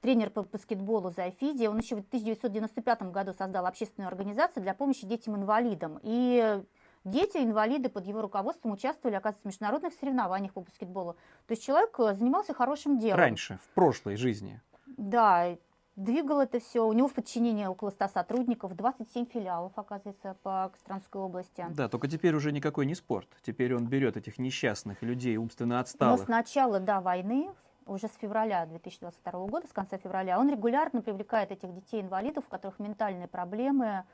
тренер 0.00 0.30
по 0.30 0.42
баскетболу 0.42 1.10
Зайфиди. 1.10 1.66
Он 1.66 1.78
еще 1.78 1.96
в 1.96 2.00
1995 2.00 3.02
году 3.10 3.32
создал 3.34 3.66
общественную 3.66 4.08
организацию 4.08 4.62
для 4.62 4.74
помощи 4.74 5.06
детям-инвалидам. 5.06 5.98
И 6.02 6.62
дети-инвалиды 7.04 7.90
под 7.90 8.06
его 8.06 8.22
руководством 8.22 8.72
участвовали, 8.72 9.16
оказывается, 9.16 9.42
в 9.42 9.46
международных 9.46 9.92
соревнованиях 9.94 10.54
по 10.54 10.62
баскетболу. 10.62 11.14
То 11.46 11.52
есть 11.52 11.62
человек 11.62 11.94
э, 12.00 12.14
занимался 12.14 12.54
хорошим 12.54 12.98
делом. 12.98 13.18
Раньше, 13.18 13.58
в 13.62 13.74
прошлой 13.74 14.16
жизни. 14.16 14.60
Да, 14.96 15.54
двигал 15.96 16.40
это 16.40 16.60
все. 16.60 16.86
У 16.86 16.92
него 16.92 17.08
в 17.08 17.14
подчинении 17.14 17.66
около 17.66 17.90
100 17.90 18.08
сотрудников, 18.08 18.74
27 18.74 19.26
филиалов, 19.26 19.72
оказывается, 19.76 20.36
по 20.42 20.70
Костромской 20.72 21.20
области. 21.20 21.66
Да, 21.70 21.88
только 21.88 22.08
теперь 22.08 22.34
уже 22.34 22.52
никакой 22.52 22.86
не 22.86 22.94
спорт. 22.94 23.28
Теперь 23.42 23.74
он 23.74 23.86
берет 23.86 24.16
этих 24.16 24.38
несчастных 24.38 25.02
людей, 25.02 25.36
умственно 25.36 25.76
Но 25.76 25.80
отсталых. 25.80 26.24
с 26.24 26.28
начала 26.28 26.80
да, 26.80 27.00
войны, 27.00 27.50
уже 27.86 28.08
с 28.08 28.14
февраля 28.20 28.66
2022 28.66 29.46
года, 29.46 29.66
с 29.66 29.72
конца 29.72 29.98
февраля, 29.98 30.38
он 30.38 30.50
регулярно 30.50 31.02
привлекает 31.02 31.50
этих 31.50 31.74
детей-инвалидов, 31.74 32.44
у 32.46 32.50
которых 32.50 32.78
ментальные 32.78 33.28
проблемы, 33.28 34.04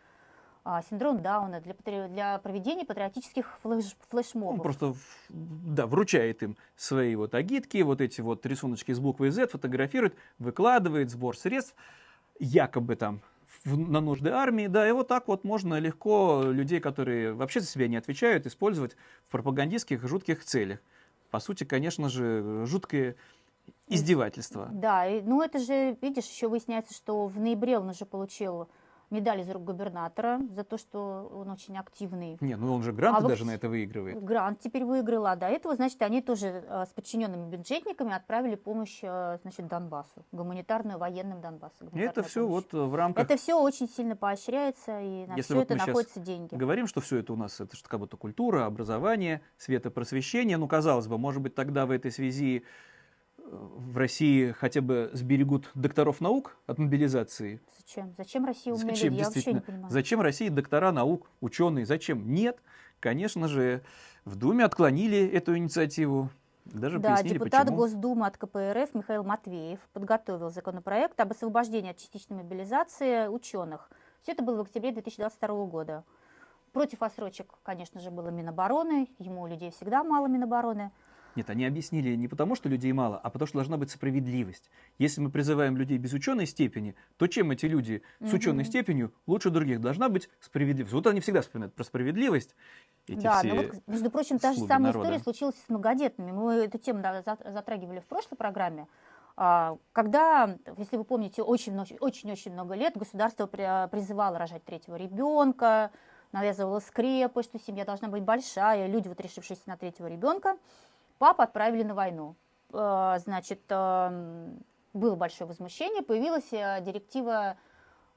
синдром 0.89 1.21
Дауна, 1.21 1.61
для, 1.61 1.75
для 2.09 2.39
проведения 2.39 2.85
патриотических 2.85 3.59
флеш- 3.65 3.97
флешмобов. 4.09 4.55
Он 4.55 4.61
просто, 4.63 4.95
да, 5.29 5.87
вручает 5.87 6.43
им 6.43 6.57
свои 6.77 7.15
вот 7.17 7.35
агитки, 7.35 7.83
вот 7.83 8.01
эти 8.01 8.21
вот 8.21 8.45
рисуночки 8.47 8.93
с 8.93 8.99
буквой 9.01 9.31
Z, 9.31 9.49
фотографирует, 9.49 10.15
выкладывает 10.39 11.11
сбор 11.11 11.37
средств, 11.37 11.75
якобы 12.39 12.97
там 12.97 13.21
в- 13.65 13.79
на 13.79 14.01
нужды 14.01 14.31
армии, 14.31 14.67
да, 14.67 14.89
и 14.89 14.93
вот 14.93 15.09
так 15.09 15.29
вот 15.29 15.45
можно 15.45 15.79
легко 15.79 16.43
людей, 16.45 16.81
которые 16.81 17.33
вообще 17.33 17.61
за 17.61 17.67
себя 17.67 17.89
не 17.89 17.97
отвечают, 17.97 18.47
использовать 18.47 18.97
в 19.27 19.31
пропагандистских 19.33 20.07
жутких 20.07 20.45
целях. 20.45 20.79
По 21.31 21.41
сути, 21.41 21.65
конечно 21.65 22.09
же, 22.09 22.65
жуткое 22.67 23.17
издевательство. 23.89 24.69
Да, 24.73 25.07
ну 25.25 25.43
это 25.43 25.59
же, 25.59 25.97
видишь, 26.01 26.27
еще 26.27 26.49
выясняется, 26.49 26.95
что 26.95 27.27
в 27.27 27.39
ноябре 27.39 27.79
он 27.79 27.89
уже 27.89 28.05
получил 28.05 28.69
медаль 29.11 29.41
из 29.41 29.51
рук 29.51 29.65
губернатора 29.65 30.41
за 30.51 30.65
то, 30.65 30.79
что 30.79 31.31
он 31.33 31.51
очень 31.51 31.77
активный. 31.77 32.39
Не, 32.41 32.57
ну 32.57 32.75
он 32.75 32.83
же 32.83 32.93
гранты 32.93 33.25
А 33.25 33.29
даже 33.29 33.45
на 33.45 33.53
это 33.53 33.69
выигрывает. 33.69 34.23
Грант 34.23 34.61
теперь 34.61 34.85
выиграл, 34.85 35.27
а 35.27 35.37
до 35.37 35.47
этого, 35.47 35.75
значит, 35.77 36.01
они 36.03 36.23
тоже 36.23 36.65
э, 36.67 36.85
с 36.89 36.93
подчиненными 36.93 37.51
бюджетниками 37.51 38.13
отправили 38.13 38.55
помощь, 38.55 39.01
э, 39.03 39.39
значит, 39.43 39.67
Донбассу, 39.67 40.25
гуманитарную 40.33 40.99
военным 40.99 41.41
Донбассу. 41.41 41.89
Это 41.95 42.23
все 42.23 42.47
помощь. 42.47 42.73
вот 42.73 42.89
в 42.89 42.95
рамках 42.95 43.25
Это 43.25 43.37
все 43.37 43.61
очень 43.61 43.89
сильно 43.89 44.17
поощряется, 44.17 45.01
и 45.01 45.27
на 45.27 45.37
Если 45.37 45.53
все 45.53 45.55
вот 45.55 45.71
это 45.71 45.87
находятся 45.87 46.21
деньги. 46.21 46.55
Говорим, 46.55 46.87
что 46.87 47.01
все 47.01 47.19
это 47.19 47.33
у 47.33 47.37
нас, 47.37 47.61
это 47.61 47.77
что 47.77 47.89
как 47.89 48.01
будто 48.01 48.17
культура, 48.17 48.67
образование, 48.67 49.43
светопросвещение. 49.57 50.57
Ну, 50.57 50.69
казалось 50.69 51.09
бы, 51.09 51.19
может 51.19 51.43
быть, 51.43 51.55
тогда 51.55 51.87
в 51.87 51.91
этой 51.91 52.13
связи 52.13 52.59
э, 52.59 52.90
в 53.51 53.97
России 53.97 54.53
хотя 54.53 54.81
бы 54.81 55.11
сберегут 55.13 55.71
докторов 55.75 56.21
наук 56.21 56.57
от 56.67 56.79
мобилизации. 56.79 57.61
Зачем? 57.79 58.15
Зачем 58.17 58.45
Россия 58.45 58.73
умные 58.73 58.95
Зачем, 58.95 59.13
люди? 59.13 59.21
Я 59.21 59.25
вообще 59.27 59.53
не 59.53 59.61
понимаю. 59.61 59.91
Зачем 59.91 60.21
России 60.21 60.49
доктора 60.49 60.93
наук, 60.93 61.29
ученые? 61.41 61.87
Зачем? 61.87 62.33
Нет. 62.33 62.59
Конечно 63.01 63.49
же, 63.49 63.83
в 64.25 64.37
Думе 64.37 64.65
отклонили 64.65 65.27
эту 65.27 65.57
инициативу. 65.57 66.31
Даже 66.67 66.99
Да, 66.99 67.23
депутат 67.23 67.63
почему. 67.63 67.77
Госдумы 67.79 68.27
от 68.27 68.37
КПРФ 68.37 68.95
Михаил 68.95 69.25
Матвеев 69.25 69.81
подготовил 69.93 70.51
законопроект 70.51 71.19
об 71.19 71.33
освобождении 71.33 71.91
от 71.91 71.97
частичной 71.97 72.37
мобилизации 72.37 73.27
ученых. 73.27 73.91
Все 74.23 74.33
это 74.33 74.45
было 74.45 74.59
в 74.59 74.61
октябре 74.63 74.93
2022 74.93 75.67
года. 75.67 76.05
Против 76.73 77.03
отсрочек, 77.03 77.55
конечно 77.65 78.01
же, 78.01 78.11
было 78.11 78.29
Минобороны. 78.29 79.09
Ему 79.19 79.43
у 79.43 79.47
людей 79.47 79.71
всегда 79.73 80.05
мало 80.05 80.29
Минобороны. 80.29 80.93
Нет, 81.37 81.49
они 81.51 81.65
объяснили 81.65 82.15
не 82.17 82.29
потому, 82.29 82.55
что 82.55 82.69
людей 82.69 82.93
мало, 82.93 83.19
а 83.19 83.31
потому, 83.31 83.47
что 83.47 83.59
должна 83.59 83.77
быть 83.77 83.91
справедливость. 83.91 84.71
Если 84.99 85.21
мы 85.21 85.31
призываем 85.31 85.77
людей 85.77 85.99
без 85.99 86.13
ученой 86.13 86.47
степени, 86.47 86.95
то 87.17 87.27
чем 87.27 87.51
эти 87.51 87.67
люди 87.67 88.03
с 88.21 88.33
ученой 88.33 88.65
Мгм. 88.65 88.71
степенью 88.71 89.13
лучше 89.27 89.51
других? 89.51 89.81
Должна 89.81 90.09
быть 90.09 90.29
справедливость. 90.41 90.93
Вот 90.93 91.07
они 91.07 91.21
всегда 91.21 91.43
вспоминают 91.43 91.75
про 91.75 91.85
справедливость. 91.85 92.57
Эти 93.07 93.21
да, 93.21 93.39
все 93.39 93.49
но 93.49 93.55
вот, 93.63 93.73
между 93.87 94.11
прочим, 94.11 94.39
та 94.39 94.53
же 94.53 94.61
самая 94.61 94.93
народа. 94.93 95.01
история 95.09 95.19
случилась 95.23 95.57
с 95.57 95.69
многодетными. 95.69 96.33
Мы 96.33 96.55
эту 96.55 96.79
тему 96.79 97.03
да, 97.03 97.23
за- 97.23 97.51
затрагивали 97.51 98.01
в 98.01 98.07
прошлой 98.07 98.37
программе. 98.37 98.87
А, 99.37 99.79
Когда, 99.93 100.59
если 100.77 100.97
вы 100.97 101.05
помните, 101.05 101.43
очень-очень 101.43 102.53
много 102.53 102.75
лет 102.75 102.97
государство 102.97 103.47
при- 103.47 103.89
призывало 103.89 104.39
рожать 104.39 104.65
третьего 104.65 104.97
ребенка, 104.97 105.91
навязывало 106.33 106.81
скрепы, 106.81 107.43
что 107.43 107.59
семья 107.59 107.85
должна 107.85 108.09
быть 108.09 108.23
большая, 108.23 108.87
люди, 108.87 109.09
вот 109.09 109.21
решившиеся 109.21 109.63
на 109.67 109.77
третьего 109.77 110.07
ребенка, 110.07 110.57
папу 111.21 111.43
отправили 111.43 111.85
на 111.85 111.95
войну. 111.95 112.35
А, 112.73 113.19
Значит, 113.19 113.61
эм, 113.69 114.59
было 114.93 115.15
большое 115.15 115.47
возмущение, 115.47 116.03
появилась 116.03 116.53
э, 116.53 116.81
директива 116.81 117.57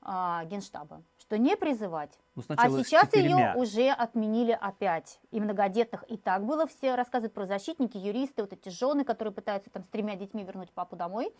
Генштаба, 0.06 1.02
что 1.18 1.38
не 1.38 1.56
призывать. 1.56 2.20
Ну, 2.36 2.44
А 2.58 2.70
сейчас 2.70 3.14
ее 3.14 3.54
уже 3.56 3.90
отменили 3.90 4.52
опять. 4.52 5.22
И 5.32 5.40
многодетных 5.40 6.04
и 6.12 6.18
так 6.18 6.44
было. 6.44 6.68
Все 6.68 6.96
рассказывают 6.96 7.34
про 7.34 7.46
защитники, 7.46 7.96
юристы, 7.96 8.42
вот 8.42 8.52
эти 8.52 8.68
жены, 8.68 9.06
которые 9.06 9.34
пытаются 9.34 9.70
там 9.70 9.86
с 9.86 9.88
тремя 9.88 10.18
детьми 10.18 10.44
вернуть 10.44 10.72
папу 10.72 10.98
домой. 10.98 11.34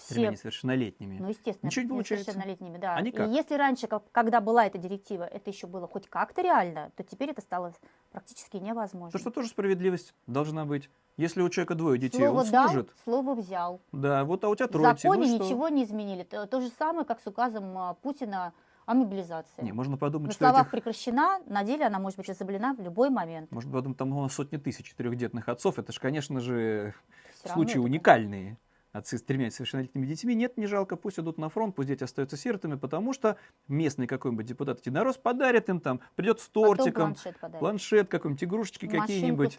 С 0.00 0.06
тремя 0.06 0.28
Все, 0.28 0.32
несовершеннолетними. 0.32 1.18
ну, 1.18 1.28
естественно, 1.28 1.68
Ничего 1.68 1.82
не 1.82 1.88
получается. 1.90 2.30
несовершеннолетними, 2.30 2.78
да. 2.78 2.94
А 2.96 3.00
никак. 3.02 3.28
И 3.28 3.32
если 3.32 3.54
раньше, 3.54 3.86
как- 3.86 4.10
когда 4.12 4.40
была 4.40 4.64
эта 4.66 4.78
директива, 4.78 5.24
это 5.24 5.50
еще 5.50 5.66
было 5.66 5.86
хоть 5.86 6.08
как-то 6.08 6.40
реально, 6.40 6.90
то 6.96 7.02
теперь 7.04 7.30
это 7.30 7.42
стало 7.42 7.74
практически 8.10 8.56
невозможно. 8.56 9.10
То, 9.12 9.18
что 9.18 9.30
тоже 9.30 9.48
справедливость 9.50 10.14
должна 10.26 10.64
быть. 10.64 10.88
Если 11.18 11.42
у 11.42 11.50
человека 11.50 11.74
двое 11.74 11.98
детей, 11.98 12.16
Слово 12.16 12.40
он 12.40 12.50
дал, 12.50 12.68
служит. 12.68 12.90
слово 13.04 13.34
взял. 13.34 13.80
Да, 13.92 14.24
вот, 14.24 14.42
а 14.42 14.48
у 14.48 14.56
тебя 14.56 14.68
В 14.68 14.70
трое 14.70 14.88
ну 14.88 14.94
законе 14.96 15.26
что? 15.36 15.44
ничего 15.44 15.68
не 15.68 15.84
изменили. 15.84 16.22
То, 16.22 16.46
то 16.46 16.60
же 16.62 16.68
самое, 16.70 17.04
как 17.04 17.20
с 17.20 17.26
указом 17.26 17.76
а, 17.76 17.92
Путина 17.94 18.54
о 18.86 18.94
мобилизации. 18.94 19.62
Не, 19.62 19.72
можно 19.72 19.98
подумать, 19.98 20.28
На 20.28 20.32
что 20.32 20.44
словах 20.46 20.62
этих... 20.62 20.70
прекращена, 20.70 21.40
на 21.46 21.62
деле 21.62 21.84
она 21.84 21.98
может 21.98 22.16
быть 22.16 22.30
изоблена 22.30 22.72
в 22.74 22.80
любой 22.80 23.10
момент. 23.10 23.50
Можно 23.52 23.70
подумать, 23.70 23.98
там 23.98 24.16
у 24.16 24.22
нас 24.22 24.32
сотни 24.32 24.56
тысяч 24.56 24.86
четырехдетных 24.86 25.46
отцов. 25.50 25.78
Это 25.78 25.92
же, 25.92 26.00
конечно 26.00 26.40
же, 26.40 26.94
равно 27.44 27.54
случаи 27.54 27.72
это- 27.72 27.80
уникальные. 27.82 28.56
Отцы 28.92 29.18
с 29.18 29.22
тремя 29.22 29.50
совершеннолетними 29.52 30.04
детьми. 30.04 30.34
Нет, 30.34 30.56
не 30.56 30.66
жалко, 30.66 30.96
пусть 30.96 31.18
идут 31.20 31.38
на 31.38 31.48
фронт, 31.48 31.76
пусть 31.76 31.88
дети 31.88 32.02
остаются 32.02 32.36
сиротами, 32.36 32.74
потому 32.74 33.12
что 33.12 33.36
местный 33.68 34.08
какой-нибудь 34.08 34.44
депутат 34.46 34.80
единорос 34.80 35.16
подарит 35.16 35.68
им 35.68 35.80
там, 35.80 36.00
придет 36.16 36.40
с 36.40 36.48
Потом 36.48 36.76
тортиком, 36.76 37.14
планшет 37.14 37.38
подарит. 37.38 37.60
планшет 37.60 38.08
какой-нибудь, 38.08 38.44
игрушечки 38.44 38.86
какие-нибудь. 38.88 39.56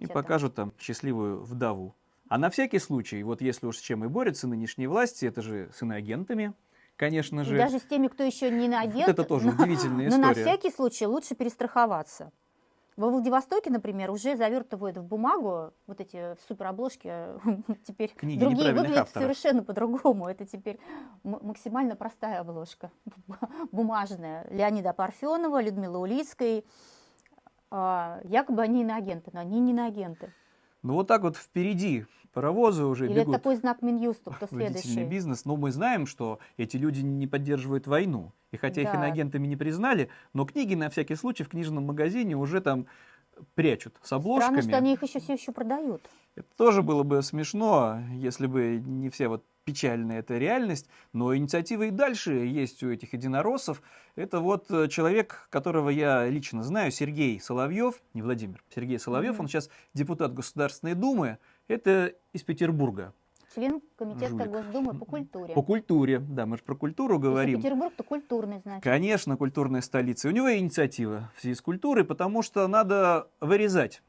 И 0.00 0.06
покажут 0.06 0.56
там 0.56 0.72
счастливую 0.78 1.42
вдову. 1.44 1.94
А 2.28 2.36
на 2.36 2.50
всякий 2.50 2.80
случай, 2.80 3.22
вот 3.22 3.40
если 3.40 3.64
уж 3.66 3.76
с 3.78 3.80
чем 3.80 4.04
и 4.04 4.08
борются 4.08 4.48
нынешние 4.48 4.88
власти, 4.88 5.24
это 5.24 5.40
же 5.40 5.70
с 5.72 5.82
иноагентами, 5.82 6.52
конечно 6.96 7.42
И 7.42 7.44
же. 7.44 7.56
даже 7.56 7.78
с 7.78 7.82
теми, 7.82 8.08
кто 8.08 8.24
еще 8.24 8.50
не 8.50 8.66
на 8.68 8.80
агент, 8.80 9.08
это 9.08 9.22
тоже 9.22 9.46
но, 9.46 9.52
удивительная 9.52 10.10
но 10.10 10.16
на 10.18 10.32
история. 10.32 10.46
всякий 10.46 10.70
случай 10.70 11.06
лучше 11.06 11.36
перестраховаться. 11.36 12.32
Во 12.98 13.10
Владивостоке, 13.10 13.70
например, 13.70 14.10
уже 14.10 14.36
завертывают 14.36 14.96
в 14.96 15.04
бумагу 15.04 15.72
вот 15.86 16.00
эти 16.00 16.36
суперобложки, 16.48 17.12
теперь 17.86 18.12
Книги 18.16 18.40
другие 18.40 18.72
выглядят 18.72 19.02
авторов. 19.02 19.22
совершенно 19.22 19.62
по-другому. 19.62 20.26
Это 20.26 20.44
теперь 20.46 20.80
максимально 21.22 21.94
простая 21.94 22.40
обложка, 22.40 22.90
бумажная. 23.70 24.48
Леонида 24.50 24.92
Парфенова, 24.94 25.62
Людмила 25.62 25.98
Улицкой. 25.98 26.64
А, 27.70 28.20
Якобы 28.24 28.62
они 28.62 28.82
иноагенты, 28.82 29.30
но 29.32 29.38
они 29.38 29.60
не 29.60 29.70
иноагенты. 29.70 30.34
Ну 30.82 30.94
вот 30.94 31.06
так 31.06 31.22
вот 31.22 31.36
впереди 31.36 32.04
паровозы 32.32 32.84
уже 32.84 33.06
Или 33.06 33.14
это 33.14 33.20
бегут 33.22 33.36
такой 33.38 33.56
знак 33.56 33.82
Минюста, 33.82 34.30
кто 34.30 34.46
следующий? 34.50 35.04
бизнес. 35.04 35.44
Но 35.44 35.56
мы 35.56 35.70
знаем, 35.70 36.06
что 36.06 36.38
эти 36.56 36.76
люди 36.76 37.00
не 37.00 37.26
поддерживают 37.26 37.86
войну. 37.86 38.32
И 38.52 38.56
хотя 38.56 38.82
их 38.82 38.88
Да. 38.88 38.94
иноагентами 38.94 39.46
не 39.46 39.56
признали, 39.56 40.10
но 40.32 40.44
книги 40.46 40.74
на 40.74 40.88
всякий 40.90 41.14
случай 41.16 41.44
в 41.44 41.48
книжном 41.48 41.84
магазине 41.84 42.36
уже 42.36 42.60
там 42.60 42.86
прячут 43.54 43.96
с 44.02 44.12
обложками. 44.12 44.60
Странно, 44.60 44.62
что 44.62 44.76
они 44.78 44.92
их 44.94 45.02
еще 45.02 45.20
все 45.20 45.32
еще 45.34 45.52
продают. 45.52 46.08
Это 46.34 46.48
тоже 46.56 46.82
было 46.82 47.02
бы 47.02 47.22
смешно, 47.22 48.00
если 48.12 48.46
бы 48.46 48.80
не 48.84 49.10
вся 49.10 49.28
вот 49.28 49.44
печальная 49.64 50.20
эта 50.20 50.38
реальность, 50.38 50.88
но 51.12 51.36
инициатива 51.36 51.82
и 51.84 51.90
дальше 51.90 52.32
есть 52.32 52.82
у 52.82 52.90
этих 52.90 53.12
единороссов. 53.12 53.82
Это 54.16 54.40
вот 54.40 54.70
э, 54.70 54.88
человек, 54.88 55.46
которого 55.50 55.90
я 55.90 56.26
лично 56.28 56.62
знаю, 56.62 56.90
Сергей 56.90 57.38
Соловьев, 57.38 58.00
не 58.14 58.22
Владимир, 58.22 58.64
Сергей 58.74 58.98
Соловьев, 58.98 59.34
Мгм. 59.34 59.42
он 59.42 59.48
сейчас 59.48 59.68
депутат 59.92 60.32
Государственной 60.32 60.94
Думы, 60.94 61.38
это 61.68 62.14
из 62.32 62.42
Петербурга. 62.42 63.14
Член 63.54 63.80
комитета 63.96 64.30
Жулик. 64.30 64.50
Госдумы 64.50 64.98
по 64.98 65.04
культуре. 65.04 65.54
По 65.54 65.62
культуре, 65.62 66.18
да, 66.18 66.44
мы 66.44 66.58
же 66.58 66.62
про 66.62 66.74
культуру 66.74 67.14
Если 67.14 67.26
говорим. 67.26 67.62
Петербург, 67.62 67.92
то 67.96 68.02
культурный, 68.02 68.60
значит. 68.60 68.82
Конечно, 68.82 69.36
культурная 69.36 69.80
столица. 69.80 70.28
У 70.28 70.30
него 70.30 70.54
инициатива 70.54 71.30
в 71.34 71.40
связи 71.40 71.54
с 71.54 71.60
культурой, 71.60 72.04
потому 72.04 72.42
что 72.42 72.66
надо 72.68 73.28
вырезать 73.40 74.02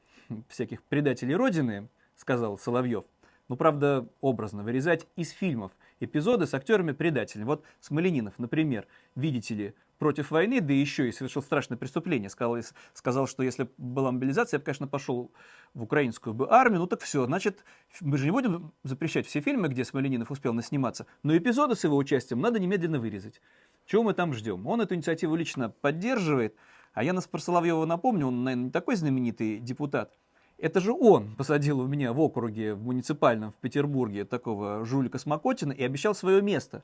всяких 0.48 0.84
предателей 0.84 1.36
Родины, 1.36 1.88
сказал 2.16 2.58
Соловьев. 2.58 3.06
Ну, 3.48 3.56
правда, 3.56 4.08
образно, 4.22 4.64
вырезать 4.64 5.08
из 5.16 5.32
фильмов 5.32 5.72
эпизоды 6.00 6.48
с 6.48 6.54
актерами-предателями. 6.54 7.46
Вот 7.46 7.64
Смоленинов, 7.80 8.38
например, 8.38 8.88
видите 9.16 9.56
ли, 9.56 9.74
против 10.00 10.32
войны, 10.32 10.62
да 10.62 10.74
еще 10.74 11.10
и 11.10 11.12
совершил 11.12 11.44
страшное 11.44 11.78
преступление. 11.78 12.30
Сказал, 12.30 12.58
сказал, 12.94 13.28
что 13.28 13.44
если 13.44 13.70
была 13.78 14.12
мобилизация, 14.12 14.58
я 14.58 14.60
бы, 14.60 14.66
конечно, 14.66 14.88
пошел 14.88 15.32
в 15.74 15.84
украинскую 15.84 16.34
бы 16.34 16.50
армию. 16.50 16.80
Ну 16.80 16.88
так 16.88 17.02
все, 17.02 17.26
значит, 17.26 17.64
мы 18.00 18.18
же 18.18 18.26
не 18.26 18.32
будем 18.32 18.72
запрещать 18.84 19.28
все 19.28 19.42
фильмы, 19.42 19.68
где 19.68 19.86
Смоленинов 19.86 20.32
успел 20.32 20.54
насниматься, 20.54 21.06
но 21.22 21.38
эпизоды 21.38 21.76
с 21.76 21.84
его 21.84 21.98
участием 21.98 22.40
надо 22.40 22.60
немедленно 22.60 23.00
вырезать. 23.00 23.42
Чего 23.86 24.04
мы 24.04 24.14
там 24.14 24.34
ждем? 24.34 24.66
Он 24.66 24.82
эту 24.82 24.96
инициативу 24.96 25.36
лично 25.36 25.70
поддерживает, 25.70 26.56
а 26.94 27.04
я 27.04 27.14
нас 27.14 27.28
про 27.28 27.40
Соловьева 27.40 27.86
напомню, 27.86 28.28
он, 28.28 28.44
наверное, 28.44 28.66
не 28.66 28.72
такой 28.72 28.96
знаменитый 28.96 29.60
депутат. 29.60 30.18
Это 30.62 30.82
же 30.82 30.92
он 30.92 31.36
посадил 31.36 31.80
у 31.80 31.88
меня 31.88 32.12
в 32.12 32.20
округе, 32.20 32.74
в 32.74 32.84
муниципальном, 32.84 33.54
в 33.54 33.56
Петербурге, 33.56 34.26
такого 34.26 34.84
жулика 34.86 35.18
Смокотина 35.18 35.72
и 35.72 35.84
обещал 35.84 36.14
свое 36.14 36.42
место 36.42 36.84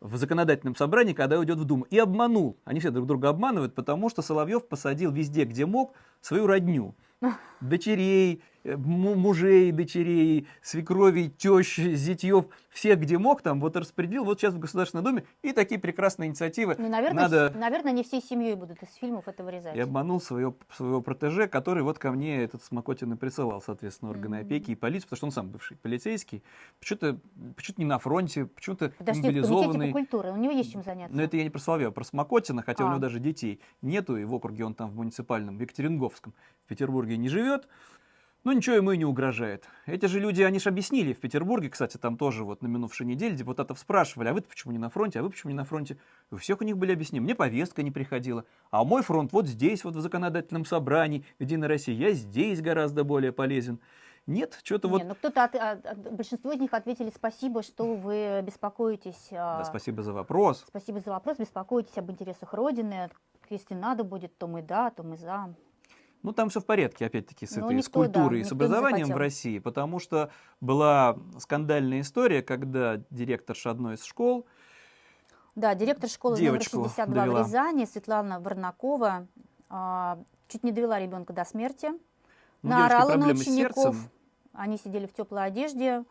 в 0.00 0.16
законодательном 0.16 0.74
собрании, 0.74 1.12
когда 1.12 1.38
уйдет 1.38 1.58
в 1.58 1.64
Думу. 1.64 1.86
И 1.90 1.98
обманул. 1.98 2.56
Они 2.64 2.80
все 2.80 2.90
друг 2.90 3.06
друга 3.06 3.28
обманывают, 3.28 3.74
потому 3.74 4.10
что 4.10 4.22
Соловьев 4.22 4.66
посадил 4.66 5.12
везде, 5.12 5.44
где 5.44 5.66
мог, 5.66 5.94
свою 6.20 6.48
родню. 6.48 6.96
Дочерей, 7.60 8.42
мужей, 8.64 9.72
дочерей, 9.72 10.46
свекровей, 10.62 11.28
тещ, 11.30 11.78
зятьев, 11.78 12.46
всех, 12.70 13.00
где 13.00 13.18
мог, 13.18 13.42
там 13.42 13.60
вот 13.60 13.76
распределил, 13.76 14.24
вот 14.24 14.40
сейчас 14.40 14.54
в 14.54 14.58
Государственной 14.58 15.02
Думе, 15.04 15.24
и 15.42 15.52
такие 15.52 15.80
прекрасные 15.80 16.28
инициативы. 16.28 16.76
Ну, 16.78 16.88
наверное, 16.88 17.24
Надо- 17.24 17.52
наверное, 17.56 17.92
не 17.92 18.02
всей 18.02 18.22
семьей 18.22 18.54
будут 18.54 18.82
из 18.82 18.94
фильмов 18.94 19.28
это 19.28 19.44
вырезать. 19.44 19.76
И 19.76 19.80
обманул 19.80 20.20
своего, 20.20 20.56
своего 20.74 21.00
протеже, 21.00 21.48
который 21.48 21.82
вот 21.82 21.98
ко 21.98 22.10
мне 22.12 22.42
этот 22.42 22.62
Смокотин 22.62 23.12
и 23.12 23.16
присылал, 23.16 23.60
соответственно, 23.60 24.10
органы 24.10 24.38
Мгм. 24.38 24.46
опеки 24.46 24.70
и 24.70 24.74
полицию, 24.74 25.08
потому 25.10 25.16
что 25.16 25.26
он 25.26 25.32
сам 25.32 25.48
бывший 25.50 25.76
полицейский. 25.76 26.42
Почему-то 26.80 27.18
почему 27.56 27.74
не 27.78 27.84
на 27.84 27.98
фронте, 27.98 28.46
почему-то 28.46 28.92
Подожди, 28.98 29.22
мобилизованный. 29.22 29.88
по 29.88 29.92
культуре, 29.98 30.30
у 30.30 30.36
него 30.36 30.52
есть 30.52 30.72
чем 30.72 30.82
заняться. 30.82 31.16
Но 31.16 31.22
это 31.22 31.36
я 31.36 31.44
не 31.44 31.50
про 31.50 31.58
Соловьева, 31.58 31.90
а 31.90 31.92
про 31.92 32.04
Смокотина, 32.04 32.62
хотя 32.62 32.84
у 32.84 32.86
А. 32.86 32.90
него 32.90 33.00
даже 33.00 33.18
детей 33.18 33.60
нету, 33.82 34.16
и 34.16 34.24
в 34.24 34.32
округе 34.34 34.64
он 34.64 34.74
там 34.74 34.90
в 34.90 34.96
муниципальном, 34.96 35.58
в 35.58 35.60
Екатеринговском, 35.60 36.32
в 36.64 36.68
Петербурге 36.68 37.16
не 37.16 37.28
живет. 37.28 37.68
Ну, 38.44 38.50
ничего 38.50 38.74
ему 38.74 38.90
и 38.90 38.96
не 38.96 39.04
угрожает. 39.04 39.68
Эти 39.86 40.06
же 40.06 40.18
люди, 40.18 40.42
они 40.42 40.58
же 40.58 40.68
объяснили 40.68 41.12
в 41.12 41.20
Петербурге, 41.20 41.70
кстати, 41.70 41.96
там 41.96 42.16
тоже 42.16 42.42
вот 42.42 42.60
на 42.60 42.66
минувшей 42.66 43.06
неделе 43.06 43.36
депутатов 43.36 43.78
спрашивали, 43.78 44.28
а 44.28 44.32
вы 44.34 44.40
почему 44.40 44.72
не 44.72 44.78
на 44.78 44.90
фронте, 44.90 45.20
а 45.20 45.22
вы 45.22 45.30
почему 45.30 45.50
не 45.50 45.56
на 45.56 45.64
фронте? 45.64 45.96
И 46.32 46.34
у 46.34 46.38
всех 46.38 46.60
у 46.60 46.64
них 46.64 46.76
были 46.76 46.92
объяснения. 46.92 47.22
Мне 47.22 47.36
повестка 47.36 47.84
не 47.84 47.92
приходила. 47.92 48.44
А 48.72 48.82
мой 48.82 49.02
фронт 49.02 49.32
вот 49.32 49.46
здесь, 49.46 49.84
вот 49.84 49.94
в 49.94 50.00
законодательном 50.00 50.64
собрании, 50.64 51.24
Единой 51.38 51.68
России. 51.68 51.94
Я 51.94 52.10
здесь 52.12 52.60
гораздо 52.60 53.04
более 53.04 53.30
полезен. 53.30 53.78
Нет, 54.26 54.58
что-то 54.64 54.88
вот... 54.88 55.04
ну 55.04 55.14
кто-то, 55.14 55.44
от- 55.44 55.54
от- 55.54 55.86
от- 55.86 56.12
большинство 56.12 56.52
из 56.52 56.60
них 56.60 56.72
ответили 56.74 57.12
спасибо, 57.14 57.62
что 57.62 57.94
вы 57.94 58.42
беспокоитесь. 58.42 59.28
Да, 59.30 59.64
спасибо 59.64 60.02
за 60.02 60.12
вопрос. 60.12 60.64
Спасибо 60.66 61.00
за 61.00 61.10
вопрос, 61.10 61.38
беспокоитесь 61.38 61.96
об 61.96 62.10
интересах 62.10 62.54
Родины. 62.54 63.08
Если 63.50 63.74
надо 63.74 64.02
будет, 64.04 64.36
то 64.38 64.46
мы 64.48 64.62
да, 64.62 64.90
то 64.90 65.02
мы 65.02 65.16
за. 65.16 65.54
Ну, 66.22 66.32
там 66.32 66.50
все 66.50 66.60
в 66.60 66.66
порядке, 66.66 67.06
опять-таки, 67.06 67.46
с 67.46 67.56
Ну, 67.56 67.66
этой, 67.66 67.82
с 67.82 67.86
никто, 67.86 68.00
да, 68.00 68.06
культурой 68.06 68.40
и 68.40 68.44
с 68.44 68.52
образованием 68.52 69.08
в. 69.08 69.16
России, 69.16 69.58
потому 69.58 69.98
что 69.98 70.30
была 70.60 71.16
скандальная 71.38 72.00
история, 72.00 72.42
когда 72.42 73.00
директорша 73.10 73.70
одной 73.70 73.94
из 73.96 74.04
школ, 74.04 74.46
Да, 75.56 75.74
директор 75.74 76.08
школы 76.08 76.36
номер 76.36 76.52
Девочку 76.52 76.76
62 76.84 77.14
довела. 77.14 77.42
в 77.42 77.46
Рязани, 77.46 77.84
Светлана 77.86 78.40
Варнакова, 78.40 79.26
а, 79.68 80.18
чуть 80.48 80.62
не 80.62 80.70
довела 80.72 80.98
ребенка 81.00 81.32
до 81.32 81.44
смерти. 81.44 81.90
ну, 82.62 82.70
наорала 82.70 83.16
на 83.16 83.28
учеников. 83.28 83.96
Они 84.52 84.76
сидели 84.76 85.06
в 85.06 85.12
теплой 85.12 85.44
одежде. 85.46 86.04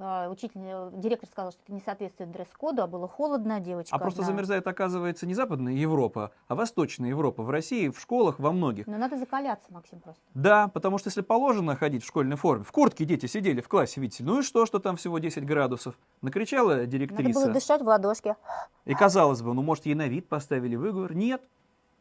А, 0.00 0.28
Учитель, 0.28 0.60
э, 0.62 0.90
директор 0.94 1.28
сказал, 1.28 1.50
что 1.50 1.60
это 1.64 1.72
не 1.72 1.80
соответствует 1.80 2.30
дресс-коду, 2.30 2.82
а 2.82 2.86
было 2.86 3.08
холодно, 3.08 3.58
девочка. 3.58 3.94
а 3.94 3.98
просто 3.98 4.20
одна. 4.22 4.32
замерзает, 4.32 4.66
оказывается, 4.66 5.26
не 5.26 5.34
Западная 5.34 5.72
Европа, 5.72 6.30
а 6.46 6.54
Восточная 6.54 7.08
Европа. 7.08 7.42
В 7.42 7.50
России, 7.50 7.88
в 7.88 7.98
школах, 8.00 8.38
во 8.38 8.52
многих. 8.52 8.86
Но 8.86 8.96
надо 8.96 9.16
закаляться, 9.16 9.66
Максим, 9.70 10.00
просто. 10.00 10.22
Да, 10.34 10.68
потому 10.68 10.98
что 10.98 11.08
если 11.08 11.22
положено 11.22 11.74
ходить 11.74 12.04
в 12.04 12.06
школьной 12.06 12.36
форме, 12.36 12.64
в 12.64 12.70
куртке 12.70 13.04
дети 13.04 13.26
сидели 13.26 13.60
в 13.60 13.68
классе, 13.68 14.00
видите, 14.00 14.22
ну 14.22 14.40
и 14.40 14.42
что, 14.42 14.66
что 14.66 14.78
там 14.78 14.96
всего 14.96 15.18
10 15.18 15.44
градусов? 15.44 15.98
Накричала 16.22 16.68
Надо 16.70 16.82
было 16.82 16.86
директриса. 16.86 17.52
дышать 17.52 17.82
в 17.82 17.86
ладошки. 17.86 18.36
И 18.84 18.94
казалось 18.94 19.42
бы, 19.42 19.52
ну 19.52 19.62
может 19.62 19.86
ей 19.86 19.94
на 19.94 20.06
вид 20.06 20.28
поставили 20.28 20.76
выговор. 20.76 21.14
Нет. 21.14 21.42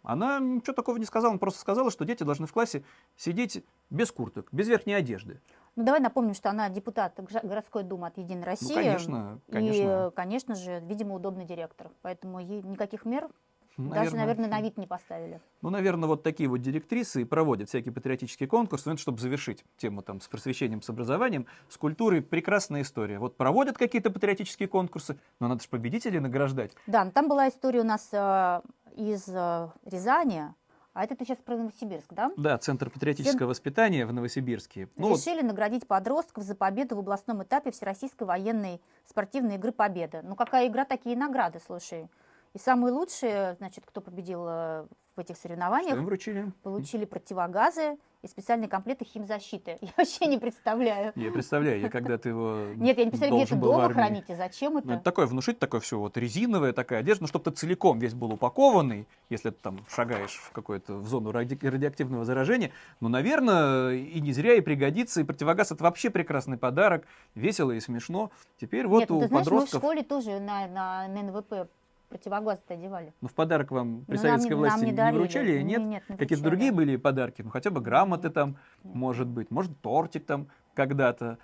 Она 0.04 0.40
ничего 0.40 0.74
такого 0.74 0.98
не 0.98 1.06
сказала, 1.06 1.32
она 1.32 1.40
просто 1.40 1.60
сказала, 1.60 1.92
что 1.92 2.06
дети 2.06 2.24
должны 2.24 2.48
в 2.48 2.54
классе 2.54 2.84
сидеть 3.18 3.66
без 3.90 4.10
курток, 4.12 4.48
без 4.54 4.68
верхней 4.68 4.94
одежды. 4.94 5.42
Ну, 5.78 5.84
давай 5.84 6.02
напомним, 6.02 6.34
что 6.34 6.50
она 6.50 6.70
депутат 6.70 7.18
городской 7.44 7.84
думы 7.84 8.08
от 8.08 8.18
Единой 8.18 8.44
России. 8.44 8.74
Ну, 8.74 8.74
конечно, 8.74 9.40
И, 9.48 9.52
конечно. 9.52 10.12
конечно 10.16 10.56
же, 10.56 10.80
видимо, 10.80 11.14
удобный 11.14 11.46
директор. 11.46 11.92
Поэтому 12.02 12.40
ей 12.40 12.64
никаких 12.64 13.06
мер 13.06 13.30
даже, 13.78 13.92
Наверное. 13.92 14.20
наверное, 14.22 14.50
на 14.50 14.62
вид 14.62 14.78
не 14.78 14.88
поставили. 14.88 15.40
Ну, 15.62 15.70
наверное, 15.70 16.08
вот 16.08 16.24
такие 16.24 16.50
вот 16.50 16.64
директрисы 16.64 17.22
и 17.22 17.26
проводят 17.26 17.70
всякие 17.70 17.94
патриотические 17.94 18.50
конкурсы, 18.50 18.90
ну, 18.90 18.94
это 18.94 19.02
чтобы 19.02 19.20
завершить 19.20 19.64
тему 19.78 20.02
там 20.02 20.20
с 20.20 20.28
просвещением, 20.28 20.82
с 20.82 20.90
образованием, 20.90 21.46
с 21.70 21.78
культурой. 21.78 22.24
Прекрасная 22.24 22.82
история. 22.82 23.20
Вот 23.20 23.38
проводят 23.38 23.78
какие-то 23.78 24.10
патриотические 24.10 24.68
конкурсы, 24.68 25.20
но 25.40 25.48
надо 25.48 25.62
же 25.62 25.70
победителей 25.70 26.20
награждать. 26.20 26.72
Да, 26.88 27.06
но 27.06 27.12
там 27.12 27.30
была 27.30 27.50
история 27.50 27.82
у 27.82 27.84
нас 27.84 28.10
э, 28.12 28.62
из 28.96 29.28
э, 29.28 29.70
Рязани, 29.86 30.56
а 30.98 31.04
это 31.04 31.16
ты 31.16 31.26
сейчас 31.26 31.38
про 31.38 31.56
Новосибирск, 31.56 32.12
да? 32.12 32.32
Да, 32.38 32.58
Центр 32.58 32.90
патриотического 32.90 33.50
воспитания 33.50 34.08
в 34.08 34.14
Новосибирске. 34.14 34.90
Ну, 34.96 35.10
вот 35.10 35.20
Решили 35.20 35.44
наградить 35.44 35.86
подростков 35.86 36.44
за 36.44 36.56
победу 36.56 36.96
в 36.96 37.00
областном 37.00 37.44
этапе 37.44 37.70
Всероссийской 37.70 38.26
военной 38.26 38.82
спортивной 39.06 39.58
игры 39.58 39.72
«Победа». 39.72 40.24
Ну, 40.24 40.36
какая 40.36 40.68
игра, 40.68 40.86
такие 40.86 41.16
награды, 41.16 41.60
слушай. 41.64 42.10
И 42.56 42.58
самые 42.58 42.94
лучшие, 42.94 43.54
значит, 43.60 43.86
кто 43.86 44.02
победил 44.02 44.44
э, 44.48 44.88
в 45.18 45.20
этих 45.20 45.36
что 45.36 45.48
соревнованиях, 45.48 45.98
им 45.98 46.06
вручили? 46.06 46.52
получили 46.64 47.06
противогазы 47.06 47.98
и 48.22 48.28
специальные 48.28 48.70
комплекты 48.70 49.06
химзащиты. 49.06 49.78
Я 49.82 49.90
вообще 49.98 50.26
не 50.28 50.38
представляю. 50.38 51.12
Я 51.16 51.32
представляю, 51.32 51.80
я 51.80 51.90
когда-то 51.90 52.30
его 52.30 52.68
Нет, 52.76 52.98
я 52.98 53.06
не 53.06 53.12
представляю, 53.12 53.46
где 53.46 53.56
это 53.56 53.62
дома 53.62 54.24
и 54.28 54.36
зачем 54.36 54.74
Ну, 54.74 54.80
это. 54.80 54.94
это 54.94 55.04
такое 55.04 55.28
внушить, 55.28 55.60
такое 55.60 55.82
все 55.82 56.00
вот 56.00 56.18
резиновая 56.18 56.74
такая 56.74 57.00
одежда, 57.00 57.24
ну, 57.24 57.28
чтобы 57.28 57.46
ты 57.46 57.52
целиком 57.52 58.00
весь 58.00 58.14
был 58.14 58.34
упакованный, 58.34 59.08
если 59.30 59.50
ты 59.52 59.58
там 59.62 59.86
шагаешь 59.90 60.36
в 60.36 60.52
какую-то 60.52 60.94
в 60.96 61.08
зону 61.08 61.32
ради- 61.32 61.60
радиоактивного 61.62 62.26
заражения. 62.26 62.72
Ну, 63.02 63.10
наверное, 63.10 63.94
и 63.94 64.20
не 64.20 64.34
зря 64.34 64.56
и 64.56 64.62
пригодится, 64.62 65.22
и 65.22 65.24
противогаз 65.24 65.72
это 65.72 65.84
вообще 65.84 66.10
прекрасный 66.10 66.58
подарок, 66.58 67.06
весело 67.36 67.72
и 67.72 67.80
смешно. 67.80 68.32
Теперь 68.60 68.88
вот 68.88 69.02
Нет, 69.02 69.10
ну 69.10 69.18
у 69.18 69.22
ты 69.22 69.28
знаешь, 69.28 69.46
мы 69.46 69.52
в 69.52 69.54
подростков, 69.54 69.82
школе 69.82 70.04
тоже 70.04 70.40
на, 70.40 70.68
на, 70.68 71.08
на 71.08 71.22
НВП 71.24 71.70
противогазы-то 72.10 72.74
одевали. 72.74 73.14
ну, 73.22 73.28
в 73.28 73.34
подарок 73.34 73.72
вам 73.72 74.06
при 74.06 74.18
Ну, 74.18 74.24
нам 74.24 74.32
советской 74.40 74.50
не- 74.50 74.56
нам 74.56 74.60
власти 74.60 74.86
не 74.86 74.92
не, 74.92 74.98
дарили. 74.98 75.18
вручали, 75.20 75.58
Не, 75.60 75.64
нет? 75.64 75.82
нет, 75.84 76.04
не 76.10 76.18
Какие-то 76.18 76.44
другие 76.44 76.72
были 76.72 76.96
подарки, 76.96 77.42
ну, 77.42 77.50
хотя 77.50 77.70
бы 77.70 77.82
грамоты 77.82 78.28
Нет, 78.28 78.34
там, 78.34 78.58
нет. 78.84 78.96
может 78.96 79.28
быть, 79.28 79.52
может, 79.52 79.80
тортик 79.82 80.26
там 80.26 80.48
когда-то. 80.74 81.38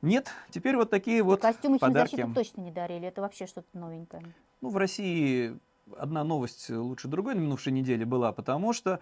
Нет, 0.00 0.30
теперь 0.50 0.76
вот 0.76 0.90
такие 0.90 1.22
вот 1.22 1.40
Костюмы 1.42 1.78
подарки. 1.78 2.16
химзащиты 2.16 2.34
точно 2.34 2.60
не 2.62 2.72
дарили, 2.72 3.06
это 3.06 3.20
вообще 3.20 3.46
что-то 3.46 3.68
новенькое. 3.78 4.22
Ну, 4.60 4.70
в 4.70 4.76
России 4.76 5.56
одна 5.96 6.24
новость 6.24 6.70
лучше 6.70 7.06
другой 7.08 7.34
на 7.34 7.40
минувшей 7.40 7.72
неделе 7.72 8.04
была, 8.04 8.32
потому 8.32 8.72
что 8.72 8.98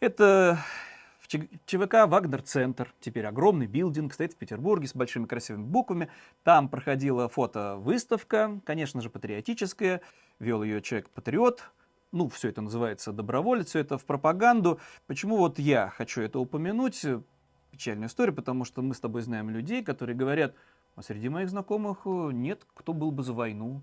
это 0.00 0.58
ЧВК 1.30 2.08
«Вагнер-центр». 2.08 2.92
Теперь 2.98 3.24
огромный 3.24 3.68
билдинг, 3.68 4.12
стоит 4.12 4.32
в 4.32 4.36
Петербурге 4.36 4.88
с 4.88 4.94
большими 4.94 5.26
красивыми 5.26 5.62
буквами. 5.62 6.08
Там 6.42 6.68
проходила 6.68 7.28
фотовыставка, 7.28 8.60
конечно 8.64 9.00
же, 9.00 9.10
патриотическая. 9.10 10.00
Вел 10.40 10.64
ее 10.64 10.82
человек-патриот. 10.82 11.70
Ну, 12.10 12.28
все 12.28 12.48
это 12.48 12.62
называется 12.62 13.12
доброволец, 13.12 13.68
все 13.68 13.78
это 13.78 13.96
в 13.96 14.04
пропаганду. 14.04 14.80
Почему 15.06 15.36
вот 15.36 15.60
я 15.60 15.90
хочу 15.90 16.20
это 16.20 16.40
упомянуть? 16.40 17.06
Печальная 17.70 18.08
история, 18.08 18.32
потому 18.32 18.64
что 18.64 18.82
мы 18.82 18.94
с 18.94 19.00
тобой 19.00 19.22
знаем 19.22 19.50
людей, 19.50 19.84
которые 19.84 20.16
говорят, 20.16 20.56
а 20.96 21.02
среди 21.02 21.28
моих 21.28 21.48
знакомых 21.48 21.98
э, 22.06 22.30
нет, 22.32 22.66
кто 22.74 22.92
был 22.92 23.12
бы 23.12 23.22
за 23.22 23.32
войну. 23.32 23.82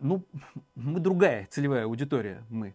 Ну, 0.00 0.26
мы 0.74 0.98
другая 0.98 1.46
целевая 1.48 1.84
аудитория, 1.84 2.44
мы. 2.50 2.74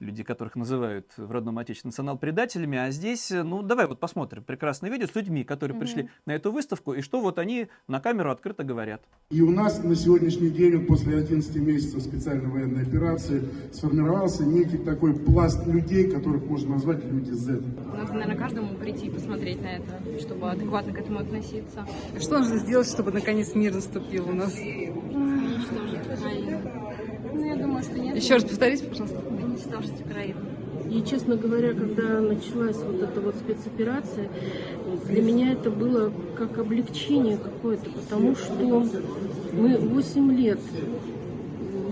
Люди, 0.00 0.22
которых 0.22 0.56
называют 0.56 1.06
в 1.18 1.30
родном 1.30 1.58
отечестве 1.58 1.88
национал-предателями, 1.88 2.78
а 2.78 2.90
здесь, 2.90 3.30
э, 3.30 3.42
ну, 3.42 3.60
давай 3.60 3.86
вот 3.86 4.00
посмотрим 4.00 4.42
прекрасное 4.42 4.90
видео 4.90 5.06
с 5.06 5.14
людьми, 5.14 5.44
которые 5.44 5.76
Мгм. 5.76 5.84
пришли 5.84 6.08
на 6.24 6.32
эту 6.32 6.50
выставку, 6.52 6.94
и 6.94 7.02
что 7.02 7.20
вот 7.20 7.38
они 7.38 7.68
на 7.86 8.00
камеру 8.00 8.30
открыто 8.30 8.64
говорят. 8.64 9.02
И 9.28 9.42
у 9.42 9.50
нас 9.50 9.84
на 9.84 9.94
сегодняшний 9.94 10.48
день, 10.48 10.86
после 10.86 11.18
11 11.18 11.54
месяцев 11.60 12.02
специальной 12.02 12.46
военной 12.48 12.82
операции, 12.82 13.46
сформировался 13.74 14.42
некий 14.46 14.78
такой 14.78 15.12
пласт 15.14 15.66
людей, 15.66 16.10
которых 16.10 16.46
можно 16.46 16.76
назвать 16.76 17.04
люди 17.04 17.32
Z. 17.32 17.60
Надо, 17.94 18.12
наверное, 18.14 18.36
каждому 18.36 18.74
прийти 18.76 19.08
и 19.08 19.10
посмотреть 19.10 19.60
на 19.60 19.66
это, 19.66 20.18
чтобы 20.18 20.50
адекватно 20.50 20.94
к 20.94 20.98
этому 20.98 21.18
относиться. 21.18 21.86
Что 22.18 22.38
нужно 22.38 22.56
сделать, 22.56 22.88
чтобы 22.88 23.12
наконец 23.12 23.54
мир 23.54 23.74
наступил 23.74 24.30
у 24.30 24.32
нас? 24.32 24.54
Уничтожить 24.56 26.06
думаю, 27.80 27.82
что 27.82 27.98
нет. 27.98 28.16
Еще 28.16 28.34
раз 28.34 28.44
повторите, 28.44 28.84
пожалуйста. 28.86 29.18
Уничтожить 29.18 30.00
Украину. 30.00 30.40
И, 30.90 31.02
честно 31.04 31.36
говоря, 31.36 31.72
когда 31.72 32.20
началась 32.20 32.76
вот 32.76 33.00
эта 33.00 33.20
вот 33.20 33.36
спецоперация, 33.36 34.28
для 35.06 35.22
меня 35.22 35.52
это 35.52 35.70
было 35.70 36.12
как 36.36 36.58
облегчение 36.58 37.38
какое-то, 37.38 37.90
потому 37.90 38.34
что 38.34 38.54
мы 39.52 39.76
8 39.76 40.32
лет 40.36 40.60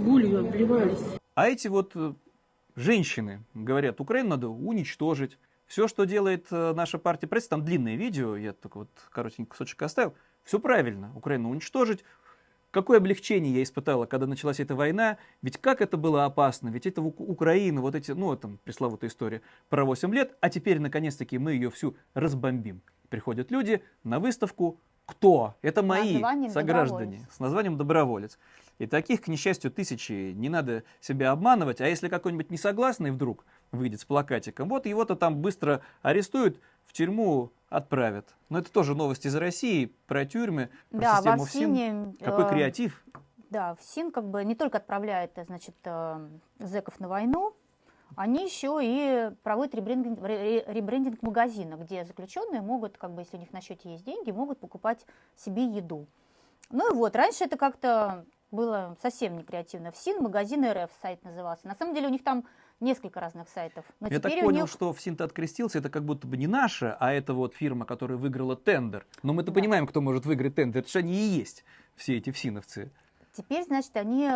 болью 0.05 0.41
обливались. 0.41 0.99
А 1.35 1.49
эти 1.49 1.69
вот 1.69 1.93
э, 1.95 2.13
женщины 2.75 3.45
говорят, 3.55 4.01
Украину 4.01 4.31
надо 4.31 4.49
уничтожить. 4.49 5.39
Все, 5.67 5.87
что 5.87 6.05
делает 6.05 6.47
э, 6.51 6.73
наша 6.75 6.99
партия 6.99 7.29
пресс, 7.29 7.47
там 7.47 7.65
длинное 7.65 7.95
видео, 7.95 8.37
я 8.37 8.53
только 8.53 8.79
вот 8.79 8.89
коротенький 9.11 9.51
кусочек 9.51 9.81
оставил, 9.83 10.15
все 10.43 10.59
правильно, 10.59 11.13
Украину 11.15 11.51
уничтожить. 11.51 12.05
Какое 12.71 12.99
облегчение 12.99 13.55
я 13.55 13.63
испытала, 13.63 14.05
когда 14.05 14.27
началась 14.27 14.61
эта 14.61 14.75
война, 14.75 15.17
ведь 15.41 15.57
как 15.57 15.81
это 15.81 15.97
было 15.97 16.27
опасно, 16.27 16.69
ведь 16.69 16.87
это 16.87 17.01
Ук- 17.01 17.21
Украина, 17.21 17.81
вот 17.81 17.95
эти, 17.95 18.11
ну, 18.11 18.37
там, 18.37 18.59
пресловутая 18.63 19.09
история 19.09 19.41
про 19.71 19.87
8 19.87 20.13
лет, 20.13 20.37
а 20.41 20.51
теперь, 20.51 20.79
наконец-таки, 20.79 21.39
мы 21.39 21.53
ее 21.53 21.71
всю 21.71 21.97
разбомбим. 22.13 22.83
Приходят 23.09 23.51
люди 23.51 23.83
на 24.05 24.21
выставку, 24.21 24.79
кто? 25.07 25.55
Это 25.63 25.83
мои 25.83 26.13
Названием 26.15 26.51
сограждане 26.51 27.05
«Доброволец». 27.13 27.35
с 27.35 27.41
названием 27.41 27.77
«Доброволец». 27.79 28.39
И 28.79 28.87
таких, 28.87 29.23
к 29.23 29.29
несчастью, 29.29 29.71
тысячи, 29.71 30.33
не 30.33 30.51
надо 30.51 30.85
себя 31.01 31.31
обманывать. 31.31 31.81
А 31.81 31.89
если 31.89 32.09
какой-нибудь 32.09 32.51
несогласный 32.51 33.11
вдруг 33.11 33.47
выйдет 33.73 34.01
с 34.01 34.05
плакатиком, 34.05 34.69
вот 34.69 34.85
его-то 34.85 35.17
там 35.17 35.39
быстро 35.39 35.81
арестуют, 36.03 36.61
в 36.89 36.93
тюрьму 36.95 37.53
отправят. 37.69 38.35
Но 38.49 38.59
это 38.59 38.73
тоже 38.73 38.95
новости 38.95 39.29
из 39.29 39.37
России 39.37 39.95
про 40.07 40.25
тюрьмы, 40.25 40.71
про 40.91 41.01
Да, 41.01 41.17
систему 41.17 41.45
ФСИН. 41.45 42.17
Какой 42.19 42.45
э, 42.47 42.49
креатив. 42.49 43.05
Да, 43.51 43.75
ФСИН 43.77 44.11
как 44.11 44.25
бы 44.29 44.43
не 44.45 44.55
только 44.55 44.79
отправляет, 44.79 45.37
э, 45.39 45.45
значит, 45.45 45.77
э, 45.85 46.29
зэков 46.59 46.99
на 46.99 47.09
войну, 47.09 47.55
они 48.17 48.43
еще 48.43 48.79
и 48.83 49.31
проводят 49.43 49.75
ребрендинг, 49.75 50.21
ре- 50.23 50.65
ребрендинг 50.67 51.23
магазина, 51.23 51.75
где 51.75 52.07
заключенные 52.07 52.63
могут, 52.63 52.97
как 52.97 53.13
бы, 53.13 53.21
если 53.21 53.37
у 53.37 53.41
них 53.41 53.53
на 53.53 53.61
счете 53.61 53.93
есть 53.93 54.05
деньги, 54.05 54.31
могут 54.31 54.59
покупать 54.59 55.05
себе 55.37 55.65
еду. 55.67 56.07
Ну 56.71 56.91
и 56.91 56.95
вот, 56.95 57.15
раньше 57.15 57.45
это 57.45 57.59
как-то 57.59 58.25
было 58.51 58.97
совсем 59.03 59.37
не 59.37 59.45
креативно. 59.45 59.93
ФСИН, 59.93 60.23
магазин 60.23 60.65
РФ 60.65 60.91
сайт 61.03 61.23
назывался. 61.23 61.69
На 61.69 61.75
самом 61.75 61.95
деле 61.95 62.07
у 62.07 62.11
них 62.11 62.25
там 62.25 62.45
несколько 62.81 63.21
разных 63.21 63.49
сайтов. 63.49 63.85
Но 64.01 64.09
Я 64.09 64.21
так 64.21 64.33
понял, 64.41 64.63
них... 64.63 64.71
что 64.71 64.93
ФСИН-то 64.93 65.25
открестился, 65.25 65.79
это 65.79 65.91
как 65.91 66.05
будто 66.05 66.27
бы 66.27 66.37
не 66.37 66.47
наша, 66.47 66.97
а 67.01 67.13
это 67.13 67.35
вот 67.35 67.55
фирма, 67.55 67.85
которая 67.85 68.19
выиграла 68.19 68.57
тендер. 68.57 69.07
Но 69.23 69.33
мы-то 69.33 69.51
Да. 69.51 69.55
понимаем, 69.55 69.87
кто 69.87 70.01
может 70.01 70.27
выиграть 70.27 70.55
тендер. 70.55 70.81
Это 70.83 70.91
же 70.91 70.99
они 71.01 71.15
и 71.15 71.39
есть, 71.39 71.65
все 71.97 72.17
эти 72.17 72.31
ФСИНовцы. 72.31 72.91
Теперь, 73.33 73.65
значит, 73.65 73.97
они 73.97 74.31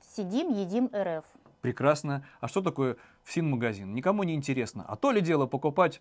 сидим, 0.00 0.50
едим 0.52 0.90
РФ. 0.94 1.24
Прекрасно. 1.60 2.26
А 2.40 2.48
что 2.48 2.60
такое 2.60 2.96
ФСИН-магазин? 3.24 3.94
Никому 3.94 4.22
не 4.22 4.34
интересно. 4.34 4.84
А 4.86 4.96
то 4.96 5.10
ли 5.10 5.20
дело 5.20 5.46
покупать 5.46 6.00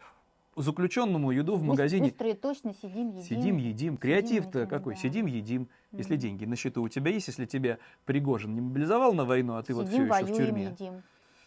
заключенному 0.56 1.32
еду 1.32 1.56
в 1.56 1.64
магазине 1.64 2.10
Быстро 2.10 2.30
и 2.30 2.34
точно 2.34 2.74
сидим, 2.74 3.10
едим. 3.10 3.24
Сидим, 3.24 3.58
едим. 3.58 3.98
Креатив-то 3.98 4.66
какой? 4.68 4.94
да. 4.96 5.00
Сидим, 5.00 5.26
едим. 5.26 5.70
Если 5.92 6.16
деньги 6.16 6.46
на 6.46 6.56
счету 6.56 6.84
у 6.84 6.90
тебя 6.90 7.12
есть, 7.12 7.28
если 7.28 7.46
тебя 7.46 7.80
Пригожин 8.06 8.54
не 8.54 8.62
мобилизовал 8.62 9.14
на 9.14 9.26
войну, 9.26 9.56
а 9.56 9.64
ты 9.64 9.74
вот 9.74 9.88
все 9.88 9.98
Сидим, 9.98 10.14
еще 10.14 10.26
в 10.26 10.38
тюрьме, 10.38 10.66
едим. 10.66 11.04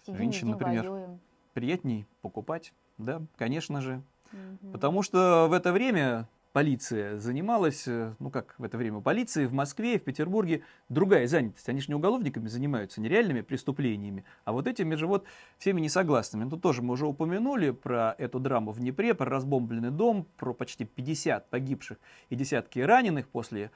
Сидим, 0.06 0.30
едим, 0.30 0.48
например. 0.50 0.90
воюем. 0.90 1.20
приятней 1.54 2.06
покупать. 2.22 2.72
Да, 2.98 3.22
конечно 3.36 3.80
же. 3.80 4.02
Мгм. 4.32 4.72
Потому 4.72 5.02
что 5.02 5.46
в 5.48 5.52
это 5.52 5.72
время 5.72 6.28
полиция 6.56 7.18
занималась, 7.18 7.86
э, 7.86 8.14
ну 8.18 8.30
как 8.30 8.54
в 8.56 8.64
это 8.64 8.78
время 8.78 9.00
полиции 9.00 9.44
в 9.44 9.52
Москве 9.52 9.96
и 9.96 9.98
в 9.98 10.04
Петербурге 10.04 10.62
другая 10.88 11.26
занятость. 11.26 11.68
Они 11.68 11.80
же 11.80 11.88
не 11.88 11.94
уголовниками 11.94 12.48
занимаются, 12.48 13.00
не 13.02 13.10
реальными 13.10 13.42
преступлениями, 13.42 14.24
а 14.46 14.52
вот 14.52 14.66
этими 14.66 14.94
же 14.94 15.06
вот 15.06 15.26
всеми 15.58 15.82
несогласными. 15.82 16.48
Тут 16.48 16.62
тоже 16.62 16.80
мы 16.80 16.94
уже 16.94 17.06
упомянули 17.06 17.72
про 17.72 18.14
эту 18.16 18.40
драму 18.40 18.72
в 18.72 18.78
Днепре, 18.78 19.12
про 19.12 19.28
разбомбленный 19.28 19.90
дом, 19.90 20.26
про 20.38 20.54
почти 20.54 20.86
50 20.86 21.50
погибших 21.50 21.98
и 22.30 22.36
десятки 22.36 22.78
раненых 22.78 23.28
после 23.28 23.70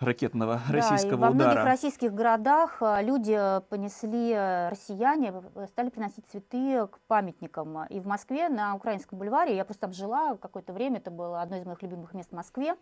ракетного 0.00 0.60
Да, 0.68 0.78
и 0.78 0.80
российского 0.80 1.16
во 1.18 1.30
многих 1.30 1.52
удара. 1.52 1.64
российских 1.64 2.14
городах 2.14 2.78
а, 2.80 3.02
люди 3.02 3.36
э, 3.36 3.60
понесли, 3.68 4.32
э, 4.32 4.68
россияне 4.70 5.32
э, 5.54 5.66
стали 5.66 5.90
приносить 5.90 6.24
цветы 6.30 6.86
к 6.86 6.98
памятникам. 7.06 7.84
И 7.86 8.00
в 8.00 8.06
Москве 8.06 8.48
на 8.48 8.74
Украинском 8.74 9.18
бульваре, 9.18 9.54
я 9.54 9.64
просто 9.64 9.82
там 9.82 9.92
жила 9.92 10.36
какое-то 10.36 10.72
время, 10.72 10.98
это 10.98 11.10
было 11.10 11.42
одно 11.42 11.56
из 11.56 11.66
моих 11.66 11.82
любимых 11.82 12.14
мест 12.14 12.30
в 12.30 12.34
Москве, 12.34 12.76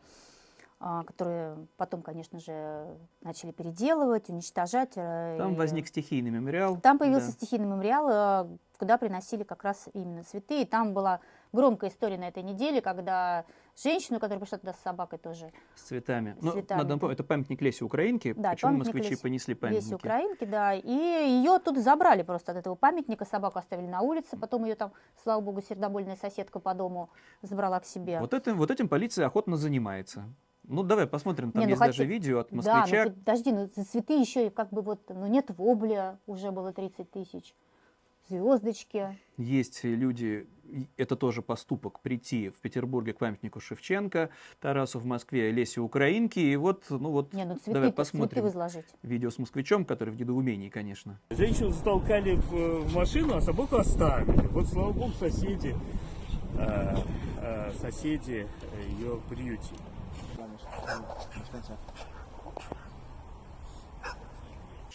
а, 0.80 1.02
которые 1.02 1.66
потом, 1.76 2.02
конечно 2.02 2.38
же, 2.38 2.86
начали 3.22 3.50
переделывать, 3.50 4.28
уничтожать. 4.28 4.92
Там 4.92 5.56
возник 5.56 5.88
стихийный 5.88 6.30
мемориал. 6.30 6.76
Там 6.76 6.98
появился 6.98 7.26
да. 7.26 7.32
стихийный 7.32 7.66
мемориал, 7.66 8.48
куда 8.78 8.96
приносили 8.96 9.42
как 9.42 9.64
раз 9.64 9.88
именно 9.92 10.22
цветы, 10.22 10.62
и 10.62 10.64
там 10.64 10.94
была 10.94 11.20
громкая 11.52 11.90
история 11.90 12.18
на 12.18 12.28
этой 12.28 12.42
неделе, 12.42 12.80
когда 12.80 13.44
женщину, 13.82 14.18
которая 14.20 14.40
пришла 14.40 14.58
туда 14.58 14.72
с 14.72 14.80
собакой 14.80 15.18
тоже. 15.18 15.52
С 15.74 15.82
цветами. 15.82 16.36
С 16.40 16.42
Ну, 16.42 16.52
цветами. 16.52 16.78
надо 16.78 16.94
напомнить, 16.94 17.14
это 17.18 17.24
памятник 17.24 17.60
Лесе 17.62 17.84
Украинки. 17.84 18.34
Да, 18.36 18.50
Почему 18.50 18.72
москвичи 18.78 19.10
Лесе- 19.14 19.22
понесли 19.22 19.54
Лесе 19.54 19.60
памятники? 19.60 19.94
Украинки, 19.94 20.44
да. 20.44 20.74
И 20.74 20.90
ее 20.90 21.58
тут 21.58 21.78
забрали 21.78 22.22
просто 22.22 22.52
от 22.52 22.58
этого 22.58 22.74
памятника. 22.74 23.24
Собаку 23.24 23.58
оставили 23.58 23.86
на 23.86 24.00
улице. 24.00 24.36
Потом 24.36 24.64
ее 24.64 24.74
там, 24.74 24.92
слава 25.22 25.40
богу, 25.40 25.60
сердобольная 25.62 26.16
соседка 26.16 26.58
по 26.60 26.74
дому 26.74 27.10
забрала 27.42 27.80
к 27.80 27.84
себе. 27.86 28.20
Вот 28.20 28.34
этим, 28.34 28.56
вот 28.56 28.70
этим 28.70 28.88
полиция 28.88 29.26
охотно 29.26 29.56
занимается. 29.56 30.24
Ну, 30.64 30.82
давай 30.82 31.06
посмотрим, 31.06 31.50
там 31.52 31.60
Не, 31.60 31.66
ну 31.66 31.70
есть 31.70 31.78
хотя- 31.80 31.92
даже 31.92 32.04
видео 32.04 32.40
от 32.40 32.50
Да, 32.50 32.56
москвича. 32.56 33.04
ну 33.06 33.12
подожди, 33.12 33.52
ну 33.52 33.68
цветы 33.68 34.20
еще 34.20 34.50
как 34.50 34.68
бы 34.70 34.82
вот, 34.82 35.00
ну 35.08 35.26
нет 35.26 35.46
вобля, 35.56 36.18
уже 36.26 36.50
было 36.50 36.74
30 36.74 37.10
тысяч. 37.10 37.54
Звездочки. 38.28 39.18
Есть 39.38 39.84
люди, 39.84 40.46
это 40.96 41.16
тоже 41.16 41.40
поступок, 41.40 42.00
прийти 42.00 42.50
в 42.50 42.56
Петербурге 42.56 43.14
к 43.14 43.18
памятнику 43.18 43.58
Шевченко, 43.58 44.30
Тарасу 44.60 44.98
в 44.98 45.06
Москве, 45.06 45.50
Лесе 45.50 45.80
Украинки. 45.80 46.38
И 46.38 46.56
вот, 46.56 46.84
ну 46.90 47.10
вот, 47.10 47.32
Не, 47.32 47.44
ну 47.44 47.54
цветы, 47.54 47.72
давай 47.72 47.88
цветы 47.88 47.96
посмотрим 47.96 48.42
возложить. 48.44 48.84
видео 49.02 49.30
с 49.30 49.38
москвичом, 49.38 49.84
который 49.84 50.10
в 50.10 50.20
недоумении, 50.20 50.68
конечно. 50.68 51.18
Женщину 51.30 51.70
затолкали 51.70 52.36
в, 52.36 52.82
в 52.82 52.94
машину, 52.94 53.34
а 53.34 53.40
собаку 53.40 53.76
оставили. 53.76 54.46
Вот, 54.48 54.66
слава 54.68 54.92
богу, 54.92 55.12
соседи, 55.12 55.74
э, 56.58 56.96
э, 57.40 57.72
соседи 57.80 58.46
ее 58.98 59.20
приютили. 59.28 59.78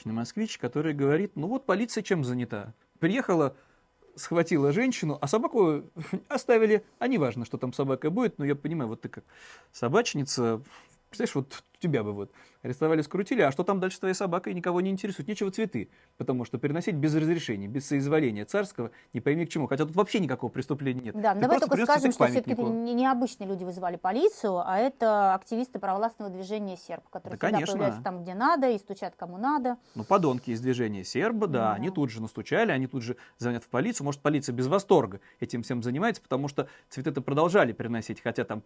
Москвич, 0.05 0.57
который 0.57 0.93
говорит, 0.93 1.35
ну 1.35 1.47
вот 1.47 1.65
полиция 1.65 2.03
чем 2.03 2.23
занята? 2.25 2.73
Приехала, 3.03 3.53
схватила 4.15 4.71
женщину, 4.71 5.17
а 5.19 5.27
собаку 5.27 5.83
оставили. 6.29 6.85
А 6.99 7.09
не 7.09 7.17
важно, 7.17 7.43
что 7.43 7.57
там 7.57 7.73
с 7.73 7.75
собакой 7.75 8.11
будет, 8.11 8.37
но 8.37 8.45
я 8.45 8.55
понимаю, 8.55 8.87
вот 8.87 9.01
ты 9.01 9.09
как 9.09 9.25
собачница, 9.73 10.61
представляешь, 11.13 11.35
вот 11.35 11.63
тебя 11.79 12.03
бы 12.03 12.13
вот 12.13 12.31
арестовали, 12.61 13.01
скрутили, 13.01 13.41
а 13.41 13.51
что 13.51 13.63
там 13.63 13.79
дальше 13.79 13.97
с 13.97 13.99
твоей 13.99 14.15
собакой, 14.15 14.53
никого 14.53 14.81
не 14.81 14.89
интересует. 14.89 15.27
Нечего 15.27 15.51
цветы, 15.51 15.89
потому 16.17 16.45
что 16.45 16.57
переносить 16.57 16.95
без 16.95 17.13
разрешения, 17.13 17.67
без 17.67 17.85
соизволения 17.85 18.45
царского, 18.45 18.91
не 19.11 19.19
пойми 19.19 19.45
к 19.45 19.49
чему. 19.49 19.67
Хотя 19.67 19.85
тут 19.85 19.95
вообще 19.95 20.19
никакого 20.19 20.49
преступления 20.49 21.01
нет. 21.01 21.21
Да, 21.21 21.35
ну 21.35 21.41
давай 21.41 21.59
только 21.59 21.77
скажем, 21.83 22.11
что 22.11 22.25
все-таки 22.27 22.53
необычные 22.53 23.47
люди 23.47 23.63
вызывали 23.63 23.97
полицию, 23.97 24.63
а 24.65 24.77
это 24.77 25.33
активисты 25.33 25.79
православного 25.79 26.31
движения 26.31 26.77
серб, 26.77 27.07
которые 27.09 27.37
Да, 27.37 27.47
всегда 27.47 27.57
конечно. 27.57 27.73
появляются 27.73 28.03
там, 28.03 28.23
где 28.23 28.33
надо, 28.33 28.69
и 28.69 28.77
стучат 28.77 29.15
кому 29.15 29.37
надо. 29.37 29.77
Ну, 29.95 30.03
подонки 30.03 30.51
из 30.51 30.61
движения 30.61 31.03
серба, 31.03 31.47
да, 31.47 31.73
они 31.73 31.89
тут 31.89 32.09
же 32.09 32.21
настучали, 32.21 32.71
они 32.71 32.87
тут 32.87 33.03
же 33.03 33.17
звонят 33.37 33.63
в 33.63 33.67
полицию. 33.67 34.05
Может, 34.05 34.21
полиция 34.21 34.53
без 34.53 34.67
восторга 34.67 35.19
этим 35.39 35.63
всем 35.63 35.83
занимается, 35.83 36.21
потому 36.21 36.47
что 36.47 36.67
цветы-то 36.89 37.21
продолжали 37.21 37.73
приносить, 37.73 38.21
хотя 38.21 38.45
там 38.45 38.63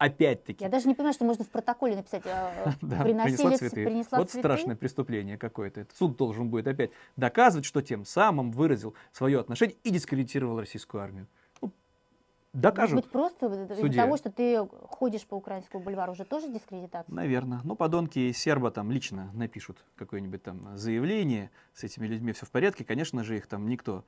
опять-таки 0.00 0.64
Я 0.64 0.70
даже 0.70 0.88
не 0.88 0.94
понимаю, 0.94 1.12
что 1.12 1.26
можно 1.26 1.44
в 1.44 1.48
протоколе 1.50 1.94
написать. 1.94 2.22
э, 2.24 2.70
да, 2.80 3.02
принесла 3.02 3.56
цветы. 3.56 3.84
принесла 3.84 4.18
вот 4.18 4.30
цветы. 4.30 4.40
страшное 4.48 4.74
преступление 4.74 5.36
какое-то. 5.36 5.86
Суд 5.94 6.16
должен 6.16 6.48
будет 6.48 6.66
опять 6.66 6.90
доказывать, 7.16 7.66
что 7.66 7.82
тем 7.82 8.06
самым 8.06 8.50
выразил 8.50 8.94
свое 9.12 9.38
отношение 9.38 9.76
и 9.84 9.90
дискредитировал 9.90 10.58
российскую 10.58 11.02
армию. 11.02 11.26
Ну, 11.60 11.68
Может 11.68 12.62
докажут. 12.62 12.96
быть, 12.96 13.10
просто 13.10 13.46
из-за 13.46 13.92
того, 13.92 14.16
что 14.16 14.30
ты 14.30 14.66
ходишь 14.88 15.26
по 15.26 15.34
Украинскому 15.34 15.84
бульвару, 15.84 16.12
уже 16.12 16.24
тоже 16.24 16.48
дискредитация? 16.50 17.14
Наверное. 17.14 17.60
Ну, 17.62 17.76
подонки 17.76 18.18
из 18.18 18.38
серба 18.38 18.70
там 18.70 18.90
лично 18.90 19.30
напишут 19.34 19.84
какое-нибудь 19.96 20.42
там 20.42 20.78
заявление, 20.78 21.50
с 21.74 21.84
этими 21.84 22.06
людьми 22.06 22.32
все 22.32 22.46
в 22.46 22.50
порядке, 22.50 22.84
конечно 22.86 23.22
же, 23.22 23.36
их 23.36 23.46
там 23.46 23.68
никто 23.68 24.04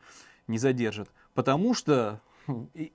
не 0.46 0.56
задержит. 0.56 1.10
Потому 1.34 1.74
что 1.74 2.22
и 2.72 2.94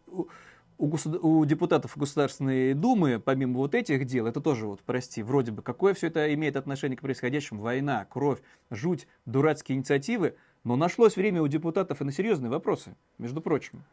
у, 0.77 0.87
государ- 0.87 1.19
у 1.21 1.43
депутатов 1.45 1.97
Государственной 1.97 2.73
Думы, 2.73 3.19
помимо 3.19 3.57
вот 3.57 3.75
этих 3.75 4.05
дел, 4.05 4.27
это 4.27 4.41
тоже 4.41 4.65
вот, 4.67 4.81
прости, 4.81 5.23
вроде 5.23 5.51
бы, 5.51 5.61
какое 5.61 5.93
все 5.93 6.07
это 6.07 6.33
имеет 6.33 6.55
отношение 6.55 6.97
к 6.97 7.01
происходящему? 7.01 7.61
Война, 7.61 8.05
кровь, 8.05 8.39
жуть, 8.69 9.07
дурацкие 9.25 9.77
инициативы. 9.77 10.35
Но 10.63 10.75
нашлось 10.75 11.15
время 11.15 11.41
у 11.41 11.47
депутатов 11.47 12.01
и 12.01 12.03
на 12.03 12.11
серьезные 12.11 12.49
вопросы, 12.49 12.95
между 13.17 13.41
прочим. 13.41 13.83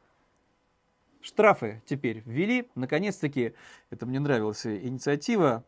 Штрафы 1.21 1.83
теперь 1.87 2.23
ввели. 2.27 2.69
Наконец-таки, 2.75 3.55
это 3.91 4.07
мне 4.07 4.21
нравилась 4.21 4.67
инициатива. 4.67 5.65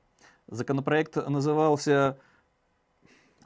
Законопроект 0.49 1.17
назывался 1.17 2.19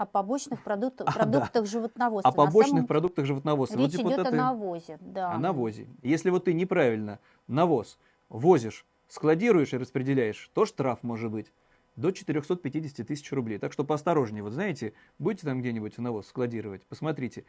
О 0.01 0.07
побочных 0.07 0.65
продуктах, 0.65 1.07
А, 1.11 1.13
да. 1.13 1.19
продуктах 1.41 1.67
животноводства. 1.67 2.31
«О 2.31 2.35
побочных 2.35 2.69
самом- 2.71 2.87
продуктах 2.87 3.27
животноводства». 3.27 3.77
Вот 3.77 3.93
Речь 3.93 4.01
идет 4.01 4.19
о 4.19 4.23
депутаты- 4.23 4.35
навозе. 4.35 4.97
Да. 5.03 5.33
О 5.35 5.39
навозе. 5.39 5.89
Если 6.03 6.31
вот 6.31 6.47
ты 6.47 6.55
неправильно 6.55 7.19
навоз 7.49 7.99
возишь, 8.31 8.87
складируешь 9.09 9.75
и 9.75 9.77
распределяешь, 9.77 10.51
то 10.55 10.65
штраф 10.65 11.03
может 11.03 11.31
быть 11.31 11.53
до 11.97 12.13
450 12.13 13.07
тысяч 13.07 13.31
рублей. 13.31 13.59
Так 13.59 13.75
что 13.75 13.85
поосторожнее. 13.85 14.43
Вот 14.43 14.55
знаете, 14.55 14.95
будете 15.19 15.47
там 15.47 15.61
где-нибудь 15.61 15.99
навоз 15.99 16.29
складировать, 16.29 16.81
посмотрите, 16.87 17.45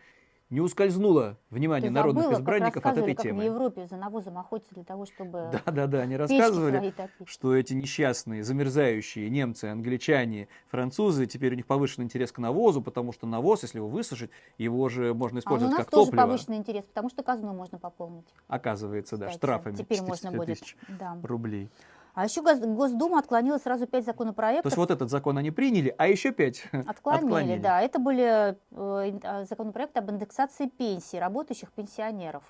не 0.51 0.59
ускользнуло 0.61 1.37
внимание 1.49 1.89
Ты 1.89 1.93
народных 1.95 2.25
забыла, 2.25 2.39
избранников 2.39 2.77
от 2.77 2.83
рассказывали, 2.85 3.13
этой 3.13 3.15
как 3.15 3.25
в 3.25 3.27
темы. 3.29 3.43
Европе 3.45 3.87
за 3.87 3.95
навозом 3.95 4.37
охотятся 4.37 4.75
для 4.75 4.83
того, 4.83 5.05
чтобы 5.05 5.49
Да-да-да, 5.65 6.01
они 6.01 6.17
печки 6.17 6.33
рассказывали, 6.33 6.77
свои 6.77 6.91
топить. 6.91 7.27
что 7.29 7.55
эти 7.55 7.73
несчастные, 7.73 8.43
замерзающие 8.43 9.29
немцы, 9.29 9.65
англичане, 9.65 10.49
французы, 10.69 11.25
теперь 11.25 11.53
у 11.53 11.55
них 11.55 11.65
повышенный 11.65 12.05
интерес 12.05 12.31
к 12.31 12.37
навозу, 12.37 12.81
потому 12.81 13.13
что 13.13 13.25
навоз, 13.25 13.63
если 13.63 13.77
его 13.79 13.87
высушить, 13.87 14.29
его 14.57 14.89
же 14.89 15.13
можно 15.13 15.37
А 15.37 15.39
у 15.39 15.41
использовать 15.41 15.71
нас 15.71 15.79
как 15.85 15.89
тоже 15.89 16.07
топливо. 16.11 16.25
повышенный 16.25 16.57
интерес, 16.57 16.83
потому 16.85 17.09
что 17.09 17.23
казну 17.23 17.53
можно 17.53 17.79
пополнить. 17.79 18.27
Оказывается, 18.47 19.15
да, 19.17 19.27
Кстати, 19.27 19.39
штрафами 19.39 19.75
теперь 19.75 19.97
400 19.99 20.05
можно 20.27 20.37
будет, 20.37 20.59
тысяч 20.59 20.75
да. 20.99 21.17
рублей. 21.23 21.69
А 22.13 22.25
еще 22.25 22.41
Гос- 22.41 22.59
Госдума 22.75 23.19
отклонила 23.19 23.57
сразу 23.57 23.87
пять 23.87 24.05
То 24.05 24.11
законопроектов. 24.11 24.65
есть 24.65 24.77
вот 24.77 24.91
этот 24.91 25.09
закон 25.09 25.37
они 25.37 25.51
приняли, 25.51 25.93
а 25.97 26.07
еще 26.07 26.31
пять 26.31 26.63
Отклонили, 26.71 27.25
отклонили. 27.25 27.59
да. 27.59 27.81
Это 27.81 27.99
были 27.99 28.55
э, 28.71 29.19
э, 29.23 29.45
законопроекты 29.45 29.99
об 29.99 30.11
индексации 30.11 30.67
пенсий 30.67 31.19
работающих 31.19 31.71
пенсионеров. 31.71 32.43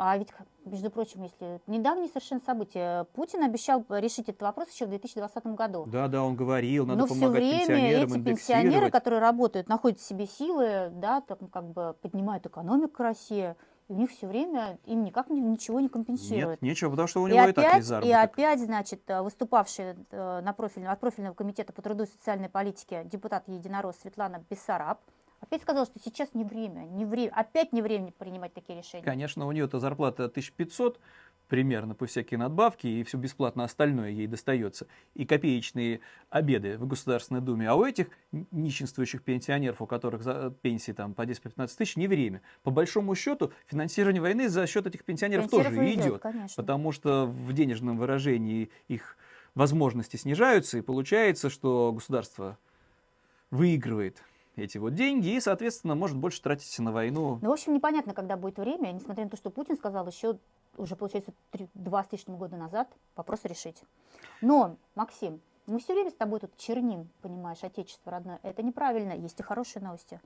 А 0.00 0.16
ведь, 0.16 0.28
между 0.64 0.90
прочим, 0.90 1.24
если 1.24 1.60
недавние 1.66 2.06
совершенно 2.06 2.40
события, 2.40 3.04
Путин 3.14 3.42
обещал 3.42 3.84
решить 3.88 4.28
этот 4.28 4.42
вопрос 4.42 4.70
еще 4.70 4.86
в 4.86 4.90
2020 4.90 5.46
году. 5.46 5.86
Да, 5.88 6.06
да, 6.06 6.22
он 6.22 6.36
говорил, 6.36 6.86
надо 6.86 7.00
Но 7.00 7.06
все 7.06 7.14
помогать 7.16 7.42
время 7.42 7.58
пенсионерам, 7.66 8.12
эти 8.12 8.18
пенсионеры, 8.20 8.90
которые 8.92 9.20
работают, 9.20 9.68
находят 9.68 9.98
в 9.98 10.06
себе 10.06 10.26
силы, 10.28 10.90
да, 10.92 11.20
там, 11.22 11.38
как 11.52 11.64
бы 11.72 11.96
поднимают 12.00 12.46
экономику 12.46 13.02
России, 13.02 13.56
у 13.88 13.94
них 13.94 14.10
все 14.10 14.26
время 14.26 14.78
им 14.84 15.02
никак 15.04 15.30
ни- 15.30 15.40
ничего 15.40 15.80
не 15.80 15.88
компенсируют. 15.88 16.60
Нет, 16.62 16.70
нечего, 16.70 16.90
потому 16.90 17.08
что 17.08 17.22
у 17.22 17.26
И 17.26 17.32
него 17.32 17.44
и, 17.48 17.52
так 17.52 17.64
опять, 17.64 17.76
есть 17.76 17.86
и 17.86 17.88
заработок. 17.88 18.22
опять, 18.32 18.60
значит, 18.60 19.02
э, 19.08 19.22
выступавшая 19.22 19.96
э, 20.10 20.40
на 20.42 20.52
профильном, 20.52 20.92
от 20.92 21.00
профильного 21.00 21.34
комитета 21.34 21.72
по 21.72 21.80
труду 21.82 22.04
и 22.04 22.06
социальной 22.06 22.48
политике 22.48 23.04
депутат 23.04 23.48
Единорос 23.48 23.96
Светлана 24.02 24.44
Бессараб 24.50 25.00
опять 25.40 25.62
сказала, 25.62 25.86
что 25.86 25.98
сейчас 26.00 26.34
не 26.34 26.44
время, 26.44 26.80
не 26.84 27.04
время, 27.06 27.32
опять 27.34 27.72
не 27.72 27.80
время 27.80 28.12
принимать 28.12 28.52
такие 28.54 28.78
решения. 28.78 29.04
Конечно, 29.04 29.46
у 29.46 29.52
нее-то 29.52 29.78
зарплата 29.78 30.24
1500 30.24 30.98
примерно 31.48 31.94
по 31.94 32.06
всякие 32.06 32.38
надбавки, 32.38 32.86
и 32.86 33.02
все 33.02 33.18
бесплатно 33.18 33.64
остальное 33.64 34.10
ей 34.10 34.26
достается. 34.26 34.86
И 35.14 35.24
копеечные 35.24 36.00
обеды 36.30 36.78
в 36.78 36.86
Государственной 36.86 37.40
Думе. 37.40 37.68
А 37.68 37.74
у 37.74 37.84
этих 37.84 38.08
нищенствующих 38.50 39.22
пенсионеров, 39.22 39.80
у 39.82 39.86
которых 39.86 40.22
за 40.22 40.54
пенсии 40.62 40.92
там 40.92 41.14
по 41.14 41.22
10-15 41.22 41.76
тысяч, 41.76 41.96
не 41.96 42.06
время. 42.06 42.42
По 42.62 42.70
большому 42.70 43.14
счету, 43.14 43.52
финансирование 43.66 44.22
войны 44.22 44.48
за 44.48 44.66
счет 44.66 44.86
этих 44.86 45.04
пенсионеров 45.04 45.44
Пенсионеров 45.44 45.50
тоже 45.50 45.92
идет, 45.92 46.06
идет. 46.06 46.22
конечно. 46.22 46.62
Потому 46.62 46.92
что 46.92 47.26
в 47.26 47.52
денежном 47.52 47.98
выражении 47.98 48.70
их 48.88 49.16
возможности 49.54 50.16
снижаются, 50.16 50.78
и 50.78 50.82
получается, 50.82 51.50
что 51.50 51.92
государство 51.92 52.58
выигрывает 53.50 54.22
эти 54.56 54.78
вот 54.78 54.94
деньги 54.94 55.28
и, 55.28 55.40
соответственно, 55.40 55.94
может 55.94 56.16
больше 56.16 56.42
тратить 56.42 56.78
на 56.78 56.92
войну. 56.92 57.38
Ну, 57.40 57.48
в 57.48 57.52
общем, 57.52 57.74
непонятно, 57.74 58.14
когда 58.14 58.36
будет 58.36 58.58
время, 58.58 58.92
несмотря 58.92 59.24
на 59.24 59.30
то, 59.30 59.36
что 59.36 59.50
Путин 59.50 59.76
сказал 59.76 60.06
еще, 60.06 60.38
уже, 60.78 60.96
получается, 60.96 61.32
три- 61.50 61.68
два 61.74 62.04
с 62.04 62.12
лишним 62.12 62.36
года 62.36 62.56
назад, 62.56 62.88
вопрос 63.16 63.40
решить. 63.44 63.82
Но, 64.40 64.76
Максим, 64.94 65.40
мы 65.66 65.78
все 65.80 65.92
время 65.92 66.10
с 66.10 66.14
тобой 66.14 66.40
тут 66.40 66.56
черним, 66.56 67.10
понимаешь, 67.20 67.62
отечество 67.62 68.12
родное. 68.12 68.38
Это 68.42 68.62
неправильно, 68.62 69.12
есть 69.12 69.38
и 69.40 69.42
хорошие 69.42 69.82
новости. 69.82 70.20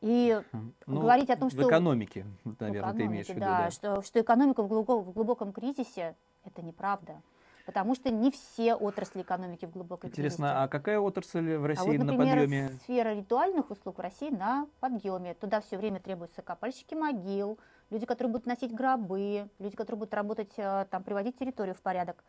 И 0.00 0.40
Ну, 0.86 1.00
говорить 1.00 1.30
о 1.30 1.36
том, 1.36 1.48
что... 1.50 1.64
В 1.64 1.68
экономике, 1.68 2.26
в 2.44 2.60
наверное, 2.60 2.92
ты 2.92 3.06
имеешь 3.06 3.26
в 3.26 3.30
виду. 3.30 3.40
да, 3.40 3.58
да. 3.64 3.70
Что, 3.70 4.02
что 4.02 4.20
экономика 4.20 4.62
в 4.62 4.68
глубоком, 4.68 5.02
в 5.02 5.12
глубоком 5.12 5.52
кризисе, 5.52 6.14
это 6.44 6.62
неправда. 6.62 7.22
Потому 7.64 7.94
что 7.94 8.10
не 8.10 8.30
все 8.30 8.74
отрасли 8.74 9.22
экономики 9.22 9.64
в 9.64 9.70
глубокой 9.70 10.10
кризисе. 10.10 10.20
Интересно, 10.36 10.62
а 10.62 10.68
какая 10.68 11.00
отрасль 11.00 11.56
в 11.56 11.64
А 11.64 11.68
России 11.68 11.96
вот, 11.96 12.04
на 12.04 12.12
например, 12.12 12.40
подъеме? 12.42 12.68
сфера 12.82 13.14
ритуальных 13.14 13.70
услуг 13.70 13.96
в 13.96 14.00
России 14.02 14.28
на 14.28 14.68
подъеме. 14.80 15.32
Туда 15.32 15.62
все 15.62 15.78
время 15.78 15.98
требуются 16.00 16.42
копальщики 16.42 16.92
могил, 16.94 17.58
люди, 17.90 18.06
которые 18.06 18.32
будут 18.32 18.46
носить 18.46 18.72
гробы, 18.74 19.48
люди, 19.58 19.76
которые 19.76 19.98
будут 20.00 20.14
работать, 20.14 20.52
э, 20.56 20.86
там, 20.90 21.02
приводить 21.02 21.38
территорию 21.38 21.74
в 21.74 21.80
порядок. 21.80 22.24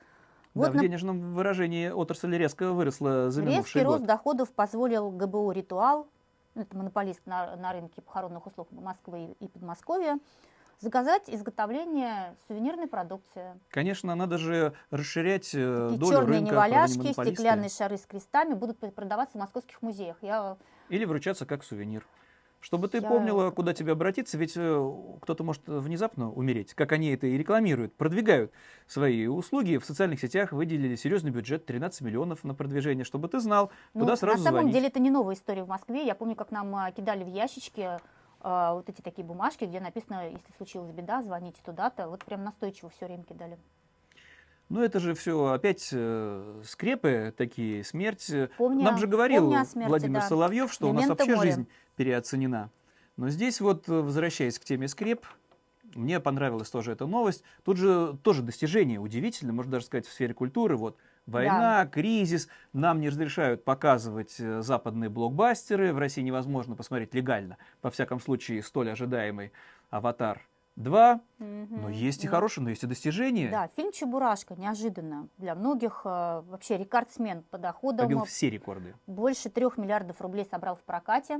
Да, 0.53 0.61
Вот 0.61 0.71
в 0.71 0.75
на- 0.75 0.81
денежном 0.81 1.33
выражении 1.33 1.89
отрасль 1.89 2.35
резко 2.37 2.71
выросла 2.71 3.29
за 3.29 3.41
Резкий 3.41 3.53
минувший 3.55 3.83
рост 3.83 3.99
год. 3.99 4.07
доходов 4.07 4.51
позволил 4.53 5.11
ГБУ 5.11 5.51
«Ритуал», 5.51 6.07
ну, 6.55 6.61
это 6.61 6.77
монополист 6.77 7.21
на, 7.25 7.55
на 7.57 7.73
рынке 7.73 8.01
похоронных 8.01 8.45
услуг 8.47 8.69
Москвы 8.71 9.35
и 9.41 9.47
Подмосковья, 9.49 10.17
заказать 10.79 11.23
изготовление 11.29 12.35
сувенирной 12.47 12.87
продукции. 12.87 13.59
Конечно, 13.69 14.15
надо 14.15 14.37
же 14.37 14.73
расширять 14.91 15.53
э, 15.53 15.89
Такие 15.89 15.99
долю 15.99 16.17
черные 16.17 16.39
рынка. 16.39 16.51
неваляшки, 16.53 17.11
стеклянные 17.11 17.69
шары 17.69 17.97
с 17.97 18.05
крестами 18.05 18.53
будут 18.53 18.79
продаваться 18.93 19.37
в 19.37 19.41
московских 19.41 19.81
музеях. 19.81 20.17
Я 20.21 20.55
Или 20.89 21.03
вручаться 21.05 21.45
как 21.45 21.63
сувенир. 21.65 22.05
Чтобы 22.65 22.87
ты 22.87 22.97
Я- 22.97 23.07
помнила, 23.07 23.51
куда 23.51 23.75
тебе 23.75 23.91
обратиться, 23.91 24.39
ведь 24.39 24.53
э, 24.55 24.91
кто-то 25.21 25.43
может 25.43 25.61
внезапно 25.67 26.31
умереть, 26.31 26.73
как 26.73 26.93
они 26.93 27.09
это 27.11 27.27
и 27.27 27.37
рекламируют, 27.37 27.93
продвигают 27.95 28.51
свои 28.87 29.27
услуги. 29.27 29.77
В 29.77 29.85
социальных 29.85 30.19
сетях 30.19 30.51
выделили 30.51 30.95
серьезный 30.95 31.29
бюджет 31.29 31.67
13 31.67 32.01
миллионов 32.01 32.43
на 32.43 32.55
продвижение, 32.55 33.05
чтобы 33.05 33.27
ты 33.27 33.39
знал, 33.39 33.69
Ну, 33.93 33.99
куда 34.01 34.15
сразу 34.15 34.39
на 34.39 34.43
самом 34.45 34.59
звонить. 34.61 34.73
деле 34.73 34.87
это 34.87 34.99
не 34.99 35.11
новая 35.11 35.35
история 35.35 35.63
в 35.63 35.67
Москве. 35.67 36.03
Я 36.07 36.15
помню, 36.15 36.35
как 36.35 36.49
нам 36.49 36.75
а, 36.75 36.91
кидали 36.91 37.23
в 37.23 37.27
ящички 37.27 37.99
а, 38.41 38.73
вот 38.73 38.89
эти 38.89 39.01
такие 39.01 39.23
бумажки, 39.23 39.65
где 39.65 39.79
написано, 39.79 40.27
если 40.31 40.51
случилась 40.57 40.89
беда, 40.91 41.21
звоните 41.21 41.59
туда-то. 41.63 42.07
Вот 42.09 42.25
прям 42.25 42.43
настойчиво 42.43 42.89
все 42.89 43.05
время 43.05 43.25
кидали. 43.25 43.59
Ну, 44.69 44.81
это 44.81 44.99
же 44.99 45.13
все 45.13 45.51
опять 45.51 45.89
э, 45.93 46.61
скрепы 46.65 47.31
такие, 47.37 47.83
смерть. 47.83 48.27
э, 48.31 48.49
Помня- 48.57 48.83
Нам 48.85 48.97
же 48.97 49.05
говорил 49.05 49.43
помня 49.51 49.63
смерти, 49.65 49.89
Владимир 49.89 50.21
да. 50.21 50.27
Соловьев, 50.27 50.73
что 50.73 50.89
у 50.89 50.93
нас 50.93 51.03
Мементо 51.03 51.23
вообще 51.23 51.35
море. 51.35 51.49
жизнь 51.51 51.67
переоценена. 51.95 52.69
Но 53.17 53.29
здесь 53.29 53.61
вот, 53.61 53.87
э, 53.89 53.93
возвращаясь 53.93 54.59
к 54.59 54.63
теме 54.63 54.87
скреп, 54.87 55.25
мне 55.95 56.19
понравилась 56.19 56.69
тоже 56.69 56.91
эта 56.91 57.05
новость. 57.05 57.43
Тут 57.63 57.77
же 57.77 58.17
тоже 58.21 58.41
достижение 58.41 58.99
удивительно, 58.99 59.53
можно 59.53 59.73
даже 59.73 59.85
сказать, 59.85 60.05
в 60.05 60.11
сфере 60.11 60.33
культуры. 60.33 60.75
Вот 60.75 60.97
война, 61.25 61.85
кризис, 61.85 62.49
нам 62.73 62.99
не 62.99 63.09
разрешают 63.09 63.63
показывать 63.63 64.35
э, 64.39 64.61
западные 64.61 65.09
блокбастеры, 65.09 65.93
в 65.93 65.97
России 65.97 66.21
невозможно 66.21 66.75
посмотреть 66.75 67.13
легально, 67.13 67.57
во 67.81 67.89
всяком 67.91 68.19
случае, 68.19 68.61
столь 68.61 68.91
ожидаемый 68.91 69.51
«Аватар 69.89 70.41
2». 70.77 71.19
Но 71.39 71.89
есть 71.89 72.23
и 72.23 72.27
да. 72.27 72.33
хорошие, 72.33 72.63
но 72.63 72.69
есть 72.69 72.83
и 72.83 72.87
достижения. 72.87 73.49
Да, 73.49 73.69
фильм 73.75 73.91
«Чебурашка» 73.91 74.55
неожиданно 74.55 75.29
для 75.37 75.55
многих 75.55 76.01
э, 76.03 76.43
вообще 76.47 76.77
рекордсмен 76.77 77.43
по 77.43 77.57
доходам. 77.57 78.05
Побил 78.05 78.25
все 78.25 78.49
рекорды. 78.49 78.93
Больше 79.07 79.49
трех 79.49 79.77
миллиардов 79.77 80.19
рублей 80.21 80.45
собрал 80.49 80.75
в 80.75 80.81
прокате. 80.81 81.39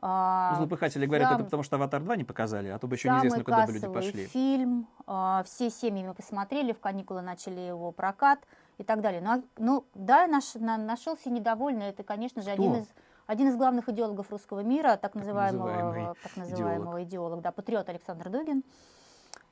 А, 0.00 0.54
Злопыхатели 0.56 1.06
говорят, 1.06 1.28
это 1.28 1.38
сам- 1.38 1.44
потому 1.46 1.62
что 1.64 1.76
«Аватар 1.76 2.02
2» 2.02 2.16
не 2.16 2.24
показали, 2.24 2.68
а 2.68 2.78
то 2.78 2.86
бы 2.86 2.94
еще 2.94 3.10
неизвестно, 3.10 3.42
куда 3.42 3.66
бы 3.66 3.72
люди 3.72 3.88
пошли. 3.88 4.26
фильм, 4.26 4.86
а, 5.06 5.42
все 5.44 5.70
семьи 5.70 6.04
мы 6.06 6.14
посмотрели, 6.14 6.72
в 6.72 6.78
каникулы 6.78 7.20
начали 7.20 7.58
его 7.60 7.90
прокат 7.90 8.38
и 8.78 8.84
так 8.84 9.00
далее. 9.00 9.20
Ну, 9.20 9.30
а- 9.30 9.42
ну 9.56 9.84
да, 9.94 10.28
наш, 10.28 10.54
на- 10.54 10.78
нашелся 10.78 11.30
недовольный, 11.30 11.86
это, 11.86 12.04
конечно 12.04 12.42
же, 12.42 12.50
один 12.50 12.72
Кто? 12.74 12.80
из, 12.82 12.86
один 13.26 13.48
из 13.48 13.56
главных 13.56 13.88
идеологов 13.88 14.30
русского 14.30 14.60
мира, 14.60 14.96
так 14.96 15.16
называемого, 15.16 15.66
называемый 15.68 16.14
так 16.22 16.36
называемого 16.36 17.02
идеолог, 17.02 17.40
да, 17.40 17.50
патриот 17.50 17.88
Александр 17.88 18.30
Дугин, 18.30 18.62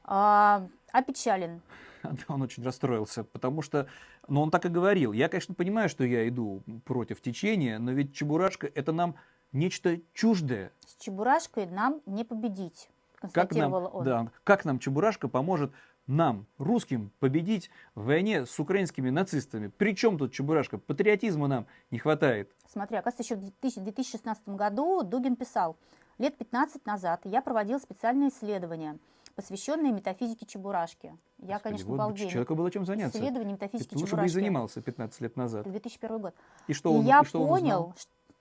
а, 0.05 0.67
опечален. 0.93 1.61
Да, 2.03 2.35
Он 2.35 2.43
очень 2.43 2.63
расстроился, 2.63 3.25
потому 3.25 3.63
что, 3.63 3.89
ну, 4.29 4.41
он 4.43 4.53
так 4.53 4.65
и 4.65 4.69
говорил. 4.69 5.13
Я, 5.13 5.29
конечно, 5.29 5.57
понимаю, 5.57 5.89
что 5.89 6.05
я 6.05 6.29
иду 6.29 6.63
против 6.85 7.21
течения, 7.21 7.81
но 7.81 7.91
ведь 7.91 8.15
Чебурашка 8.15 8.69
это 8.73 8.93
нам 8.93 9.17
нечто 9.57 9.99
чуждое. 10.13 10.71
С 10.87 11.03
Чебурашкой 11.03 11.67
нам 11.67 12.01
не 12.07 12.25
победить, 12.25 12.89
Как 13.15 13.33
констатировал 13.33 13.81
нам, 13.83 13.95
он. 13.95 14.05
да, 14.05 14.31
как 14.45 14.65
нам 14.65 14.79
Чебурашка 14.79 15.29
поможет 15.29 15.73
нам, 16.07 16.47
русским, 16.59 17.11
победить 17.19 17.71
в 17.95 18.05
войне 18.05 18.47
с 18.47 18.61
украинскими 18.61 19.11
нацистами? 19.11 19.73
Причем 19.77 20.19
тут 20.19 20.33
Чебурашка? 20.33 20.79
Патриотизма 20.79 21.49
нам 21.49 21.67
не 21.91 21.99
хватает. 21.99 22.53
Смотри, 22.71 22.97
оказывается, 22.99 23.23
еще 23.35 23.37
в 23.37 23.41
2000 23.41 23.81
2016 23.81 24.49
году 24.51 25.03
Дугин 25.03 25.35
писал, 25.37 25.77
лет 26.19 26.37
15 26.37 26.87
назад 26.87 27.23
я 27.25 27.41
проводил 27.43 27.81
специальное 27.81 28.29
исследование, 28.29 28.99
посвященное 29.35 29.91
метафизике 29.93 30.47
Чебурашки. 30.47 31.17
Я, 31.39 31.55
Господи, 31.55 31.63
конечно, 31.63 31.89
вот 31.91 31.97
балдею. 31.99 32.31
человеку 32.31 32.55
было 32.55 32.71
чем 32.71 32.87
заняться. 32.87 33.19
Исследование 33.19 33.55
метафизики 33.55 33.89
Ты 33.91 33.97
лучше 33.97 34.05
бы 34.05 34.07
и 34.07 34.29
Чебурашки. 34.29 34.35
занимался 34.35 34.81
15 34.83 35.21
лет 35.23 35.37
назад. 35.37 35.65
2001 35.69 36.19
год. 36.19 36.35
И 36.69 36.73
что 36.73 36.93
и 36.95 36.99
он, 36.99 37.05
я 37.05 37.21
и 37.21 37.25
что 37.25 37.43
он 37.43 37.49
понял, 37.49 37.81
узнал? 37.81 37.95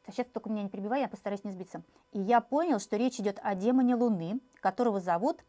Сейчас 0.08 0.28
только 0.32 0.50
меня 0.50 0.64
не 0.64 0.70
перебивай, 0.70 1.02
я 1.02 1.08
постараюсь 1.08 1.44
не 1.44 1.52
сбиться. 1.52 1.82
И 2.12 2.20
я 2.20 2.42
понял, 2.42 2.80
что 2.80 2.98
речь 2.98 3.20
идет 3.20 3.40
о 3.42 3.56
демоне 3.56 3.96
Луны, 3.96 4.40
которого 4.62 5.00
зовут 5.00 5.44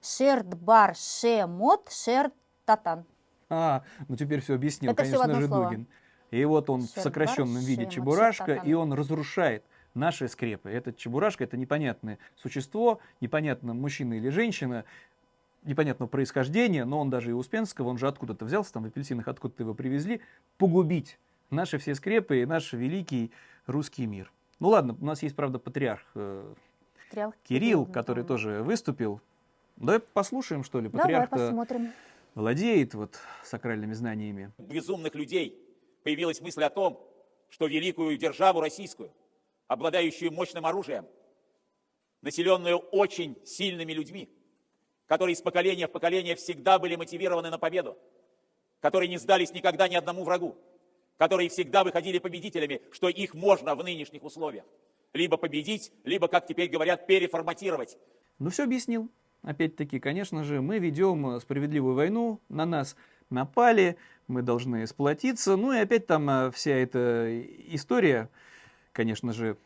Шердбар 0.00 0.94
Шемот 0.96 1.90
Шертатан. 1.90 3.04
А, 3.50 3.82
ну 4.08 4.16
теперь 4.16 4.40
все 4.40 4.54
объяснил, 4.54 4.92
Это 4.92 5.02
конечно 5.02 5.34
же, 5.34 5.46
слово. 5.46 5.64
Дугин. 5.64 5.86
И 6.30 6.44
вот 6.46 6.70
он 6.70 6.82
в 6.82 6.86
сокращенном 6.88 7.58
виде 7.58 7.82
Шемот, 7.82 7.92
Чебурашка, 7.92 8.46
Шертатан. 8.46 8.70
и 8.70 8.72
он 8.72 8.92
разрушает 8.94 9.64
наши 9.94 10.28
скрепы. 10.28 10.70
Этот 10.70 10.96
Чебурашка, 10.96 11.44
это 11.44 11.58
непонятное 11.58 12.18
существо, 12.36 12.98
непонятно, 13.20 13.74
мужчина 13.74 14.14
или 14.14 14.30
женщина, 14.30 14.84
непонятного 15.64 16.08
происхождения, 16.08 16.84
но 16.84 16.98
он 16.98 17.10
даже 17.10 17.30
и 17.30 17.32
Успенского, 17.32 17.88
он 17.88 17.98
же 17.98 18.08
откуда-то 18.08 18.44
взялся, 18.46 18.72
там 18.72 18.84
в 18.84 18.86
апельсинах 18.86 19.28
откуда-то 19.28 19.62
его 19.62 19.74
привезли, 19.74 20.22
погубить 20.56 21.18
наши 21.50 21.78
все 21.78 21.94
скрепы 21.94 22.40
и 22.40 22.46
наш 22.46 22.72
великий 22.72 23.30
русский 23.66 24.06
мир. 24.06 24.32
Ну 24.58 24.68
ладно, 24.68 24.96
у 25.00 25.04
нас 25.04 25.22
есть, 25.22 25.34
правда, 25.34 25.58
патриарх 25.58 26.04
э, 26.14 26.54
Патриарх 27.08 27.34
Кирилл, 27.44 27.84
да. 27.86 27.92
который 27.92 28.24
тоже 28.24 28.62
выступил. 28.62 29.20
Давай 29.76 30.00
послушаем, 30.00 30.64
что 30.64 30.80
ли, 30.80 30.88
посмотрим. 30.88 31.92
владеет 32.34 32.94
вот 32.94 33.18
сакральными 33.44 33.92
знаниями. 33.92 34.52
безумных 34.58 35.14
людей 35.14 35.58
появилась 36.04 36.40
мысль 36.40 36.62
о 36.62 36.70
том, 36.70 37.06
что 37.50 37.66
великую 37.66 38.16
державу 38.16 38.60
российскую, 38.60 39.12
обладающую 39.68 40.32
мощным 40.32 40.64
оружием, 40.64 41.06
населенную 42.22 42.78
очень 42.78 43.36
сильными 43.44 43.92
людьми, 43.92 44.30
которые 45.06 45.34
из 45.34 45.42
поколения 45.42 45.88
в 45.88 45.92
поколение 45.92 46.34
всегда 46.34 46.78
были 46.78 46.96
мотивированы 46.96 47.50
на 47.50 47.58
победу, 47.58 47.98
которые 48.80 49.08
не 49.08 49.18
сдались 49.18 49.52
никогда 49.52 49.88
ни 49.88 49.96
одному 49.96 50.24
врагу, 50.24 50.56
которые 51.22 51.50
всегда 51.50 51.84
выходили 51.84 52.18
победителями, 52.18 52.82
что 52.90 53.08
их 53.08 53.34
можно 53.34 53.76
в 53.76 53.84
нынешних 53.84 54.24
условиях 54.24 54.64
либо 55.12 55.36
победить, 55.36 55.92
либо, 56.02 56.26
как 56.26 56.48
теперь 56.48 56.68
говорят, 56.68 57.06
переформатировать. 57.06 57.96
Ну, 58.40 58.50
все 58.50 58.64
объяснил. 58.64 59.08
Опять-таки, 59.42 60.00
конечно 60.00 60.42
же, 60.42 60.60
мы 60.60 60.80
ведем 60.80 61.28
э, 61.28 61.38
справедливую 61.38 61.94
войну, 61.94 62.40
на 62.48 62.66
нас 62.66 62.96
напали, 63.30 63.98
мы 64.26 64.42
должны 64.42 64.84
сплотиться. 64.88 65.54
Ну 65.54 65.72
и 65.72 65.78
опять 65.78 66.08
там 66.08 66.28
э, 66.28 66.50
вся 66.50 66.72
эта 66.72 67.40
история, 67.68 68.28
конечно 68.90 69.32
же, 69.32 69.56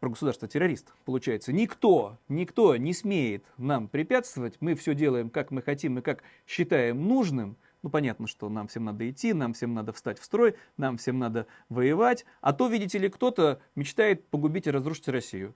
про 0.00 0.08
государство-террорист. 0.08 0.94
Получается, 1.04 1.52
никто, 1.52 2.16
никто 2.30 2.74
не 2.78 2.94
смеет 2.94 3.44
нам 3.58 3.88
препятствовать. 3.88 4.56
Мы 4.60 4.74
все 4.74 4.94
делаем, 4.94 5.28
как 5.28 5.50
мы 5.50 5.60
хотим 5.60 5.98
и 5.98 6.00
как 6.00 6.22
считаем 6.46 7.06
нужным. 7.06 7.58
Ну, 7.86 7.90
понятно, 7.90 8.26
что 8.26 8.48
нам 8.48 8.66
всем 8.66 8.84
надо 8.84 9.08
идти, 9.08 9.32
нам 9.32 9.52
всем 9.52 9.72
надо 9.72 9.92
встать 9.92 10.18
в 10.18 10.24
строй, 10.24 10.56
нам 10.76 10.96
всем 10.96 11.20
надо 11.20 11.46
воевать. 11.68 12.26
А 12.40 12.52
то, 12.52 12.66
видите 12.66 12.98
ли, 12.98 13.08
кто-то 13.08 13.60
мечтает 13.76 14.26
погубить 14.26 14.66
и 14.66 14.72
разрушить 14.72 15.06
Россию. 15.06 15.54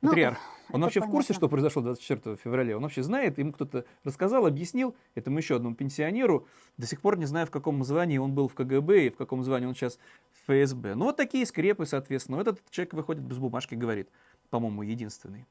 Ну, 0.00 0.08
Патриарх. 0.08 0.38
Он 0.70 0.80
это 0.80 0.86
вообще 0.86 0.98
в 0.98 1.04
курсе, 1.04 1.28
понятно. 1.28 1.34
что 1.34 1.48
произошло 1.48 1.82
24 1.82 2.34
февраля? 2.34 2.76
Он 2.76 2.82
вообще 2.82 3.04
знает? 3.04 3.38
Ему 3.38 3.52
кто-то 3.52 3.84
рассказал, 4.02 4.44
объяснил 4.44 4.96
этому 5.14 5.38
еще 5.38 5.54
одному 5.54 5.76
пенсионеру. 5.76 6.48
До 6.78 6.88
сих 6.88 7.00
пор 7.00 7.16
не 7.16 7.26
знаю, 7.26 7.46
в 7.46 7.52
каком 7.52 7.84
звании 7.84 8.18
он 8.18 8.34
был 8.34 8.48
в 8.48 8.54
КГБ 8.54 9.06
и 9.06 9.10
в 9.10 9.16
каком 9.16 9.44
звании 9.44 9.66
он 9.66 9.76
сейчас 9.76 10.00
в 10.32 10.52
ФСБ. 10.52 10.96
Ну, 10.96 11.04
вот 11.04 11.16
такие 11.16 11.46
скрепы, 11.46 11.86
соответственно. 11.86 12.38
Вот 12.38 12.48
этот 12.48 12.68
человек 12.72 12.94
выходит 12.94 13.22
без 13.22 13.38
бумажки, 13.38 13.76
говорит, 13.76 14.08
по-моему, 14.50 14.82
единственный. 14.82 15.46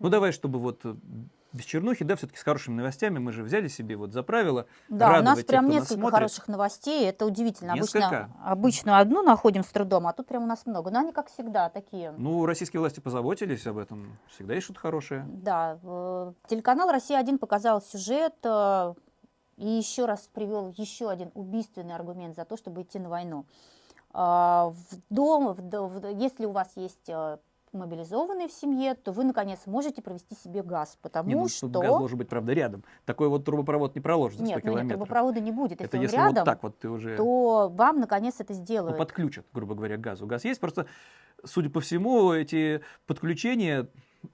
Ну, 0.00 0.10
давай, 0.10 0.32
чтобы 0.32 0.58
вот 0.58 0.84
без 1.54 1.64
чернухи, 1.64 2.04
да, 2.04 2.16
все-таки 2.16 2.38
с 2.38 2.42
хорошими 2.42 2.74
новостями, 2.74 3.18
мы 3.20 3.32
же 3.32 3.44
взяли 3.44 3.68
себе 3.68 3.96
вот 3.96 4.12
за 4.12 4.22
правило 4.24 4.66
Да, 4.88 5.20
у 5.20 5.22
нас 5.22 5.38
тех, 5.38 5.46
прям 5.46 5.66
нас 5.66 5.74
несколько 5.74 5.94
смотрит. 5.94 6.14
хороших 6.16 6.48
новостей, 6.48 7.08
это 7.08 7.24
удивительно. 7.24 7.72
Обычно, 7.74 7.98
Несколько? 7.98 8.28
обычно 8.44 8.98
одну 8.98 9.22
находим 9.22 9.62
с 9.62 9.68
трудом, 9.68 10.06
а 10.08 10.12
тут 10.12 10.26
прям 10.26 10.42
у 10.42 10.46
нас 10.46 10.66
много. 10.66 10.90
Но 10.90 10.98
они, 10.98 11.12
как 11.12 11.28
всегда, 11.30 11.68
такие. 11.70 12.12
Ну, 12.18 12.44
российские 12.44 12.80
власти 12.80 12.98
позаботились 13.00 13.66
об 13.68 13.78
этом. 13.78 14.18
Всегда 14.34 14.54
есть 14.54 14.64
что-то 14.64 14.80
хорошее. 14.80 15.24
Да, 15.28 15.78
э, 15.82 16.32
телеканал 16.48 16.90
«Россия-1» 16.90 17.38
показал 17.38 17.80
сюжет 17.80 18.34
э, 18.42 18.94
и 19.56 19.68
еще 19.68 20.06
раз 20.06 20.28
привел 20.32 20.74
еще 20.76 21.08
один 21.08 21.30
убийственный 21.34 21.94
аргумент 21.94 22.34
за 22.34 22.44
то, 22.44 22.56
чтобы 22.56 22.82
идти 22.82 22.98
на 22.98 23.08
войну. 23.08 23.46
А, 24.12 24.70
В 24.70 24.96
дом, 25.08 25.52
в 25.54 25.60
в 25.60 26.06
если 26.20 26.46
у 26.46 26.50
вас 26.50 26.72
есть 26.74 27.08
мобилизованные 27.74 28.48
в 28.48 28.52
семье, 28.52 28.94
то 28.94 29.12
вы, 29.12 29.24
наконец, 29.24 29.60
можете 29.66 30.02
провести 30.02 30.34
себе 30.34 30.62
газ, 30.62 30.98
потому 31.02 31.28
Не, 31.28 31.34
ну, 31.34 31.48
что... 31.48 31.68
газ 31.68 31.98
должен 31.98 32.18
быть, 32.18 32.28
правда, 32.28 32.52
рядом. 32.52 32.84
Такой 33.04 33.28
вот 33.28 33.44
трубопровод 33.44 33.94
не 33.94 34.00
проложит 34.00 34.38
за 34.38 34.46
100 34.46 34.54
Нет, 34.54 34.64
ну 34.64 34.70
нет, 34.70 34.74
километров. 34.74 34.98
трубопровода 34.98 35.40
не 35.40 35.52
будет. 35.52 35.80
Если 35.80 35.84
Это 35.84 35.96
он 35.96 36.02
если 36.02 36.16
рядом, 36.16 36.34
вот 36.34 36.44
так 36.44 36.62
вот 36.62 36.78
ты 36.78 36.88
уже 36.88 37.16
то 37.16 37.68
вам, 37.68 38.00
наконец, 38.00 38.36
это 38.38 38.52
ну, 38.52 38.58
сделают. 38.60 38.98
подключат, 38.98 39.46
грубо 39.52 39.74
говоря, 39.74 39.96
к 39.96 40.00
газу. 40.00 40.26
Газ 40.26 40.44
есть, 40.44 40.60
просто, 40.60 40.86
судя 41.44 41.70
по 41.70 41.80
всему, 41.80 42.32
эти 42.32 42.82
подключения 43.06 43.88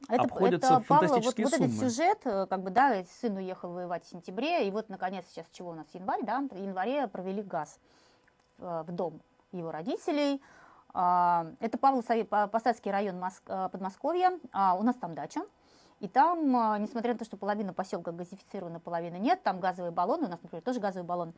Это, 0.08 0.22
обходятся 0.22 0.74
это 0.74 0.80
в 0.80 0.86
Павла, 0.86 1.06
вот, 1.06 1.10
фантастические 1.10 1.46
вот 1.46 1.54
этот 1.54 1.70
суммы. 1.70 1.90
сюжет, 1.90 2.18
э, 2.24 2.46
как 2.46 2.62
бы, 2.62 2.70
да, 2.70 3.02
сын 3.20 3.36
уехал 3.36 3.72
воевать 3.72 4.04
в 4.04 4.08
сентябре, 4.08 4.68
и 4.68 4.70
вот, 4.70 4.88
наконец, 4.88 5.24
сейчас 5.28 5.46
чего 5.52 5.70
у 5.70 5.74
нас, 5.74 5.86
январь, 5.92 6.24
да, 6.24 6.40
в 6.50 6.56
январе 6.56 7.08
провели 7.08 7.42
газ 7.42 7.78
э, 8.58 8.84
в 8.86 8.92
дом 8.92 9.20
его 9.52 9.70
родителей. 9.70 10.40
А, 10.92 11.46
Это 11.60 11.78
Павло 11.78 12.02
Посадский 12.48 12.90
район 12.90 13.22
э, 13.22 13.68
Подмосковья, 13.70 14.38
А, 14.52 14.74
у 14.74 14.82
нас 14.82 14.96
там 14.96 15.14
дача. 15.14 15.42
И 16.00 16.08
там, 16.08 16.56
а, 16.56 16.78
несмотря 16.78 17.12
на 17.12 17.18
то, 17.18 17.24
что 17.24 17.36
половина 17.36 17.74
поселка 17.74 18.10
газифицирована, 18.10 18.80
половина 18.80 19.16
нет, 19.16 19.42
там 19.42 19.60
газовые 19.60 19.92
баллоны, 19.92 20.26
у 20.26 20.30
нас, 20.30 20.40
например, 20.42 20.62
тоже 20.62 20.80
газовый 20.80 21.06
баллон. 21.06 21.34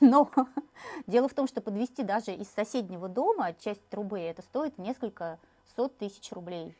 Но 0.00 0.30
дело 1.06 1.28
в 1.28 1.34
том, 1.34 1.48
что 1.48 1.60
подвести 1.60 2.04
даже 2.04 2.32
из 2.32 2.48
соседнего 2.50 3.08
дома 3.08 3.52
часть 3.54 3.86
трубы, 3.88 4.20
это 4.20 4.42
стоит 4.42 4.78
несколько 4.78 5.38
сот 5.74 5.98
тысяч 5.98 6.30
рублей. 6.32 6.76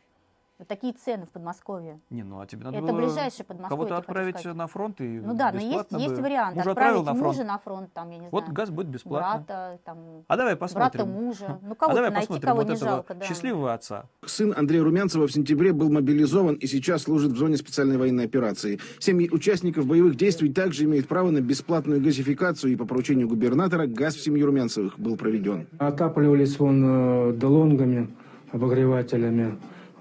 Вот 0.59 0.67
такие 0.67 0.93
цены 0.93 1.25
в 1.25 1.29
Подмосковье. 1.29 2.01
Не, 2.11 2.25
ну 2.25 2.41
а 2.41 2.47
тебе 2.47 2.65
надо 2.65 2.79
Это 2.79 2.87
было 2.89 2.97
ближайшее 2.99 3.45
Подмосковье, 3.47 3.69
кого-то 3.69 3.97
отправить 3.97 4.39
сказать. 4.41 4.57
на 4.57 4.67
фронт 4.67 5.01
и 5.01 5.05
Ну 5.05 5.35
да, 5.37 5.53
но 5.53 5.59
есть, 5.61 5.69
бесплатно 5.69 5.97
есть 5.99 6.15
бы. 6.17 6.23
вариант. 6.23 6.57
Мужа 6.57 6.71
Отправить 6.73 6.99
на 7.05 7.15
фронт. 7.15 7.23
мужа 7.27 7.45
на 7.45 7.59
фронт, 7.59 7.93
там, 7.95 8.11
я 8.11 8.19
не 8.19 8.29
Вот 8.31 8.43
знаю. 8.43 8.55
газ 8.55 8.71
будет 8.71 8.89
бесплатно. 8.89 9.45
Брата, 9.47 9.79
там, 9.85 9.99
А 10.27 10.37
давай 10.37 10.57
брата 10.57 10.61
посмотрим. 10.61 11.09
мужа. 11.11 11.59
Ну, 11.63 11.73
а 11.73 11.75
кого-то 11.77 11.95
давай 11.95 12.11
найти, 12.11 12.27
посмотрим 12.27 12.49
кого 12.49 12.61
вот 12.63 12.71
не 12.71 12.77
жалко, 12.77 13.15
да. 13.15 13.25
счастливого 13.25 13.73
отца. 13.73 14.07
Сын 14.27 14.53
Андрея 14.57 14.83
Румянцева 14.83 15.29
в 15.29 15.33
сентябре 15.33 15.73
был 15.73 15.93
мобилизован 15.93 16.57
и 16.57 16.67
сейчас 16.67 17.03
служит 17.03 17.31
в 17.31 17.37
зоне 17.37 17.57
специальной 17.57 17.97
военной 17.97 18.25
операции. 18.25 18.81
Семьи 18.99 19.31
участников 19.31 19.87
боевых 19.87 20.17
действий 20.17 20.53
также 20.53 20.85
имеют 20.87 21.07
право 21.07 21.31
на 21.31 21.41
бесплатную 21.41 22.03
газификацию, 22.03 22.73
и 22.73 22.77
по 22.77 22.85
поручению 22.85 23.29
губернатора 23.29 23.87
газ 23.87 24.17
в 24.17 24.21
семью 24.25 24.47
Румянцевых 24.47 24.99
был 24.99 25.17
проведен. 25.17 25.69
Отапливались 25.79 26.59
вон 26.59 27.31
э, 27.31 27.33
долонгами, 27.35 28.09
обогревателями. 28.51 29.57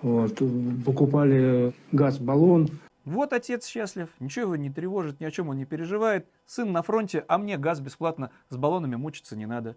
Вот. 0.08 0.42
Покупали 0.86 1.74
газ-баллон. 1.92 2.70
Вот 3.04 3.34
отец 3.34 3.66
счастлив, 3.66 4.10
ничего 4.20 4.46
его 4.46 4.56
не 4.56 4.70
тревожит, 4.70 5.20
ни 5.20 5.26
о 5.26 5.32
чем 5.32 5.50
он 5.50 5.58
не 5.58 5.66
переживает. 5.66 6.28
Сын 6.46 6.72
на 6.72 6.82
фронте, 6.82 7.24
а 7.28 7.38
мне 7.38 7.58
газ 7.58 7.80
бесплатно, 7.80 8.32
с 8.50 8.58
баллонами 8.58 8.96
мучиться 8.96 9.36
не 9.36 9.46
надо. 9.46 9.76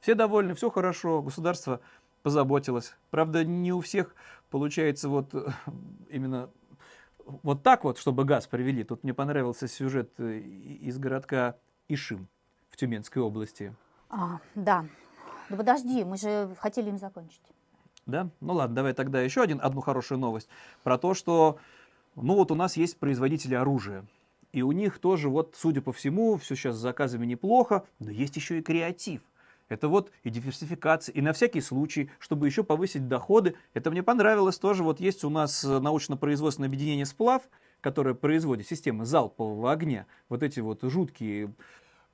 Все 0.00 0.14
довольны, 0.14 0.54
все 0.54 0.70
хорошо, 0.70 1.22
государство 1.22 1.80
позаботилось. 2.22 2.94
Правда, 3.10 3.44
не 3.44 3.72
у 3.72 3.80
всех 3.80 4.14
получается 4.50 5.08
вот 5.08 5.34
э, 5.34 5.48
именно 6.10 6.50
вот 7.24 7.62
так 7.62 7.84
вот, 7.84 7.98
чтобы 7.98 8.24
газ 8.24 8.46
привели. 8.46 8.84
Тут 8.84 9.04
мне 9.04 9.14
понравился 9.14 9.68
сюжет 9.68 10.10
э, 10.18 10.38
из 10.38 10.98
городка 10.98 11.56
Ишим 11.88 12.28
в 12.68 12.76
Тюменской 12.76 13.22
области. 13.22 13.74
А, 14.10 14.40
да. 14.54 14.84
Да 15.48 15.56
подожди, 15.56 16.04
мы 16.04 16.16
же 16.16 16.54
хотели 16.58 16.88
им 16.88 16.98
закончить. 16.98 17.42
Да? 18.06 18.30
Ну 18.40 18.54
ладно, 18.54 18.76
давай 18.76 18.94
тогда 18.94 19.20
еще 19.20 19.42
один, 19.42 19.60
одну 19.62 19.80
хорошую 19.80 20.18
новость 20.18 20.48
про 20.84 20.96
то, 20.96 21.12
что 21.12 21.58
ну 22.14 22.34
вот 22.34 22.50
у 22.50 22.54
нас 22.54 22.76
есть 22.76 22.98
производители 22.98 23.54
оружия. 23.54 24.06
И 24.52 24.62
у 24.62 24.72
них 24.72 24.98
тоже, 25.00 25.28
вот, 25.28 25.54
судя 25.58 25.82
по 25.82 25.92
всему, 25.92 26.36
все 26.38 26.54
сейчас 26.54 26.76
с 26.76 26.80
заказами 26.80 27.26
неплохо, 27.26 27.84
но 27.98 28.10
есть 28.10 28.36
еще 28.36 28.58
и 28.58 28.62
креатив. 28.62 29.20
Это 29.68 29.88
вот 29.88 30.12
и 30.22 30.30
диверсификация, 30.30 31.12
и 31.12 31.20
на 31.20 31.32
всякий 31.32 31.60
случай, 31.60 32.10
чтобы 32.20 32.46
еще 32.46 32.62
повысить 32.62 33.08
доходы. 33.08 33.56
Это 33.74 33.90
мне 33.90 34.02
понравилось 34.02 34.58
тоже. 34.58 34.84
Вот 34.84 35.00
есть 35.00 35.24
у 35.24 35.30
нас 35.30 35.64
э, 35.64 35.80
научно-производственное 35.80 36.68
объединение 36.68 37.04
«Сплав», 37.04 37.42
которое 37.80 38.14
производит 38.14 38.68
системы 38.68 39.04
залпового 39.04 39.72
огня. 39.72 40.06
Вот 40.28 40.44
эти 40.44 40.60
вот 40.60 40.82
жуткие 40.82 41.52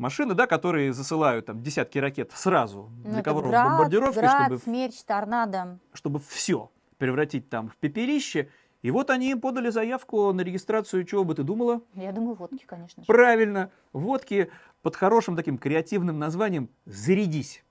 машины, 0.02 0.34
да, 0.34 0.46
которые 0.46 0.92
засылают 0.92 1.46
там 1.46 1.62
десятки 1.62 1.98
ракет 1.98 2.32
сразу 2.34 2.90
Ну, 3.04 3.10
для 3.10 3.20
это 3.20 3.22
кого 3.22 3.40
град, 3.42 3.68
бомбардировки, 3.70 4.18
град, 4.18 4.42
чтобы 4.46 4.58
смерч, 4.58 5.02
торнадо. 5.06 5.78
чтобы 5.94 6.20
все 6.20 6.70
превратить 6.98 7.48
там 7.48 7.68
в 7.68 7.76
пепелище. 7.76 8.48
И 8.82 8.90
вот 8.90 9.10
они 9.10 9.30
им 9.30 9.40
подали 9.40 9.70
заявку 9.70 10.32
на 10.32 10.40
регистрацию, 10.40 11.04
чего 11.04 11.22
бы 11.24 11.36
ты 11.36 11.44
думала? 11.44 11.80
Я 11.94 12.10
думаю, 12.10 12.34
водки, 12.34 12.64
конечно 12.66 13.02
же. 13.02 13.06
Правильно, 13.06 13.70
водки 13.92 14.50
под 14.82 14.96
хорошим 14.96 15.36
таким 15.36 15.56
креативным 15.56 16.18
названием 16.18 16.68
«Зарядись». 16.84 17.64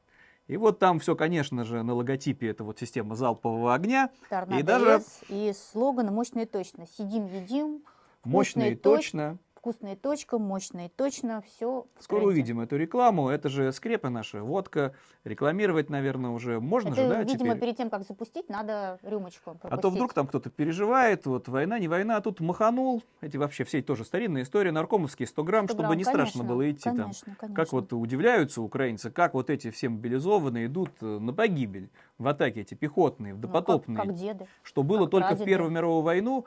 И 0.47 0.57
вот 0.57 0.79
там 0.79 0.99
все, 0.99 1.15
конечно 1.15 1.63
же, 1.65 1.83
на 1.83 1.93
логотипе 1.93 2.47
это 2.47 2.63
вот 2.63 2.79
система 2.79 3.15
залпового 3.15 3.73
огня. 3.73 4.09
Торнадо 4.29 4.59
и 4.59 4.63
даже 4.63 5.01
и 5.29 5.53
слоган 5.53 6.13
«Мощно 6.13 6.39
и 6.39 6.45
точно». 6.45 6.87
Сидим, 6.97 7.25
едим. 7.25 7.83
мощно 8.23 8.63
и 8.63 8.75
точ- 8.75 8.81
точно. 8.81 9.37
Вкусно 9.61 9.93
и 9.93 9.95
точка, 9.95 10.39
мощно 10.39 10.87
и 10.87 10.89
точно. 10.89 11.43
Все. 11.43 11.85
Скоро 11.99 12.23
увидим 12.25 12.61
эту 12.61 12.77
рекламу. 12.77 13.29
Это 13.29 13.47
же 13.47 13.71
скрепы 13.71 14.09
наши. 14.09 14.39
Водка. 14.41 14.95
Рекламировать, 15.23 15.87
наверное, 15.91 16.31
уже 16.31 16.59
можно 16.59 16.87
Это, 16.89 16.95
же, 17.03 17.07
да, 17.09 17.21
видимо, 17.21 17.37
теперь? 17.49 17.59
перед 17.59 17.77
тем, 17.77 17.91
как 17.91 18.01
запустить, 18.07 18.49
надо 18.49 18.97
рюмочку 19.03 19.51
А 19.51 19.53
пропустить. 19.53 19.81
то 19.83 19.89
вдруг 19.91 20.13
там 20.15 20.25
кто-то 20.25 20.49
переживает, 20.49 21.27
вот 21.27 21.47
война, 21.47 21.77
не 21.77 21.87
война, 21.87 22.17
а 22.17 22.21
тут 22.21 22.39
маханул. 22.39 23.03
Эти 23.21 23.37
вообще 23.37 23.63
все 23.63 23.83
тоже 23.83 24.03
старинные 24.03 24.45
истории, 24.45 24.71
наркомовские 24.71 25.27
100 25.27 25.43
грамм, 25.43 25.65
100 25.67 25.73
чтобы 25.75 25.87
грамм, 25.89 25.97
не 25.99 26.03
страшно 26.05 26.39
конечно, 26.39 26.43
было 26.55 26.71
идти 26.71 26.83
там. 26.85 26.97
конечно, 26.97 27.35
Как 27.39 27.53
конечно. 27.53 27.67
вот 27.77 27.93
удивляются 27.93 28.63
украинцы, 28.63 29.11
как 29.11 29.35
вот 29.35 29.51
эти 29.51 29.69
все 29.69 29.89
мобилизованные 29.89 30.65
идут 30.65 30.89
э, 31.01 31.05
на 31.05 31.33
погибель 31.33 31.91
в 32.17 32.27
атаке 32.27 32.61
эти 32.61 32.73
пехотные, 32.73 33.35
в 33.35 33.37
Ну, 33.37 33.43
как- 33.43 33.51
допотопные. 33.51 33.95
как 33.97 34.15
деды, 34.15 34.47
Что 34.63 34.81
было 34.81 35.01
как 35.03 35.11
только 35.11 35.25
в 35.27 35.29
прадеды. 35.29 35.45
Первую 35.51 35.69
мировую 35.71 36.01
войну 36.01 36.45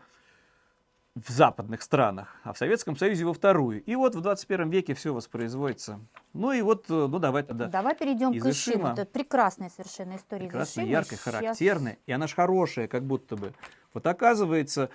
в 1.14 1.30
западных 1.30 1.82
странах, 1.82 2.36
а 2.42 2.52
в 2.52 2.58
Советском 2.58 2.96
Союзе 2.96 3.24
во 3.24 3.32
Вторую. 3.32 3.82
И 3.84 3.94
вот 3.94 4.16
в 4.16 4.20
21 4.20 4.68
веке 4.70 4.94
все 4.94 5.14
воспроизводится. 5.14 6.00
Ну 6.32 6.50
и 6.50 6.60
вот, 6.60 6.86
э, 6.90 7.06
ну 7.08 7.20
давай 7.20 7.44
тогда. 7.44 7.66
Давай 7.66 7.94
перейдем 7.94 8.32
из 8.32 8.42
к 8.42 8.46
Ишиму. 8.46 8.88
Это 8.88 9.04
прекрасная 9.06 9.70
совершенно 9.70 10.16
история 10.16 10.46
Прекрасная, 10.48 10.86
яркая, 10.86 11.18
Щас- 11.18 11.34
характерная. 11.34 11.98
И 12.06 12.12
она 12.12 12.26
же 12.26 12.34
хорошая, 12.34 12.88
как 12.88 13.04
будто 13.04 13.36
бы. 13.36 13.52
Вот 13.92 14.04
оказывается, 14.08 14.90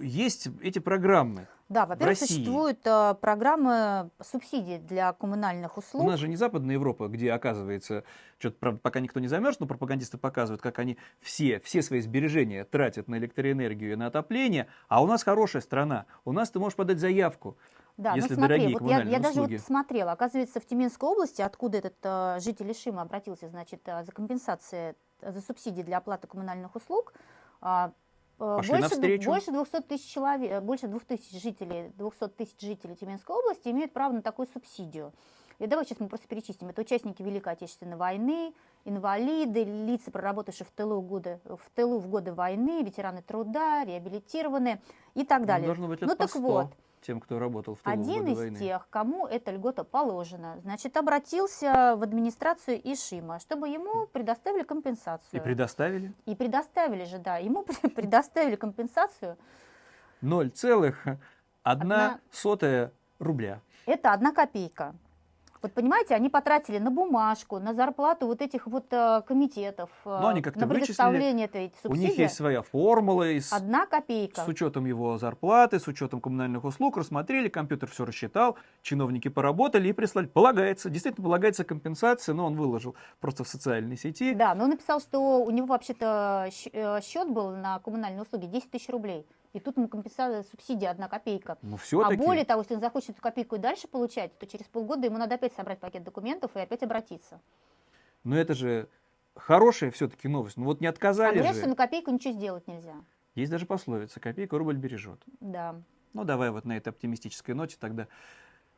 есть 0.00 0.48
эти 0.60 0.78
программы. 0.78 1.48
Да, 1.68 1.84
во-первых, 1.84 2.16
существуют 2.16 2.78
э, 2.84 3.14
программы 3.20 4.10
субсидий 4.22 4.78
для 4.78 5.12
коммунальных 5.12 5.76
У 5.76 5.80
услуг. 5.80 6.06
нас 6.06 6.20
же 6.20 6.28
не 6.28 6.36
Западная 6.36 6.74
Европа, 6.74 7.08
где, 7.08 7.32
оказывается, 7.32 8.04
что-то, 8.38 8.56
правда, 8.60 8.80
пока 8.80 9.00
никто 9.00 9.18
не 9.18 9.26
замерз, 9.26 9.58
но 9.58 9.66
пропагандисты 9.66 10.16
показывают, 10.16 10.62
как 10.62 10.78
они 10.78 10.96
все, 11.20 11.58
все 11.60 11.82
свои 11.82 12.00
сбережения 12.00 12.64
тратят 12.64 13.08
на 13.08 13.18
электроэнергию 13.18 13.94
и 13.94 13.96
на 13.96 14.06
отопление, 14.06 14.68
а 14.86 15.02
у 15.02 15.08
нас 15.08 15.24
хорошая 15.24 15.60
страна. 15.60 16.06
У 16.24 16.30
нас 16.30 16.50
ты 16.50 16.60
можешь 16.60 16.76
подать 16.76 17.00
заявку, 17.00 17.56
Да, 17.96 18.14
если 18.14 18.34
ну 18.34 18.46
смотри, 18.46 18.72
вот 18.72 18.88
я, 18.88 19.02
я 19.02 19.18
даже 19.18 19.40
вот 19.40 19.50
посмотрела, 19.50 20.12
оказывается, 20.12 20.60
в 20.60 20.66
Тюменской 20.66 21.08
области, 21.08 21.42
откуда 21.42 21.78
этот 21.78 21.96
э, 22.04 22.38
житель 22.38 22.70
Ишима 22.70 23.02
обратился, 23.02 23.48
значит, 23.48 23.80
э, 23.86 24.04
за 24.04 24.12
компенсацией, 24.12 24.94
э, 25.20 25.32
за 25.32 25.40
субсидии 25.40 25.82
для 25.82 25.98
оплаты 25.98 26.28
коммунальных 26.28 26.76
услуг, 26.76 27.12
а, 27.60 27.92
Пошли 28.38 28.72
больше, 28.72 28.82
навстречу. 28.88 29.30
больше 29.30 29.50
200 29.50 29.80
тысяч 29.82 30.12
человек, 30.12 30.50
э, 30.52 30.60
больше 30.60 30.88
2000 30.88 31.38
жителей, 31.38 31.92
200 31.96 32.28
тысяч 32.28 32.60
жителей 32.60 32.94
Тюменской 32.94 33.34
области 33.34 33.68
имеют 33.68 33.92
право 33.92 34.12
на 34.12 34.22
такую 34.22 34.46
субсидию. 34.52 35.12
И 35.58 35.66
давай 35.66 35.86
сейчас 35.86 36.00
мы 36.00 36.08
просто 36.08 36.28
перечислим. 36.28 36.68
Это 36.68 36.82
участники 36.82 37.22
Великой 37.22 37.54
Отечественной 37.54 37.96
войны, 37.96 38.52
инвалиды, 38.84 39.64
лица, 39.64 40.10
проработавшие 40.10 40.66
в 40.66 40.70
тылу, 40.70 41.00
годы, 41.00 41.40
в 41.44 41.70
тылу 41.74 41.98
в 41.98 42.08
годы 42.08 42.34
войны, 42.34 42.82
ветераны 42.82 43.22
труда, 43.22 43.84
реабилитированные 43.84 44.82
и 45.14 45.24
так 45.24 45.40
Ну, 45.40 45.46
далее. 45.46 45.66
Должно 45.66 45.88
быть 45.88 46.02
ну 46.02 46.14
так 46.14 46.28
100 46.28 46.38
вот, 46.40 46.66
тем, 47.06 47.20
кто 47.20 47.38
работал 47.38 47.76
в 47.76 47.80
тылу 47.82 47.96
в 47.96 48.00
один 48.00 48.20
годы 48.20 48.32
из 48.32 48.36
войны. 48.38 48.58
тех, 48.58 48.88
кому 48.90 49.26
эта 49.26 49.52
льгота 49.52 49.84
положена, 49.84 50.58
значит, 50.62 50.96
обратился 50.96 51.94
в 51.96 52.02
администрацию 52.02 52.80
Ишима, 52.82 53.38
чтобы 53.38 53.68
ему 53.68 54.06
предоставили 54.06 54.64
компенсацию. 54.64 55.40
И 55.40 55.42
предоставили 55.42 56.12
И 56.26 56.34
предоставили 56.34 57.04
же, 57.04 57.18
да, 57.18 57.36
ему 57.36 57.64
предоставили 57.94 58.56
компенсацию. 58.56 59.36
0,1 60.22 61.18
Одна- 61.62 62.20
сотая 62.30 62.92
рубля. 63.18 63.60
Это 63.86 64.12
одна 64.12 64.32
копейка. 64.32 64.94
Вот 65.66 65.74
понимаете, 65.74 66.14
они 66.14 66.28
потратили 66.28 66.78
на 66.78 66.90
бумажку, 66.92 67.58
на 67.58 67.74
зарплату 67.74 68.26
вот 68.26 68.40
этих 68.40 68.66
вот 68.68 68.86
э, 68.92 69.22
комитетов, 69.26 69.90
э, 70.04 70.08
Но 70.22 70.28
они 70.28 70.40
как-то 70.40 70.60
на 70.60 70.66
вычислили. 70.66 70.86
предоставление 70.86 71.46
этой 71.46 71.66
У 71.66 71.88
субсидии. 71.88 72.06
них 72.06 72.18
есть 72.18 72.34
своя 72.36 72.62
формула, 72.62 73.28
и 73.28 73.40
с, 73.40 73.52
Одна 73.52 73.86
копейка. 73.86 74.42
с 74.42 74.48
учетом 74.48 74.86
его 74.86 75.18
зарплаты, 75.18 75.80
с 75.80 75.88
учетом 75.88 76.20
коммунальных 76.20 76.64
услуг, 76.64 76.96
рассмотрели, 76.96 77.48
компьютер 77.48 77.90
все 77.90 78.04
рассчитал, 78.04 78.56
чиновники 78.82 79.26
поработали 79.28 79.88
и 79.88 79.92
прислали. 79.92 80.26
Полагается, 80.26 80.88
действительно 80.88 81.24
полагается 81.24 81.64
компенсация, 81.64 82.34
но 82.34 82.46
он 82.46 82.54
выложил 82.54 82.94
просто 83.20 83.42
в 83.42 83.48
социальной 83.48 83.96
сети. 83.96 84.34
Да, 84.34 84.54
но 84.54 84.64
он 84.64 84.70
написал, 84.70 85.00
что 85.00 85.42
у 85.42 85.50
него 85.50 85.66
вообще-то 85.66 86.48
э, 86.72 87.00
счет 87.02 87.28
был 87.28 87.50
на 87.50 87.80
коммунальные 87.80 88.22
услуги 88.22 88.46
10 88.46 88.70
тысяч 88.70 88.88
рублей. 88.88 89.26
И 89.56 89.58
тут 89.58 89.78
ему 89.78 89.88
компенсация, 89.88 90.42
субсидия 90.42 90.90
одна 90.90 91.08
копейка. 91.08 91.56
Ну, 91.62 91.76
А 91.76 91.78
все-таки. 91.78 92.16
более 92.18 92.44
того, 92.44 92.60
если 92.60 92.74
он 92.74 92.80
захочет 92.80 93.10
эту 93.10 93.22
копейку 93.22 93.56
и 93.56 93.58
дальше 93.58 93.88
получать, 93.88 94.36
то 94.38 94.46
через 94.46 94.66
полгода 94.66 95.06
ему 95.06 95.16
надо 95.16 95.36
опять 95.36 95.54
собрать 95.54 95.78
пакет 95.78 96.04
документов 96.04 96.50
и 96.56 96.58
опять 96.60 96.82
обратиться. 96.82 97.40
Но 98.22 98.36
это 98.36 98.52
же 98.52 98.86
хорошая 99.34 99.90
все-таки 99.92 100.28
новость. 100.28 100.58
Ну 100.58 100.66
вот 100.66 100.82
не 100.82 100.88
А 100.88 100.90
отказали 100.90 101.38
говорят, 101.38 101.56
же. 101.56 101.66
на 101.66 101.74
копейку 101.74 102.10
ничего 102.10 102.34
сделать 102.34 102.68
нельзя. 102.68 102.96
Есть 103.34 103.50
даже 103.50 103.64
пословица 103.64 104.20
«копейка 104.20 104.58
рубль 104.58 104.76
бережет». 104.76 105.22
Да. 105.40 105.80
Ну, 106.12 106.24
давай 106.24 106.50
вот 106.50 106.66
на 106.66 106.76
этой 106.76 106.90
оптимистической 106.90 107.54
ноте 107.54 107.78
тогда 107.80 108.08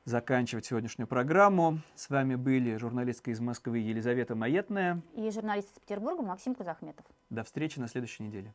заканчивать 0.04 0.66
сегодняшнюю 0.66 1.08
программу. 1.08 1.80
С 1.96 2.08
вами 2.08 2.36
были 2.36 2.76
журналистка 2.76 3.32
из 3.32 3.40
Москвы 3.40 3.78
Елизавета 3.78 4.36
Маетная. 4.36 5.02
И 5.16 5.28
журналист 5.32 5.72
из 5.72 5.80
Петербурга 5.80 6.22
Максим 6.22 6.54
Кузахметов. 6.54 7.04
До 7.30 7.42
встречи 7.42 7.80
на 7.80 7.88
следующей 7.88 8.22
неделе. 8.22 8.54